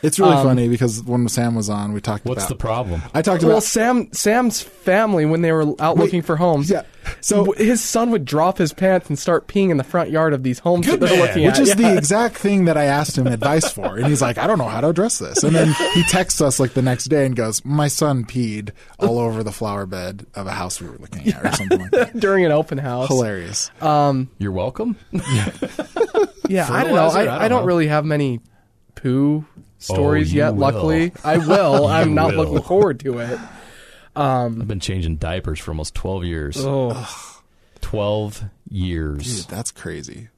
It's 0.03 0.19
really 0.21 0.35
um, 0.35 0.47
funny 0.47 0.69
because 0.69 1.03
when 1.03 1.27
Sam 1.29 1.55
was 1.55 1.69
on, 1.69 1.93
we 1.93 2.01
talked 2.01 2.25
What's 2.25 2.39
about. 2.39 2.43
What's 2.45 2.49
the 2.49 2.55
problem? 2.55 3.03
I 3.15 3.23
talked 3.23 3.43
about. 3.43 3.49
Well, 3.49 3.57
about. 3.59 3.63
Sam 3.65 4.13
Sam's 4.13 4.63
family 4.63 5.27
when 5.27 5.43
they 5.43 5.51
were 5.53 5.75
out 5.81 5.97
Wait, 5.97 6.05
looking 6.05 6.23
for 6.23 6.37
homes. 6.37 6.71
yeah. 6.71 6.83
So 7.23 7.53
his 7.53 7.83
son 7.83 8.11
would 8.11 8.27
drop 8.27 8.59
his 8.59 8.75
pants 8.75 9.09
and 9.09 9.19
start 9.19 9.49
peeing 9.49 9.71
in 9.71 9.79
the 9.79 9.83
front 9.85 10.11
yard 10.11 10.35
of 10.35 10.43
these 10.43 10.59
homes 10.59 10.85
Good 10.85 11.01
that 11.01 11.07
they're 11.07 11.17
man. 11.19 11.27
looking 11.27 11.47
which 11.47 11.59
is 11.59 11.69
Yeah. 11.71 11.75
the 11.77 11.97
exact 11.97 12.37
thing 12.37 12.67
that 12.67 12.77
I 12.77 12.85
asked 12.85 13.17
him 13.17 13.27
advice 13.27 13.71
for. 13.73 13.97
And 13.97 14.07
he's 14.07 14.21
like, 14.21 14.37
I 14.37 14.47
don't 14.47 14.59
know 14.59 14.69
how 14.69 14.83
to 14.83 14.89
address 14.91 15.19
this. 15.19 15.43
And 15.43 15.57
then 15.57 15.73
he 15.95 16.03
texts 16.05 16.43
us 16.43 16.61
like 16.61 16.75
the 16.75 16.83
next 16.83 17.07
day 17.07 17.25
and 17.25 17.35
goes, 17.35 17.65
My 17.65 17.89
son 17.89 18.25
peed 18.27 18.73
all 18.99 19.19
over 19.19 19.43
the 19.43 19.53
flower 19.53 19.87
bed 19.87 20.27
of 20.35 20.47
a 20.47 20.53
house 20.53 20.81
we 20.83 20.89
were 20.89 20.99
looking 20.99 21.27
at 21.33 21.45
or 21.45 21.53
something 21.57 21.81
like 21.81 21.91
that. 21.93 22.21
during 22.21 22.45
an 22.45 22.53
open 22.53 22.77
house. 22.79 23.09
Hilarious. 23.09 23.71
You're 23.81 24.53
welcome. 24.53 24.97
Yeah, 26.51 26.67
I 26.73 26.83
don't 26.85 26.95
know. 26.95 27.09
I, 27.09 27.21
I 27.21 27.25
don't 27.25 27.29
I 27.43 27.49
don't 27.49 27.61
know. 27.63 27.67
really 27.67 27.89
have 27.89 28.07
many 28.07 28.41
poo 28.95 29.45
stories 29.79 30.33
Oh, 30.33 30.37
yet. 30.37 30.51
will. 30.55 30.61
Luckily, 30.61 31.13
I 31.25 31.39
will. 31.39 31.87
I'm 31.89 32.15
not 32.15 32.31
will. 32.37 32.45
looking 32.45 32.63
forward 32.63 33.01
to 33.01 33.19
it. 33.19 33.39
Um, 34.17 34.61
I've 34.61 34.69
been 34.69 34.81
changing 34.81 35.17
diapers 35.17 35.61
for 35.61 35.71
almost 35.71 35.95
12 35.95 36.25
years. 36.25 36.57
Oh, 36.59 37.09
12 37.81 38.45
years. 38.71 39.43
Dude, 39.43 39.51
that's 39.51 39.71
crazy. 39.71 40.29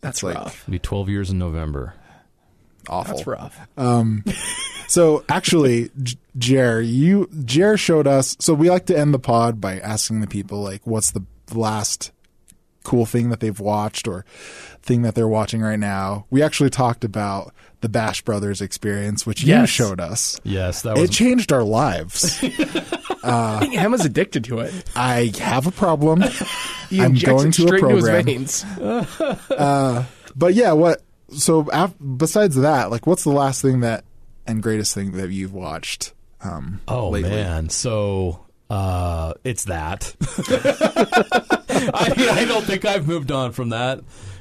that's 0.00 0.22
like- 0.22 0.34
rough. 0.36 0.62
It'll 0.62 0.72
be 0.72 0.78
12 0.78 1.08
years 1.08 1.30
in 1.30 1.38
November. 1.38 1.94
Awful. 2.88 3.14
That's 3.14 3.26
rough. 3.26 3.60
Um, 3.76 4.24
so 4.88 5.22
actually, 5.28 5.90
J- 6.02 6.16
Jer, 6.38 6.80
you 6.80 7.28
Jer 7.44 7.76
showed 7.76 8.06
us. 8.06 8.36
So 8.40 8.54
we 8.54 8.70
like 8.70 8.86
to 8.86 8.98
end 8.98 9.12
the 9.14 9.18
pod 9.18 9.60
by 9.60 9.78
asking 9.78 10.22
the 10.22 10.26
people 10.26 10.62
like, 10.62 10.86
what's 10.86 11.10
the 11.10 11.22
last 11.54 12.10
cool 12.82 13.04
thing 13.04 13.28
that 13.28 13.40
they've 13.40 13.60
watched 13.60 14.08
or 14.08 14.24
thing 14.82 15.02
that 15.02 15.14
they're 15.14 15.28
watching 15.28 15.60
right 15.60 15.78
now. 15.78 16.24
We 16.30 16.42
actually 16.42 16.70
talked 16.70 17.04
about 17.04 17.52
the 17.80 17.88
Bash 17.88 18.22
Brothers 18.22 18.60
experience, 18.60 19.24
which 19.26 19.42
you 19.42 19.66
showed 19.66 20.00
us. 20.00 20.40
Yes, 20.44 20.82
that 20.82 20.96
was 20.96 21.08
It 21.08 21.12
changed 21.12 21.52
our 21.52 21.64
lives. 21.64 22.38
I 22.42 22.48
think 23.60 23.76
Emma's 23.78 24.04
addicted 24.04 24.44
to 24.44 24.60
it. 24.60 24.72
I 24.94 25.32
have 25.40 25.66
a 25.66 25.72
problem. 25.72 26.22
He 26.90 27.00
I'm 27.00 27.14
going 27.14 27.50
it 27.50 27.54
to 27.54 27.62
a 27.62 27.66
straight 27.68 27.84
into 27.84 28.00
program. 28.00 28.26
his 28.26 28.64
veins. 28.64 30.06
But 30.34 30.54
yeah, 30.54 30.72
what? 30.72 31.02
So 31.32 31.68
af- 31.72 31.94
besides 32.16 32.56
that, 32.56 32.90
like, 32.90 33.06
what's 33.06 33.22
the 33.22 33.30
last 33.30 33.62
thing 33.62 33.80
that 33.80 34.02
and 34.44 34.60
greatest 34.60 34.92
thing 34.92 35.12
that 35.12 35.30
you've 35.30 35.52
watched? 35.54 36.12
Um, 36.42 36.80
Oh 36.88 37.10
lately? 37.10 37.30
man, 37.30 37.68
so 37.68 38.44
uh, 38.70 39.34
it's 39.44 39.66
that. 39.66 40.16
I, 40.98 42.40
I 42.40 42.44
don't 42.46 42.64
think 42.64 42.84
I've 42.84 43.06
moved 43.06 43.30
on 43.30 43.52
from 43.52 43.68
that. 43.68 44.00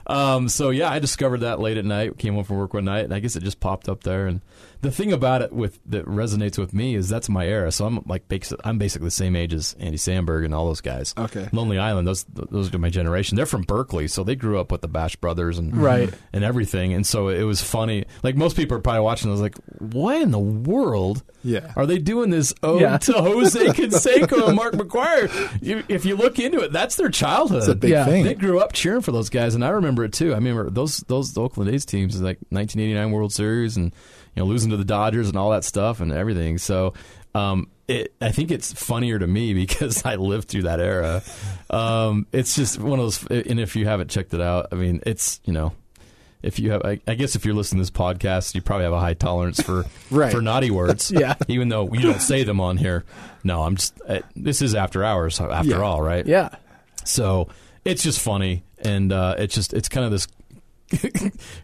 Um, 0.10 0.50
so 0.50 0.72
yeah, 0.72 0.89
I 0.89 0.98
discovered 0.98 1.41
that 1.41 1.60
late 1.60 1.78
at 1.78 1.86
night. 1.86 2.17
Came 2.17 2.34
home 2.34 2.43
from 2.43 2.58
work 2.58 2.74
one 2.74 2.86
night, 2.86 3.06
and 3.06 3.13
I 3.13 3.19
guess 3.19 3.36
it 3.36 3.43
just 3.43 3.60
popped 3.60 3.88
up 3.88 4.04
there. 4.04 4.26
And 4.26 4.41
the 4.82 4.92
thing 4.92 5.12
about 5.12 5.42
it 5.42 5.52
with 5.52 5.80
that 5.88 6.06
resonates 6.06 6.58
with 6.58 6.74
me 6.74 6.96
is 6.96 7.10
that's 7.10 7.28
my 7.28 7.46
era. 7.46 7.72
So 7.72 7.86
I'm 7.86 8.02
like, 8.06 8.24
I'm 8.63 8.78
basically 8.78 9.08
the 9.08 9.12
same 9.12 9.36
age 9.36 9.54
as 9.54 9.76
Andy 9.80 9.98
Samberg 9.98 10.46
and 10.46 10.54
all 10.54 10.65
those 10.68 10.80
guys. 10.82 11.13
Okay. 11.18 11.50
Lonely 11.52 11.78
Island. 11.78 12.08
Those 12.08 12.24
those 12.34 12.74
are 12.74 12.78
my 12.80 12.89
generation. 12.89 13.36
They're 13.36 13.46
from 13.46 13.63
Berkeley, 13.63 14.08
so 14.08 14.24
they 14.24 14.36
grew 14.36 14.60
up 14.60 14.72
with 14.72 14.82
the 14.82 14.88
Bash 14.88 15.15
Brothers 15.18 15.58
and 15.60 15.74
mm-hmm. 15.74 15.82
Right. 15.82 16.13
and 16.32 16.44
everything. 16.44 16.94
And 16.94 17.06
so 17.06 17.28
it 17.28 17.44
was 17.44 17.62
funny. 17.62 18.06
Like 18.24 18.36
most 18.36 18.56
people 18.56 18.78
are 18.78 18.82
probably 18.82 19.02
watching. 19.02 19.30
I 19.30 19.32
was 19.32 19.42
like, 19.42 19.56
why 19.80 20.15
in 20.15 20.32
the 20.32 20.39
world? 20.39 21.24
Yeah. 21.44 21.74
Are 21.76 21.86
they 21.86 21.98
doing 22.00 22.30
this 22.30 22.54
ode 22.63 22.82
Yeah. 22.82 22.98
to 22.98 23.13
Jose 23.13 23.60
Canseco 23.68 24.48
and 24.48 24.56
Mark 24.56 24.74
McGwire? 24.76 25.30
You, 25.62 25.84
if 25.89 26.06
you 26.06 26.15
look 26.15 26.39
into 26.39 26.60
it, 26.60 26.72
that's 26.72 26.96
their 26.96 27.10
childhood. 27.10 27.60
It's 27.60 27.68
a 27.68 27.76
big 27.76 27.92
Yeah. 27.92 28.06
thing. 28.06 28.24
They 28.26 28.34
grew 28.36 28.60
up 28.60 28.74
cheering 28.74 29.02
for 29.02 29.12
those 29.12 29.30
guys, 29.30 29.56
and 29.56 29.63
I 29.63 29.70
remember 29.70 30.04
it 30.06 30.13
too. 30.13 30.32
I 30.32 30.36
remember 30.36 30.70
those 30.70 31.00
those 31.08 31.38
Oakland 31.38 31.70
A's 31.74 31.86
teams, 31.86 32.15
like 32.22 32.38
1989 32.50 33.12
World 33.12 33.34
Series, 33.34 33.78
and 33.78 33.94
you 34.39 34.45
know 34.45 34.49
losing 34.49 34.69
to 34.71 34.78
the 34.78 34.86
Dodgers 34.86 35.28
and 35.28 35.38
all 35.38 35.52
that 35.52 35.65
stuff 35.65 35.99
and 35.99 36.13
everything. 36.13 36.58
So, 36.58 36.93
um, 37.36 37.67
it 37.89 38.13
I 38.21 38.32
think 38.32 38.52
it's 38.52 38.71
funnier 38.71 39.19
to 39.19 39.28
me 39.28 39.54
because 39.65 40.06
I 40.06 40.15
lived 40.15 40.47
through 40.47 40.63
that 40.63 40.80
era. 40.80 41.21
Um, 41.69 42.25
it's 42.32 42.56
just 42.56 42.80
one 42.80 42.99
of 42.99 43.06
those, 43.06 43.28
and 43.28 43.60
if 43.60 43.75
you 43.75 43.86
haven't 43.86 44.10
checked 44.10 44.34
it 44.34 44.39
out, 44.41 44.67
I 44.71 44.75
mean, 44.75 45.02
it's 45.06 45.39
you 45.43 45.54
know. 45.54 45.73
If 46.41 46.58
you 46.58 46.71
have, 46.71 46.84
I, 46.86 47.02
I 47.06 47.15
guess, 47.15 47.36
if 47.36 47.43
you're 47.43 47.54
listening 47.54 47.80
to 47.80 47.91
this 47.91 47.91
podcast, 47.91 48.56
you 48.56 48.62
probably 48.62 48.86
have 48.86 48.93
a 48.93 48.99
high 49.02 49.13
tolerance 49.13 49.62
for 49.62 49.84
Right. 50.10 50.32
for 50.32 50.41
naughty 50.41 50.71
words. 50.71 51.12
Yeah. 51.13 51.36
Even 51.49 51.67
though 51.67 51.84
we 51.84 51.97
don't 51.97 52.21
say 52.21 52.45
them 52.45 52.62
on 52.62 52.78
here. 52.78 53.04
No, 53.43 53.63
I'm 53.63 53.75
just. 53.75 53.99
Uh, 54.08 54.19
this 54.38 54.62
is 54.62 54.73
after 54.73 55.04
hours, 55.04 55.41
after 55.41 55.71
Yeah. 55.71 55.82
all, 55.82 56.02
right? 56.02 56.25
Yeah. 56.25 56.47
So 57.04 57.49
it's 57.84 58.02
just 58.04 58.21
funny, 58.21 58.63
and 58.78 59.12
uh, 59.12 59.36
it's 59.38 59.54
just 59.54 59.73
it's 59.73 59.89
kind 59.89 60.06
of 60.06 60.12
this 60.12 60.28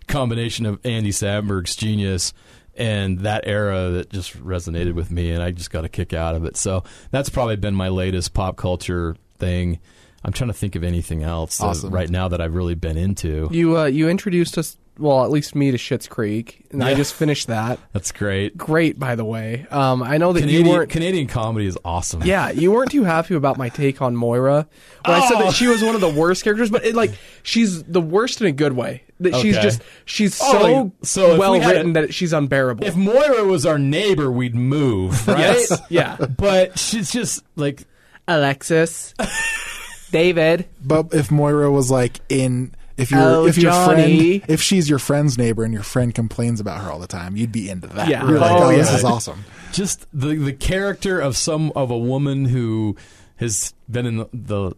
combination 0.08 0.66
of 0.66 0.80
Andy 0.86 1.12
Samberg's 1.12 1.76
genius 1.78 2.34
and 2.78 3.20
that 3.20 3.44
era 3.48 3.90
that 3.92 4.10
just 4.10 4.38
resonated 4.44 4.94
with 4.94 5.12
me, 5.12 5.32
and 5.32 5.42
I 5.44 5.52
just 5.52 5.72
got 5.72 5.86
a 5.86 5.90
kick 5.90 6.14
out 6.14 6.36
of 6.36 6.46
it. 6.46 6.58
So 6.58 6.84
that's 7.12 7.30
probably 7.30 7.56
been 7.56 7.76
my 7.76 7.90
latest 7.90 8.34
pop 8.34 8.58
culture 8.58 9.16
thing. 9.38 9.80
I'm 10.24 10.34
trying 10.34 10.48
to 10.50 10.54
think 10.56 10.76
of 10.76 10.84
anything 10.84 11.22
else 11.22 11.62
Awesome. 11.62 11.92
right 11.94 12.10
now 12.10 12.28
that 12.30 12.42
I've 12.42 12.56
really 12.56 12.74
been 12.76 12.98
into. 12.98 13.48
You 13.52 13.78
uh, 13.78 13.86
you 13.86 14.10
introduced 14.10 14.58
us, 14.58 14.76
well, 14.98 15.24
at 15.24 15.30
least 15.30 15.54
me 15.54 15.70
to 15.70 15.78
Schitt's 15.78 16.08
Creek, 16.08 16.66
and 16.72 16.84
I 16.84 16.96
just 16.96 17.14
finished 17.14 17.46
that. 17.48 17.78
That's 17.94 18.12
great. 18.12 18.58
Great, 18.58 18.98
by 18.98 19.14
the 19.16 19.24
way. 19.26 19.68
Um, 19.70 20.02
I 20.02 20.18
know 20.18 20.34
that 20.34 20.40
Canadian, 20.40 20.66
you 20.66 20.72
weren't. 20.72 20.90
Canadian 20.90 21.28
comedy 21.28 21.68
is 21.68 21.78
awesome. 21.86 22.24
Yeah, 22.24 22.50
you 22.52 22.72
weren't 22.72 22.90
too 22.90 23.04
happy 23.04 23.36
about 23.36 23.58
my 23.60 23.70
take 23.70 24.02
on 24.02 24.16
Moira 24.16 24.68
when 25.06 25.16
I 25.16 25.28
said 25.28 25.38
Oh. 25.38 25.44
that 25.46 25.54
she 25.54 25.68
was 25.68 25.84
one 25.84 25.94
of 25.94 26.02
the 26.02 26.10
worst 26.10 26.44
characters, 26.44 26.72
but 26.72 26.84
it, 26.84 26.96
like 26.96 27.12
she's 27.44 27.84
the 27.84 28.02
worst 28.02 28.42
in 28.42 28.48
a 28.48 28.52
good 28.52 28.74
way. 28.74 29.04
That 29.22 29.36
she's 29.36 29.58
just 29.58 29.82
she's 30.04 30.38
Oh, 30.44 30.52
so, 30.52 30.62
like, 30.84 30.92
so 31.04 31.38
well 31.40 31.54
we 31.54 31.60
written 31.66 31.92
a- 31.92 32.02
that 32.02 32.14
she's 32.14 32.34
unbearable. 32.34 32.86
If 32.86 32.96
Moira 32.98 33.46
was 33.46 33.66
our 33.66 33.80
neighbor, 33.80 34.30
we'd 34.30 34.56
move, 34.56 35.26
right? 35.30 35.40
yes, 35.40 35.82
yeah. 35.90 36.18
But 36.18 36.78
she's 36.78 37.12
just 37.12 37.44
like 37.56 37.84
Alexis, 38.28 39.14
David. 40.12 40.68
But 40.84 41.14
if 41.14 41.32
Moira 41.32 41.72
was 41.72 41.90
like 41.92 42.20
in, 42.30 42.74
if 42.98 43.12
you're, 43.12 43.22
Oh, 43.22 43.46
if 43.46 43.58
your 43.58 43.72
Johnny. 43.72 44.40
friend, 44.40 44.52
if 44.52 44.62
she's 44.62 44.90
your 44.90 45.00
friend's 45.00 45.38
neighbor 45.38 45.64
and 45.64 45.74
your 45.74 45.84
friend 45.84 46.14
complains 46.14 46.60
about 46.60 46.82
her 46.82 46.92
all 46.92 47.00
the 47.00 47.08
time, 47.08 47.36
you'd 47.36 47.52
be 47.52 47.70
into 47.70 47.88
that. 47.88 48.08
Yeah. 48.10 48.28
You're 48.28 48.40
like, 48.40 48.52
Oh, 48.52 48.66
oh, 48.66 48.72
this 48.76 48.94
is 48.94 49.04
awesome. 49.04 49.46
just 49.72 50.08
the 50.14 50.36
the 50.36 50.54
character 50.54 51.20
of 51.20 51.36
some 51.38 51.72
of 51.76 51.90
a 51.92 51.98
woman 51.98 52.46
who 52.46 52.96
has 53.38 53.74
been 53.90 54.06
in 54.06 54.18
the, 54.18 54.30
the 54.34 54.72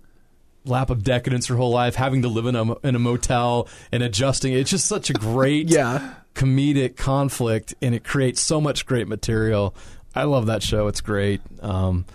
lap 0.68 0.90
of 0.90 1.04
decadence 1.04 1.48
her 1.48 1.56
whole 1.56 1.72
life, 1.72 1.96
having 1.96 2.22
to 2.24 2.28
live 2.28 2.46
in 2.46 2.56
a 2.56 2.76
in 2.86 2.96
a 2.96 3.00
motel 3.00 3.68
and 3.92 4.04
adjusting. 4.04 4.54
It's 4.54 4.70
just 4.70 4.86
such 4.86 5.10
a 5.10 5.14
great 5.14 5.70
Yeah. 5.72 6.14
comedic 6.36 6.96
conflict, 6.98 7.74
and 7.82 7.96
it 7.96 8.04
creates 8.04 8.42
so 8.42 8.60
much 8.62 8.86
great 8.86 9.08
material. 9.08 9.74
I 10.16 10.24
love 10.24 10.48
that 10.48 10.64
show. 10.64 10.88
It's 10.88 11.02
great. 11.02 11.42
Um, 11.62 12.06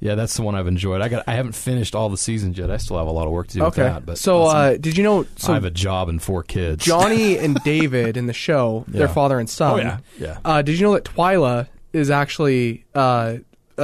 yeah, 0.00 0.16
that's 0.16 0.34
the 0.36 0.42
one 0.42 0.56
I've 0.56 0.66
enjoyed. 0.66 1.00
I 1.00 1.08
got. 1.08 1.22
I 1.28 1.34
haven't 1.34 1.52
finished 1.54 1.94
all 1.94 2.08
the 2.08 2.16
seasons 2.16 2.58
yet. 2.58 2.70
I 2.72 2.76
still 2.78 2.98
have 2.98 3.06
a 3.06 3.12
lot 3.12 3.26
of 3.26 3.32
work 3.32 3.46
to 3.48 3.58
do 3.58 3.64
Okay. 3.66 3.84
with 3.84 3.92
that. 3.92 4.04
But 4.06 4.18
so, 4.18 4.42
uh, 4.44 4.76
did 4.76 4.96
you 4.96 5.04
know? 5.04 5.24
So 5.36 5.52
I 5.52 5.54
have 5.54 5.64
a 5.64 5.70
job 5.70 6.08
and 6.08 6.20
four 6.20 6.42
kids. 6.42 6.84
Johnny 6.84 7.38
and 7.44 7.56
David 7.64 8.16
in 8.16 8.26
the 8.26 8.32
show, 8.32 8.84
their 8.88 9.06
father 9.06 9.38
and 9.38 9.48
son. 9.48 9.72
Oh, 9.74 9.76
yeah. 9.82 9.98
Yeah. 10.18 10.38
Uh, 10.44 10.60
did 10.62 10.78
you 10.80 10.86
know 10.86 10.94
that 10.94 11.04
Twyla 11.04 11.68
is 11.92 12.10
actually 12.10 12.84
uh, 12.96 13.36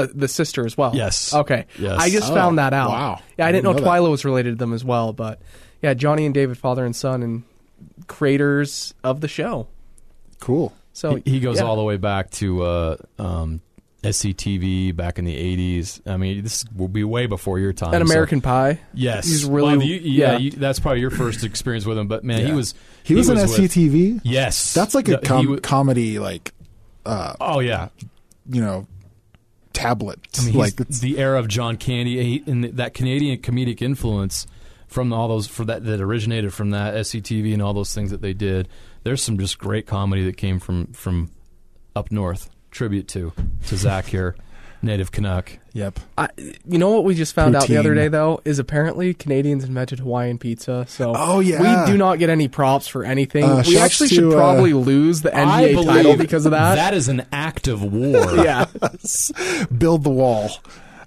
uh, 0.02 0.06
the 0.14 0.28
sister 0.28 0.64
as 0.66 0.76
well? 0.76 0.94
Yes. 0.94 1.32
Okay. 1.34 1.66
Yes. 1.78 1.96
I 2.00 2.10
just 2.10 2.30
Oh, 2.30 2.34
found 2.34 2.58
that 2.58 2.72
out. 2.72 2.90
wow. 2.90 3.20
Yeah, 3.38 3.46
I 3.46 3.48
I 3.48 3.52
didn't 3.52 3.64
know, 3.64 3.72
didn't 3.72 3.84
know 3.86 3.92
that. 3.92 4.00
Twyla 4.00 4.10
was 4.10 4.24
related 4.24 4.50
to 4.50 4.56
them 4.56 4.72
as 4.72 4.84
well, 4.84 5.12
but 5.12 5.40
yeah, 5.82 5.94
Johnny 5.94 6.24
and 6.26 6.34
David, 6.34 6.58
father 6.58 6.84
and 6.84 6.94
son, 6.96 7.22
and 7.22 7.42
creators 8.06 8.94
of 9.04 9.20
the 9.20 9.28
show. 9.28 9.68
Cool. 10.40 10.72
So 10.92 11.16
he, 11.16 11.32
he 11.32 11.40
goes 11.40 11.58
yeah. 11.58 11.64
all 11.64 11.76
the 11.76 11.82
way 11.84 11.96
back 11.96 12.30
to 12.32 12.62
uh, 12.62 12.96
um, 13.18 13.60
SCTV 14.02 14.94
back 14.96 15.18
in 15.18 15.24
the 15.24 15.34
'80s. 15.36 16.00
I 16.10 16.16
mean, 16.16 16.42
this 16.42 16.64
will 16.74 16.88
be 16.88 17.04
way 17.04 17.26
before 17.26 17.58
your 17.58 17.72
time. 17.72 17.94
An 17.94 18.04
so- 18.06 18.12
American 18.12 18.40
Pie. 18.40 18.80
yes, 18.94 19.26
He's 19.26 19.44
really- 19.44 19.76
Well, 19.78 19.86
you- 19.86 19.96
yeah. 19.96 20.32
yeah. 20.32 20.38
You, 20.38 20.50
that's 20.52 20.80
probably 20.80 21.00
your 21.00 21.10
first 21.10 21.44
experience 21.44 21.84
with 21.86 21.98
him. 21.98 22.08
But 22.08 22.24
man, 22.24 22.44
he 22.46 22.52
was 22.52 22.74
He 23.04 23.14
was 23.14 23.28
in 23.28 23.36
with- 23.36 23.50
SCTV. 23.50 24.20
yes, 24.24 24.74
That's 24.74 24.94
like 24.94 25.08
a 25.08 25.18
com- 25.18 25.48
wa- 25.48 25.56
comedy, 25.62 26.18
like 26.18 26.52
oh 27.06 27.60
yeah, 27.60 27.88
you 28.50 28.60
know, 28.60 28.86
tablet. 29.72 30.18
I 30.38 30.44
mean, 30.46 30.54
like 30.54 30.76
the 30.76 31.18
era 31.18 31.38
of 31.38 31.48
John 31.48 31.76
Candy 31.76 32.22
he- 32.22 32.50
and 32.50 32.64
that 32.64 32.94
Canadian 32.94 33.38
comedic 33.38 33.82
influence 33.82 34.46
from 34.86 35.12
all 35.12 35.28
those 35.28 35.46
for 35.46 35.64
that 35.66 35.84
that 35.84 36.00
originated 36.00 36.52
from 36.54 36.70
that 36.70 36.94
SCTV 36.94 37.52
and 37.52 37.62
all 37.62 37.74
those 37.74 37.94
things 37.94 38.10
that 38.10 38.22
they 38.22 38.32
did. 38.32 38.68
There's 39.04 39.22
some 39.22 39.38
just 39.38 39.58
great 39.58 39.86
comedy 39.86 40.24
that 40.24 40.36
came 40.36 40.58
from 40.58 40.86
from 40.92 41.30
up 41.94 42.10
north. 42.10 42.50
Tribute 42.70 43.08
to 43.08 43.32
to 43.68 43.76
Zach 43.76 44.06
here, 44.06 44.36
native 44.82 45.10
Canuck. 45.10 45.58
yep. 45.72 45.98
I, 46.16 46.28
you 46.36 46.78
know 46.78 46.90
what 46.90 47.04
we 47.04 47.14
just 47.14 47.34
found 47.34 47.56
out 47.56 47.66
the 47.66 47.76
other 47.76 47.94
day 47.94 48.08
though 48.08 48.40
is 48.44 48.58
apparently 48.58 49.14
Canadians 49.14 49.64
invented 49.64 49.98
Hawaiian 50.00 50.38
pizza. 50.38 50.86
So 50.88 51.12
Oh, 51.16 51.40
yeah. 51.40 51.84
we 51.86 51.92
do 51.92 51.98
not 51.98 52.18
get 52.18 52.30
any 52.30 52.48
props 52.48 52.86
for 52.88 53.04
anything. 53.04 53.44
Uh, 53.44 53.62
we 53.66 53.78
actually 53.78 54.08
to, 54.10 54.14
should 54.14 54.32
uh, 54.32 54.36
probably 54.36 54.72
lose 54.72 55.22
the 55.22 55.36
I 55.36 55.64
NBA 55.64 55.72
believe 55.72 55.88
title 55.88 56.16
because 56.16 56.46
of 56.46 56.52
that. 56.52 56.76
That 56.76 56.94
is 56.94 57.08
an 57.08 57.26
act 57.32 57.68
of 57.68 57.82
war. 57.82 58.36
yeah, 58.36 58.66
Build 59.76 60.04
the 60.04 60.10
wall. 60.10 60.50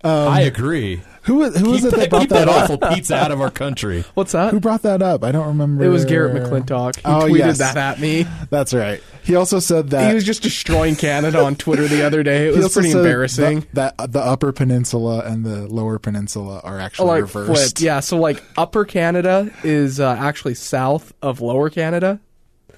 I 0.03 0.41
agree. 0.41 1.01
Who 1.25 1.35
was 1.35 1.55
who 1.55 1.69
was 1.69 1.85
it 1.85 1.91
that 1.91 1.99
that, 1.99 2.09
brought 2.09 2.19
keep 2.21 2.29
that, 2.29 2.45
that 2.47 2.63
awful 2.63 2.77
pizza 2.79 3.15
out 3.15 3.31
of 3.31 3.39
our 3.41 3.51
country. 3.51 4.03
what's 4.15 4.31
that? 4.31 4.51
Who 4.51 4.59
brought 4.59 4.81
that 4.81 5.03
up? 5.03 5.23
I 5.23 5.31
don't 5.31 5.45
remember. 5.47 5.83
It 5.83 5.89
was 5.89 6.03
Garrett 6.05 6.33
McClintock. 6.33 6.95
He 6.95 7.01
Oh, 7.05 7.27
tweeted 7.29 7.37
yes. 7.37 7.57
that 7.59 7.77
at 7.77 7.99
me. 7.99 8.25
That's 8.49 8.73
right. 8.73 9.03
He 9.23 9.35
also 9.35 9.59
said 9.59 9.91
that 9.91 10.09
he 10.09 10.15
was 10.15 10.23
just 10.23 10.41
destroying 10.41 10.95
Canada 10.95 11.43
on 11.43 11.55
Twitter 11.55 11.87
the 11.87 12.03
other 12.03 12.23
day. 12.23 12.47
It 12.47 12.57
was 12.57 12.73
pretty 12.73 12.89
said 12.89 12.99
embarrassing. 12.99 13.67
That, 13.73 13.95
that 13.99 14.11
the 14.13 14.19
Upper 14.19 14.51
Peninsula 14.51 15.19
and 15.25 15.45
the 15.45 15.67
Lower 15.67 15.99
Peninsula 15.99 16.59
are 16.63 16.79
actually 16.79 17.07
like 17.09 17.21
reversed. 17.21 17.61
flipped. 17.77 17.81
Yeah, 17.81 17.99
so 17.99 18.17
like 18.17 18.41
Upper 18.57 18.83
Canada 18.83 19.51
is 19.63 19.99
uh, 19.99 20.15
actually 20.19 20.55
south 20.55 21.13
of 21.21 21.39
Lower 21.39 21.69
Canada. 21.69 22.19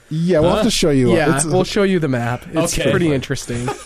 Yeah, 0.10 0.42
we'll 0.42 0.56
have 0.56 0.66
to 0.66 0.70
show 0.72 0.90
you. 0.90 1.14
yeah, 1.16 1.28
It's- 1.30 1.46
we'll 1.46 1.64
show 1.64 1.84
you 1.84 2.00
the 2.00 2.10
map. 2.10 2.44
It's 2.52 2.78
Okay. 2.78 2.92
pretty 2.92 3.12
interesting. 3.14 3.68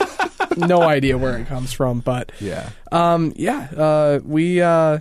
no 0.68 0.82
idea 0.82 1.18
where 1.18 1.38
it 1.38 1.48
comes 1.48 1.74
from, 1.74 2.00
but 2.00 2.32
yeah. 2.40 2.70
um, 2.92 3.34
yeah, 3.36 3.68
uh, 3.76 4.20
we. 4.26 4.62
Uh, 4.62 5.00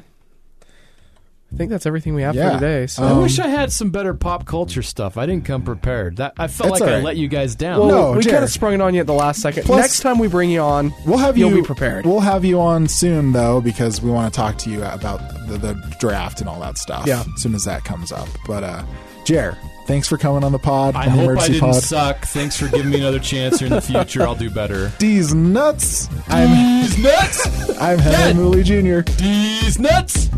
I 1.53 1.57
think 1.59 1.71
that's 1.71 1.87
everything 1.87 2.15
we 2.15 2.23
have 2.23 2.35
Yeah. 2.35 2.55
for 2.55 2.61
today. 2.61 2.87
So 2.89 3.05
I 3.05 3.11
Um, 3.13 3.23
wish 3.23 3.39
I 3.39 3.47
had 3.47 3.73
some 3.73 3.91
better 3.91 4.13
pop 4.15 4.47
culture 4.47 4.83
stuff. 4.83 5.17
I 5.17 5.27
didn't 5.27 5.45
come 5.45 5.63
prepared. 5.63 6.17
That 6.17 6.33
I 6.37 6.49
felt 6.49 6.71
That's 6.71 6.81
like 6.81 6.91
I 6.91 7.01
let 7.01 7.17
you 7.17 7.29
guys 7.29 7.55
down. 7.55 7.79
well, 7.79 7.89
No, 7.89 8.13
we 8.13 8.23
Jared. 8.25 8.35
kind 8.35 8.45
of 8.45 8.51
sprung 8.51 8.75
it 8.75 8.81
on 8.81 8.95
you 8.95 9.01
at 9.01 9.07
the 9.07 9.15
last 9.15 9.41
second. 9.41 9.63
Plus- 9.65 9.81
Next 9.81 10.01
time 10.01 10.19
we 10.19 10.27
bring 10.27 10.51
you 10.51 10.61
on, 10.61 10.93
We'll 11.07 11.19
have 11.19 11.39
you'll 11.39 11.51
you 11.51 11.57
be 11.59 11.63
prepared. 11.63 12.05
We'll 12.05 12.19
have 12.21 12.45
you 12.45 12.61
on 12.61 12.89
soon 12.89 13.33
though 13.33 13.61
because 13.61 14.03
we 14.03 14.11
want 14.11 14.31
to 14.35 14.37
talk 14.37 14.59
to 14.59 14.71
you 14.71 14.83
about 14.83 15.21
the, 15.47 15.57
the 15.57 15.75
draft 16.01 16.41
and 16.41 16.49
all 16.49 16.59
that 16.61 16.79
stuff. 16.79 17.07
Yeah. 17.07 17.23
as 17.35 17.43
soon 17.43 17.55
as 17.55 17.65
that 17.65 17.85
comes 17.85 18.11
up. 18.11 18.29
But 18.47 18.65
uh, 18.65 18.83
Jer, 19.27 19.59
thanks 19.87 20.07
for 20.07 20.16
coming 20.16 20.45
on 20.45 20.53
the 20.53 20.59
pod. 20.61 20.95
I 20.95 21.09
hope 21.09 21.37
I 21.37 21.49
didn't 21.49 21.59
pod. 21.59 21.74
suck. 21.83 22.27
Thanks 22.27 22.57
for 22.57 22.68
giving 22.68 22.93
me 22.93 23.01
another 23.01 23.18
chance 23.18 23.59
here 23.59 23.66
in 23.66 23.72
the 23.72 23.81
future. 23.81 24.22
I'll 24.22 24.37
do 24.37 24.49
better. 24.49 24.93
D's 25.01 25.35
nuts. 25.35 26.09
I'm 26.29 26.85
D's 26.85 26.97
nuts. 26.97 27.77
I'm 27.81 27.99
Henry 27.99 28.35
Mooley 28.35 28.62
Jr. 28.62 29.01
D's 29.01 29.81
nuts. 29.81 30.29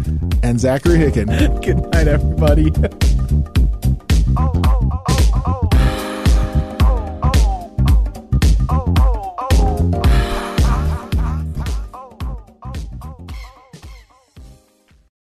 And 0.43 0.59
Zachary 0.59 0.97
Hicken. 0.97 1.27
Good 1.63 1.77
night, 1.93 2.09
everybody. 2.09 2.73
oh, 4.39 4.53
oh. 4.65 4.78